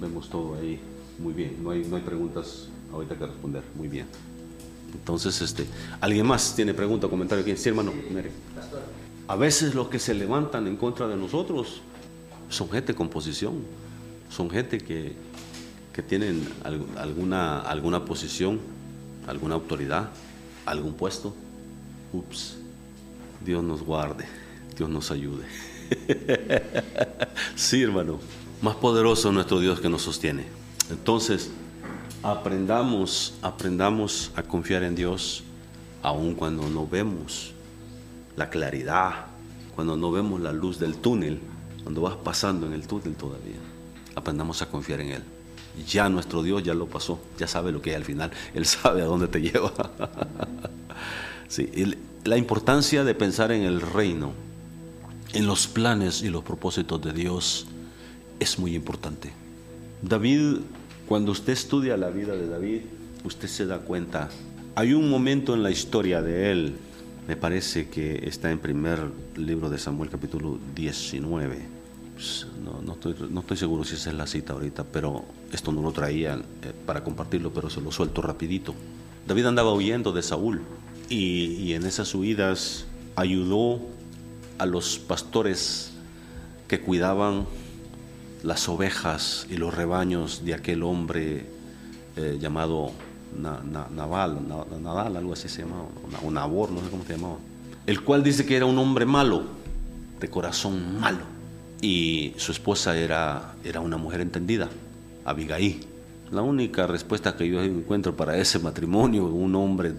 vemos 0.00 0.28
todo 0.28 0.56
ahí 0.58 0.78
muy 1.18 1.32
bien, 1.32 1.56
no 1.62 1.70
hay, 1.70 1.84
no 1.84 1.96
hay 1.96 2.02
preguntas 2.02 2.68
ahorita 2.92 3.16
que 3.16 3.26
responder, 3.26 3.62
muy 3.74 3.88
bien. 3.88 4.06
Entonces, 4.92 5.40
este, 5.40 5.66
¿alguien 6.00 6.26
más 6.26 6.54
tiene 6.54 6.74
pregunta 6.74 7.06
o 7.06 7.10
comentario? 7.10 7.42
aquí? 7.42 7.56
Sí, 7.56 7.68
hermano. 7.68 7.92
A 9.26 9.36
veces 9.36 9.74
los 9.74 9.88
que 9.88 9.98
se 9.98 10.14
levantan 10.14 10.66
en 10.66 10.76
contra 10.76 11.06
de 11.06 11.16
nosotros 11.16 11.82
son 12.48 12.70
gente 12.70 12.94
con 12.94 13.08
posición, 13.08 13.56
son 14.30 14.48
gente 14.48 14.78
que, 14.78 15.14
que 15.98 16.02
tienen 16.04 16.48
alguna, 16.94 17.58
alguna 17.58 18.04
posición, 18.04 18.60
alguna 19.26 19.56
autoridad, 19.56 20.10
algún 20.64 20.94
puesto. 20.94 21.34
Ups, 22.12 22.56
Dios 23.44 23.64
nos 23.64 23.82
guarde, 23.82 24.24
Dios 24.76 24.88
nos 24.88 25.10
ayude. 25.10 25.44
sí, 27.56 27.82
hermano, 27.82 28.20
más 28.62 28.76
poderoso 28.76 29.32
nuestro 29.32 29.58
Dios 29.58 29.80
que 29.80 29.88
nos 29.88 30.02
sostiene. 30.02 30.44
Entonces, 30.88 31.50
aprendamos, 32.22 33.34
aprendamos 33.42 34.30
a 34.36 34.44
confiar 34.44 34.84
en 34.84 34.94
Dios 34.94 35.42
aun 36.04 36.36
cuando 36.36 36.70
no 36.70 36.86
vemos 36.86 37.54
la 38.36 38.50
claridad, 38.50 39.26
cuando 39.74 39.96
no 39.96 40.12
vemos 40.12 40.40
la 40.40 40.52
luz 40.52 40.78
del 40.78 40.98
túnel, 40.98 41.40
cuando 41.82 42.02
vas 42.02 42.14
pasando 42.14 42.68
en 42.68 42.72
el 42.72 42.86
túnel 42.86 43.16
todavía. 43.16 43.58
Aprendamos 44.14 44.62
a 44.62 44.66
confiar 44.66 45.00
en 45.00 45.08
Él. 45.08 45.37
Ya 45.86 46.08
nuestro 46.08 46.42
Dios 46.42 46.62
ya 46.62 46.74
lo 46.74 46.86
pasó, 46.86 47.20
ya 47.38 47.46
sabe 47.46 47.72
lo 47.72 47.82
que 47.82 47.90
hay 47.90 47.96
al 47.96 48.04
final, 48.04 48.30
Él 48.54 48.66
sabe 48.66 49.02
a 49.02 49.04
dónde 49.04 49.28
te 49.28 49.40
lleva. 49.40 49.72
sí, 51.48 51.68
la 52.24 52.36
importancia 52.36 53.04
de 53.04 53.14
pensar 53.14 53.52
en 53.52 53.62
el 53.62 53.80
reino, 53.80 54.32
en 55.32 55.46
los 55.46 55.66
planes 55.66 56.22
y 56.22 56.28
los 56.28 56.44
propósitos 56.44 57.00
de 57.02 57.12
Dios 57.12 57.66
es 58.40 58.58
muy 58.58 58.74
importante. 58.74 59.32
David 60.02 60.58
cuando 61.08 61.32
usted 61.32 61.54
estudia 61.54 61.96
la 61.96 62.10
vida 62.10 62.36
de 62.36 62.46
David, 62.46 62.82
usted 63.24 63.48
se 63.48 63.64
da 63.64 63.78
cuenta, 63.78 64.28
hay 64.74 64.92
un 64.92 65.08
momento 65.08 65.54
en 65.54 65.62
la 65.62 65.70
historia 65.70 66.20
de 66.20 66.52
él, 66.52 66.76
me 67.26 67.34
parece 67.34 67.88
que 67.88 68.28
está 68.28 68.50
en 68.50 68.58
primer 68.58 69.10
libro 69.34 69.70
de 69.70 69.78
Samuel 69.78 70.10
capítulo 70.10 70.58
19. 70.74 71.58
Pues, 72.12 72.46
no, 72.62 72.92
estoy, 72.92 73.56
seguro 73.56 73.84
si 73.84 73.94
esa 73.94 74.10
es 74.10 74.16
la 74.16 74.26
cita 74.26 74.52
ahorita, 74.52 74.84
pero 74.84 75.24
esto 75.52 75.72
no 75.72 75.82
lo 75.82 75.92
traía 75.92 76.34
eh, 76.34 76.72
para 76.86 77.02
compartirlo, 77.02 77.52
pero 77.52 77.70
se 77.70 77.80
lo 77.80 77.90
suelto 77.90 78.22
rapidito. 78.22 78.74
David 79.26 79.46
andaba 79.46 79.72
huyendo 79.72 80.12
de 80.12 80.22
Saúl 80.22 80.62
y, 81.08 81.72
en 81.72 81.84
esas 81.84 82.14
huidas 82.14 82.86
ayudó 83.16 83.80
a 84.58 84.66
los 84.66 84.98
pastores 84.98 85.92
que 86.66 86.80
cuidaban 86.80 87.46
las 88.42 88.68
ovejas 88.68 89.46
y 89.50 89.56
los 89.56 89.74
rebaños 89.74 90.44
de 90.44 90.54
aquel 90.54 90.82
hombre 90.82 91.46
eh, 92.16 92.38
llamado 92.40 92.92
Naval, 93.36 94.38
Nadal, 94.82 95.16
algo 95.16 95.32
así 95.32 95.48
se 95.48 95.62
llamaba, 95.62 95.88
o 96.24 96.30
Nabor, 96.30 96.70
no 96.70 96.80
sé 96.80 96.90
cómo 96.90 97.04
se 97.04 97.14
llamaba, 97.14 97.36
el 97.86 98.02
cual 98.02 98.22
dice 98.22 98.46
que 98.46 98.56
era 98.56 98.66
un 98.66 98.78
hombre 98.78 99.04
malo, 99.04 99.42
de 100.20 100.28
corazón 100.28 100.98
malo, 100.98 101.24
y 101.80 102.34
su 102.36 102.52
esposa 102.52 102.96
era, 102.96 103.54
era 103.64 103.80
una 103.80 103.96
mujer 103.96 104.20
entendida, 104.20 104.68
Abigail. 105.30 105.86
La 106.30 106.42
única 106.42 106.86
respuesta 106.86 107.36
que 107.36 107.48
yo 107.48 107.62
encuentro 107.62 108.14
para 108.14 108.36
ese 108.36 108.58
matrimonio, 108.58 109.24
un 109.26 109.54
hombre 109.54 109.94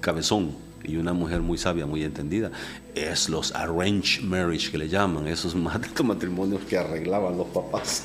cabezón, 0.00 0.68
y 0.84 0.96
una 0.96 1.12
mujer 1.12 1.40
muy 1.40 1.58
sabia, 1.58 1.86
muy 1.86 2.02
entendida, 2.02 2.50
es 2.94 3.28
los 3.28 3.54
arranged 3.54 4.22
marriage 4.22 4.70
que 4.70 4.78
le 4.78 4.88
llaman, 4.88 5.26
esos 5.26 5.54
matrimonios 6.04 6.62
que 6.62 6.78
arreglaban 6.78 7.36
los 7.36 7.48
papás. 7.48 8.04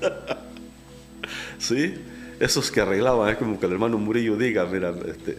¿Sí? 1.58 1.94
Esos 2.40 2.70
que 2.70 2.80
arreglaban, 2.80 3.30
es 3.30 3.36
como 3.36 3.58
que 3.58 3.66
el 3.66 3.72
hermano 3.72 3.98
Murillo 3.98 4.36
diga, 4.36 4.66
mira, 4.66 4.92
este, 5.06 5.38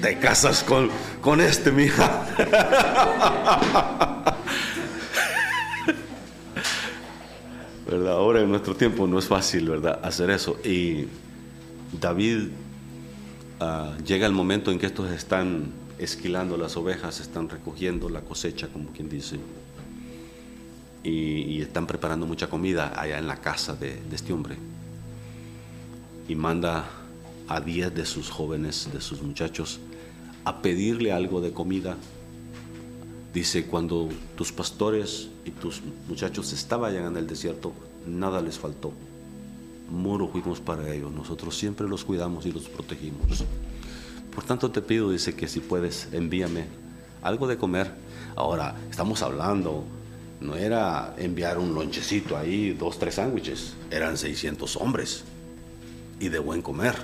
te 0.00 0.18
casas 0.18 0.62
con, 0.62 0.88
con 1.20 1.40
este, 1.40 1.70
mija. 1.70 2.26
Ahora 7.92 8.40
en 8.40 8.50
nuestro 8.50 8.74
tiempo 8.74 9.06
no 9.06 9.18
es 9.18 9.26
fácil, 9.26 9.68
¿verdad? 9.68 10.00
Hacer 10.02 10.30
eso. 10.30 10.58
Y 10.64 11.06
David 12.00 12.48
ah, 13.60 13.96
llega 14.04 14.26
el 14.26 14.32
momento 14.32 14.70
en 14.70 14.78
que 14.78 14.86
estos 14.86 15.10
están 15.10 15.72
esquilando 15.98 16.56
las 16.56 16.76
ovejas, 16.76 17.20
están 17.20 17.48
recogiendo 17.48 18.08
la 18.08 18.22
cosecha, 18.22 18.68
como 18.68 18.90
quien 18.92 19.08
dice, 19.08 19.38
y, 21.04 21.60
están 21.60 21.86
preparando 21.86 22.26
mucha 22.26 22.48
comida 22.48 22.92
allá 23.00 23.18
en 23.18 23.26
la 23.26 23.36
casa 23.36 23.74
de, 23.74 24.00
de 24.08 24.16
este 24.16 24.32
hombre. 24.32 24.56
Y 26.28 26.34
manda 26.34 26.88
a 27.48 27.60
diez 27.60 27.94
de 27.94 28.06
sus 28.06 28.30
jóvenes, 28.30 28.88
de 28.92 29.00
sus 29.00 29.22
muchachos, 29.22 29.80
a 30.44 30.62
pedirle 30.62 31.12
algo 31.12 31.40
de 31.40 31.52
comida. 31.52 31.96
Dice, 33.32 33.64
cuando 33.64 34.10
tus 34.36 34.52
pastores 34.52 35.28
y 35.44 35.50
tus 35.52 35.80
muchachos 36.06 36.52
estaban 36.52 36.90
allá 36.90 37.06
en 37.06 37.16
el 37.16 37.26
desierto, 37.26 37.72
nada 38.06 38.42
les 38.42 38.58
faltó. 38.58 38.92
Muro 39.90 40.28
fuimos 40.28 40.60
para 40.60 40.92
ellos. 40.92 41.10
Nosotros 41.12 41.56
siempre 41.56 41.88
los 41.88 42.04
cuidamos 42.04 42.44
y 42.44 42.52
los 42.52 42.68
protegimos. 42.68 43.44
Por 44.34 44.44
tanto 44.44 44.70
te 44.70 44.82
pido, 44.82 45.10
dice 45.10 45.34
que 45.34 45.48
si 45.48 45.60
puedes, 45.60 46.08
envíame 46.12 46.66
algo 47.22 47.46
de 47.46 47.56
comer. 47.56 47.90
Ahora, 48.36 48.74
estamos 48.90 49.22
hablando, 49.22 49.84
no 50.40 50.56
era 50.56 51.14
enviar 51.18 51.58
un 51.58 51.74
lonchecito 51.74 52.36
ahí, 52.36 52.72
dos, 52.72 52.98
tres 52.98 53.14
sándwiches, 53.14 53.74
eran 53.90 54.16
600 54.16 54.76
hombres 54.76 55.24
y 56.18 56.28
de 56.28 56.38
buen 56.38 56.62
comer 56.62 56.96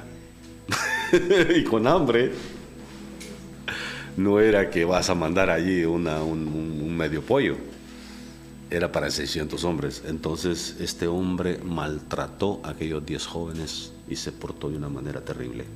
y 1.55 1.65
con 1.65 1.87
hambre. 1.87 2.33
No 4.19 4.41
era 4.41 4.69
que 4.69 4.85
vas 4.85 5.11
a 5.11 5.15
mandar 5.15 5.49
allí 5.49 5.85
un, 5.85 6.03
medio 6.97 7.23
pollo, 7.23 7.55
era 8.69 8.91
para 8.91 9.13
600 9.13 9.63
hombres. 9.63 10.03
Entonces 10.09 10.75
este 10.81 11.07
hombre 11.07 11.61
maltrató 11.63 12.61
a 12.65 12.71
aquellos 12.71 13.07
10 13.07 13.27
jóvenes 13.27 13.93
y 14.09 14.17
se 14.17 14.33
portó 14.33 14.71
de 14.71 14.77
una 14.77 14.89
manera 14.89 15.21
terrible. 15.21 15.67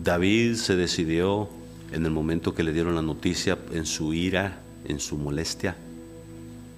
David 0.00 0.54
se 0.54 0.76
decidió 0.76 1.48
en 1.90 2.04
el 2.04 2.12
momento 2.12 2.54
que 2.54 2.62
le 2.62 2.72
dieron 2.72 2.94
la 2.94 3.02
noticia, 3.02 3.58
en 3.72 3.86
su 3.86 4.14
ira, 4.14 4.60
en 4.84 5.00
su 5.00 5.18
molestia, 5.18 5.74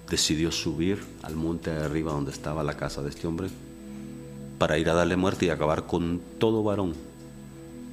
decidió 0.09 0.51
subir 0.51 0.97
al 1.21 1.35
monte 1.35 1.69
de 1.69 1.85
arriba 1.85 2.11
donde 2.11 2.31
estaba 2.31 2.63
la 2.63 2.75
casa 2.75 3.03
de 3.03 3.09
este 3.09 3.27
hombre 3.27 3.49
para 4.57 4.79
ir 4.79 4.89
a 4.89 4.95
darle 4.95 5.15
muerte 5.15 5.45
y 5.45 5.49
acabar 5.51 5.85
con 5.85 6.19
todo 6.39 6.63
varón 6.63 6.95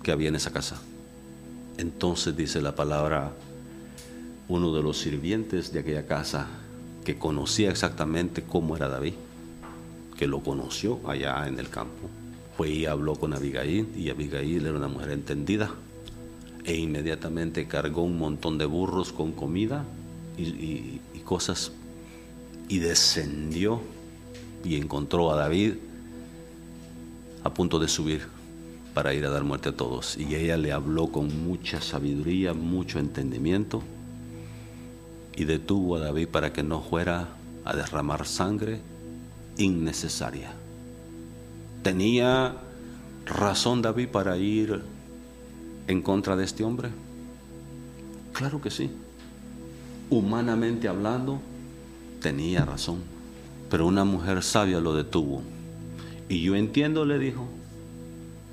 que 0.03 0.11
había 0.11 0.31
en 0.31 0.37
esa 0.37 0.55
casa. 0.55 0.81
Entonces 1.79 2.37
dice 2.37 2.61
la 2.61 2.75
palabra, 2.75 3.33
uno 4.49 4.75
de 4.75 4.83
los 4.83 4.99
sirvientes 4.99 5.73
de 5.73 5.81
aquella 5.81 6.07
casa 6.07 6.47
que 7.05 7.19
conocía 7.19 7.71
exactamente 7.71 8.43
cómo 8.43 8.77
era 8.77 8.89
David, 8.89 9.15
que 10.17 10.27
lo 10.27 10.41
conoció 10.41 11.01
allá 11.07 11.47
en 11.47 11.59
el 11.59 11.69
campo, 11.69 12.09
fue 12.57 12.71
y 12.71 12.87
habló 12.87 13.17
con 13.17 13.35
Abigail 13.35 13.89
y 13.97 14.09
Abigail 14.09 14.65
era 14.65 14.77
una 14.77 14.89
mujer 14.89 15.11
entendida 15.11 15.71
e 16.65 16.75
inmediatamente 16.75 17.69
cargó 17.69 18.03
un 18.03 18.19
montón 18.19 18.57
de 18.57 18.65
burros 18.65 19.13
con 19.13 19.33
comida 19.33 19.85
y, 20.39 21.01
y 21.15 21.21
cosas 21.25 21.73
y 22.69 22.79
descendió 22.79 23.81
y 24.65 24.77
encontró 24.77 25.31
a 25.31 25.37
David 25.37 25.75
a 27.45 27.53
punto 27.53 27.79
de 27.79 27.89
subir 27.89 28.36
para 28.97 29.13
ir 29.13 29.27
a 29.27 29.29
dar 29.29 29.45
muerte 29.45 29.69
a 29.69 29.77
todos. 29.77 30.17
Y 30.17 30.37
ella 30.37 30.57
le 30.57 30.73
habló 30.73 31.09
con 31.09 31.47
mucha 31.47 31.83
sabiduría, 31.83 32.55
mucho 32.55 32.99
entendimiento 32.99 33.83
y 35.37 35.45
detuvo 35.45 35.97
a 35.97 36.01
David 36.01 36.29
para 36.29 36.55
que 36.55 36.63
no 36.63 36.81
fuera 36.81 37.29
a 37.67 37.77
derramar 37.77 38.27
sangre 38.27 38.81
innecesaria. 39.59 40.51
¿Tenía 41.83 42.57
razón 43.27 43.83
David 43.83 44.09
para 44.09 44.39
ir 44.39 44.81
en 45.89 46.01
contra 46.01 46.35
de 46.35 46.45
este 46.45 46.65
hombre? 46.65 46.89
Claro 48.33 48.63
que 48.63 48.71
sí. 48.71 48.91
Humanamente 50.09 50.89
hablando, 50.89 51.43
tenía 52.23 52.65
razón. 52.65 53.01
Pero 53.69 53.87
una 53.89 54.07
mujer 54.07 54.43
sabia 54.43 54.81
lo 54.81 54.95
detuvo. 54.95 55.43
Y 56.31 56.41
yo 56.41 56.57
entiendo, 56.57 57.05
le 57.05 57.19
dijo, 57.19 57.47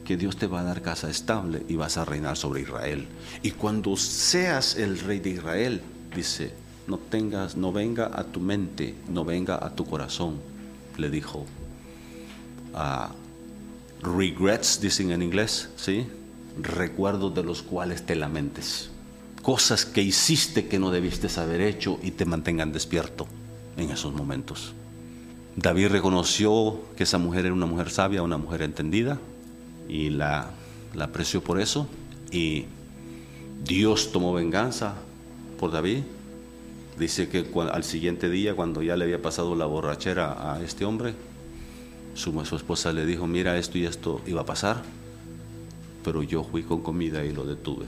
que 0.06 0.18
Dios 0.18 0.38
te 0.38 0.48
va 0.48 0.62
a 0.62 0.64
dar 0.64 0.82
casa 0.82 1.10
estable 1.10 1.64
y 1.68 1.76
vas 1.76 1.98
a 1.98 2.06
reinar 2.06 2.38
sobre 2.38 2.62
Israel. 2.62 3.08
Y 3.42 3.52
cuando 3.52 3.96
seas 3.96 4.76
el 4.76 5.00
rey 5.00 5.20
de 5.20 5.32
Israel, 5.32 5.82
dice, 6.16 6.54
no 6.88 6.98
tengas, 6.98 7.56
no 7.56 7.72
venga 7.72 8.12
a 8.14 8.24
tu 8.24 8.40
mente, 8.40 8.96
no 9.10 9.24
venga 9.24 9.64
a 9.66 9.76
tu 9.76 9.86
corazón, 9.86 10.40
le 10.98 11.10
dijo. 11.10 11.46
regrets, 14.02 14.82
dicen 14.82 15.12
en 15.12 15.22
inglés, 15.22 15.70
¿sí? 15.76 16.08
Recuerdos 16.62 17.34
de 17.34 17.44
los 17.44 17.62
cuales 17.64 18.06
te 18.06 18.16
lamentes. 18.16 18.90
Cosas 19.42 19.86
que 19.86 20.02
hiciste 20.02 20.68
que 20.68 20.80
no 20.80 20.92
debiste 20.92 21.28
haber 21.40 21.62
hecho 21.62 22.00
y 22.02 22.12
te 22.12 22.26
mantengan 22.26 22.72
despierto 22.72 23.28
en 23.78 23.90
esos 23.90 24.14
momentos. 24.14 24.74
David 25.56 25.90
reconoció 25.90 26.82
que 26.96 27.04
esa 27.04 27.18
mujer 27.18 27.46
era 27.46 27.54
una 27.54 27.66
mujer 27.66 27.90
sabia, 27.90 28.24
una 28.24 28.38
mujer 28.38 28.62
entendida, 28.62 29.20
y 29.94 30.10
la, 30.10 30.50
la 30.96 31.06
apreció 31.06 31.44
por 31.44 31.62
eso. 31.62 31.88
Y 32.32 32.66
Dios 33.64 34.12
tomó 34.12 34.34
venganza 34.34 34.96
por 35.60 35.72
David. 35.72 36.00
Dice 36.98 37.30
que 37.30 37.46
al 37.72 37.84
siguiente 37.84 38.28
día, 38.28 38.56
cuando 38.56 38.82
ya 38.82 38.98
le 38.98 39.06
había 39.06 39.22
pasado 39.22 39.56
la 39.56 39.68
borrachera 39.68 40.56
a 40.56 40.64
este 40.64 40.84
hombre, 40.84 41.14
su, 42.16 42.44
su 42.44 42.56
esposa 42.56 42.92
le 42.92 43.06
dijo, 43.06 43.28
mira, 43.28 43.56
esto 43.58 43.78
y 43.78 43.86
esto 43.86 44.20
iba 44.26 44.42
a 44.42 44.46
pasar, 44.46 44.82
pero 46.04 46.24
yo 46.24 46.44
fui 46.44 46.64
con 46.64 46.82
comida 46.82 47.24
y 47.24 47.32
lo 47.32 47.46
detuve. 47.46 47.86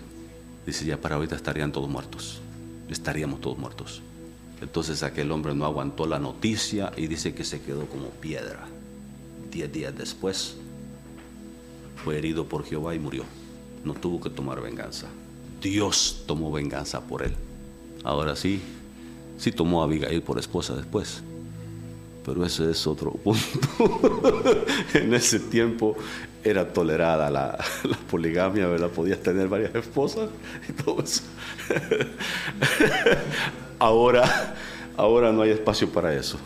Dice, 0.63 0.85
ya 0.85 0.97
para 0.97 1.15
ahorita 1.15 1.35
estarían 1.35 1.71
todos 1.71 1.89
muertos, 1.89 2.39
estaríamos 2.87 3.41
todos 3.41 3.57
muertos. 3.57 4.01
Entonces 4.61 5.01
aquel 5.01 5.31
hombre 5.31 5.55
no 5.55 5.65
aguantó 5.65 6.05
la 6.05 6.19
noticia 6.19 6.91
y 6.95 7.07
dice 7.07 7.33
que 7.33 7.43
se 7.43 7.61
quedó 7.61 7.87
como 7.87 8.09
piedra. 8.09 8.67
Diez 9.51 9.71
días 9.71 9.95
después 9.95 10.57
fue 12.05 12.19
herido 12.19 12.45
por 12.45 12.63
Jehová 12.63 12.93
y 12.93 12.99
murió. 12.99 13.23
No 13.83 13.95
tuvo 13.95 14.21
que 14.21 14.29
tomar 14.29 14.61
venganza. 14.61 15.07
Dios 15.59 16.23
tomó 16.27 16.51
venganza 16.51 17.01
por 17.01 17.23
él. 17.23 17.33
Ahora 18.03 18.35
sí, 18.35 18.61
sí 19.39 19.51
tomó 19.51 19.81
a 19.81 19.85
Abigail 19.85 20.21
por 20.21 20.37
esposa 20.37 20.75
después. 20.75 21.23
Pero 22.23 22.45
ese 22.45 22.69
es 22.69 22.85
otro 22.85 23.09
punto. 23.23 23.41
en 24.93 25.15
ese 25.15 25.39
tiempo 25.39 25.97
era 26.43 26.71
tolerada 26.71 27.31
la, 27.31 27.57
poligamia, 28.11 28.67
¿verdad? 28.67 28.89
Podías 28.89 29.23
tener 29.23 29.47
varias 29.47 29.73
esposas 29.73 30.29
y 30.69 30.73
todo 30.73 31.01
eso. 31.01 31.23
ahora, 33.79 34.55
ahora 34.97 35.31
no 35.31 35.41
hay 35.41 35.51
espacio 35.51 35.89
para 35.89 36.13
eso. 36.13 36.37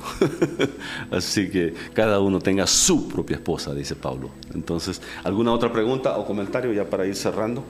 Así 1.11 1.49
que 1.49 1.73
cada 1.93 2.19
uno 2.19 2.39
tenga 2.39 2.67
su 2.67 3.07
propia 3.07 3.35
esposa, 3.35 3.73
dice 3.73 3.95
Pablo. 3.95 4.29
Entonces, 4.53 5.01
¿alguna 5.23 5.53
otra 5.53 5.71
pregunta 5.71 6.17
o 6.17 6.25
comentario 6.25 6.73
ya 6.73 6.89
para 6.89 7.05
ir 7.05 7.15
cerrando? 7.15 7.63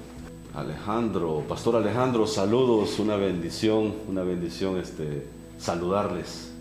Alejandro, 0.55 1.43
Pastor 1.47 1.75
Alejandro, 1.75 2.25
saludos, 2.27 2.99
una 2.99 3.15
bendición, 3.15 3.93
una 4.07 4.23
bendición 4.23 4.77
este, 4.77 5.25
saludarles. 5.57 6.51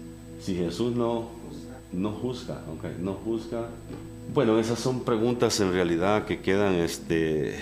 Si 0.41 0.55
Jesús 0.55 0.95
no, 0.95 1.31
no 1.93 2.13
juzga, 2.13 2.63
okay, 2.77 2.97
no 3.01 3.15
juzga. 3.15 3.69
Bueno, 4.33 4.59
esas 4.59 4.79
son 4.79 5.05
preguntas 5.05 5.59
en 5.61 5.73
realidad 5.73 6.27
que 6.27 6.41
quedan, 6.41 6.75
este, 6.75 7.57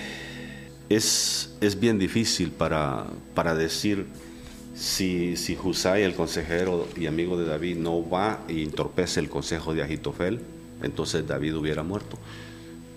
es, 0.89 1.57
es 1.61 1.79
bien 1.79 1.99
difícil 1.99 2.51
para, 2.51 3.07
para 3.35 3.55
decir 3.55 4.07
si, 4.77 5.37
si 5.37 5.57
el 5.97 6.15
consejero 6.15 6.87
y 6.97 7.07
amigo 7.07 7.39
de 7.39 7.47
David, 7.47 7.79
no 7.79 8.09
va 8.09 8.45
y 8.47 8.63
entorpece 8.63 9.21
el 9.21 9.31
consejo 9.31 9.73
de 9.73 9.83
Agitofel, 9.83 10.41
entonces 10.83 11.27
David 11.27 11.57
hubiera 11.57 11.83
muerto. 11.83 12.19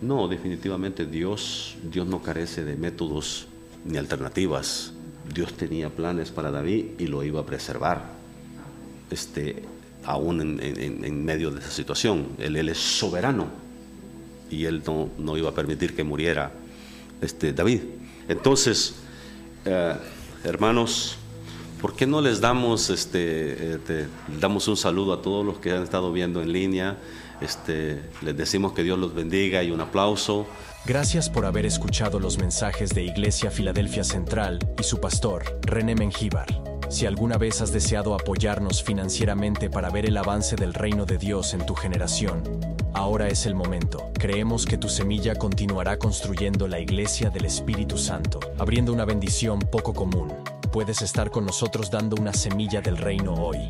No, 0.02 0.28
definitivamente 0.28 1.06
Dios, 1.06 1.78
Dios 1.84 2.06
no 2.06 2.22
carece 2.22 2.66
de 2.66 2.76
métodos 2.76 3.48
ni 3.86 3.98
alternativas. 3.98 4.94
Dios 5.34 5.54
tenía 5.54 5.90
planes 5.90 6.32
para 6.32 6.52
David 6.52 6.86
y 7.00 7.08
lo 7.08 7.24
iba 7.24 7.42
a 7.42 7.46
preservar, 7.46 8.12
este, 9.10 9.64
aún 10.04 10.60
en, 10.62 11.26
medio 11.26 11.50
de 11.52 11.60
esa 11.60 11.72
situación. 11.72 12.28
Él, 12.40 12.58
él, 12.58 12.70
es 12.70 12.78
soberano 12.78 13.48
y 14.50 14.66
él 14.66 14.82
no, 14.86 15.10
no, 15.18 15.38
iba 15.38 15.50
a 15.50 15.54
permitir 15.54 15.96
que 15.96 16.04
muriera 16.04 16.52
este, 17.22 17.54
David. 17.54 17.82
Entonces, 18.28 18.96
eh, 19.66 19.96
hermanos, 20.44 21.18
¿Por 21.82 21.96
qué 21.96 22.06
no 22.06 22.20
les 22.20 22.42
damos, 22.42 22.90
este, 22.90 23.78
damos 24.40 24.68
un 24.68 24.76
saludo 24.76 25.14
a 25.14 25.22
todos 25.22 25.46
los 25.46 25.60
que 25.60 25.72
han 25.72 25.84
estado 25.84 26.12
viendo 26.12 26.42
en 26.42 26.52
línea? 26.52 26.98
Este, 27.40 28.02
les 28.22 28.36
decimos 28.36 28.74
que 28.74 28.84
Dios 28.84 29.00
los 29.00 29.16
bendiga 29.16 29.64
y 29.64 29.72
un 29.72 29.80
aplauso. 29.80 30.46
Gracias 30.86 31.30
por 31.30 31.46
haber 31.46 31.66
escuchado 31.66 32.20
los 32.20 32.38
mensajes 32.38 32.90
de 32.90 33.04
Iglesia 33.04 33.50
Filadelfia 33.50 34.04
Central 34.04 34.60
y 34.78 34.84
su 34.84 35.00
pastor, 35.00 35.60
René 35.62 35.96
Mengíbar. 35.96 36.48
Si 36.90 37.06
alguna 37.06 37.38
vez 37.38 37.62
has 37.62 37.72
deseado 37.72 38.14
apoyarnos 38.14 38.84
financieramente 38.84 39.70
para 39.70 39.90
ver 39.90 40.06
el 40.06 40.18
avance 40.18 40.58
del 40.58 40.74
reino 40.74 41.06
de 41.06 41.18
Dios 41.18 41.54
en 41.54 41.66
tu 41.66 41.76
generación, 41.76 42.44
ahora 42.94 43.30
es 43.30 43.46
el 43.46 43.56
momento. 43.56 44.12
Creemos 44.16 44.66
que 44.66 44.78
tu 44.78 44.90
semilla 44.90 45.36
continuará 45.36 45.98
construyendo 45.98 46.68
la 46.68 46.80
iglesia 46.80 47.30
del 47.30 47.46
Espíritu 47.46 47.98
Santo, 47.98 48.40
abriendo 48.58 48.92
una 48.92 49.06
bendición 49.06 49.60
poco 49.60 49.94
común. 49.94 50.34
Puedes 50.72 51.02
estar 51.02 51.32
con 51.32 51.46
nosotros 51.48 51.90
dando 51.90 52.16
una 52.16 52.32
semilla 52.32 52.80
del 52.80 52.98
reino 52.98 53.34
hoy. 53.34 53.68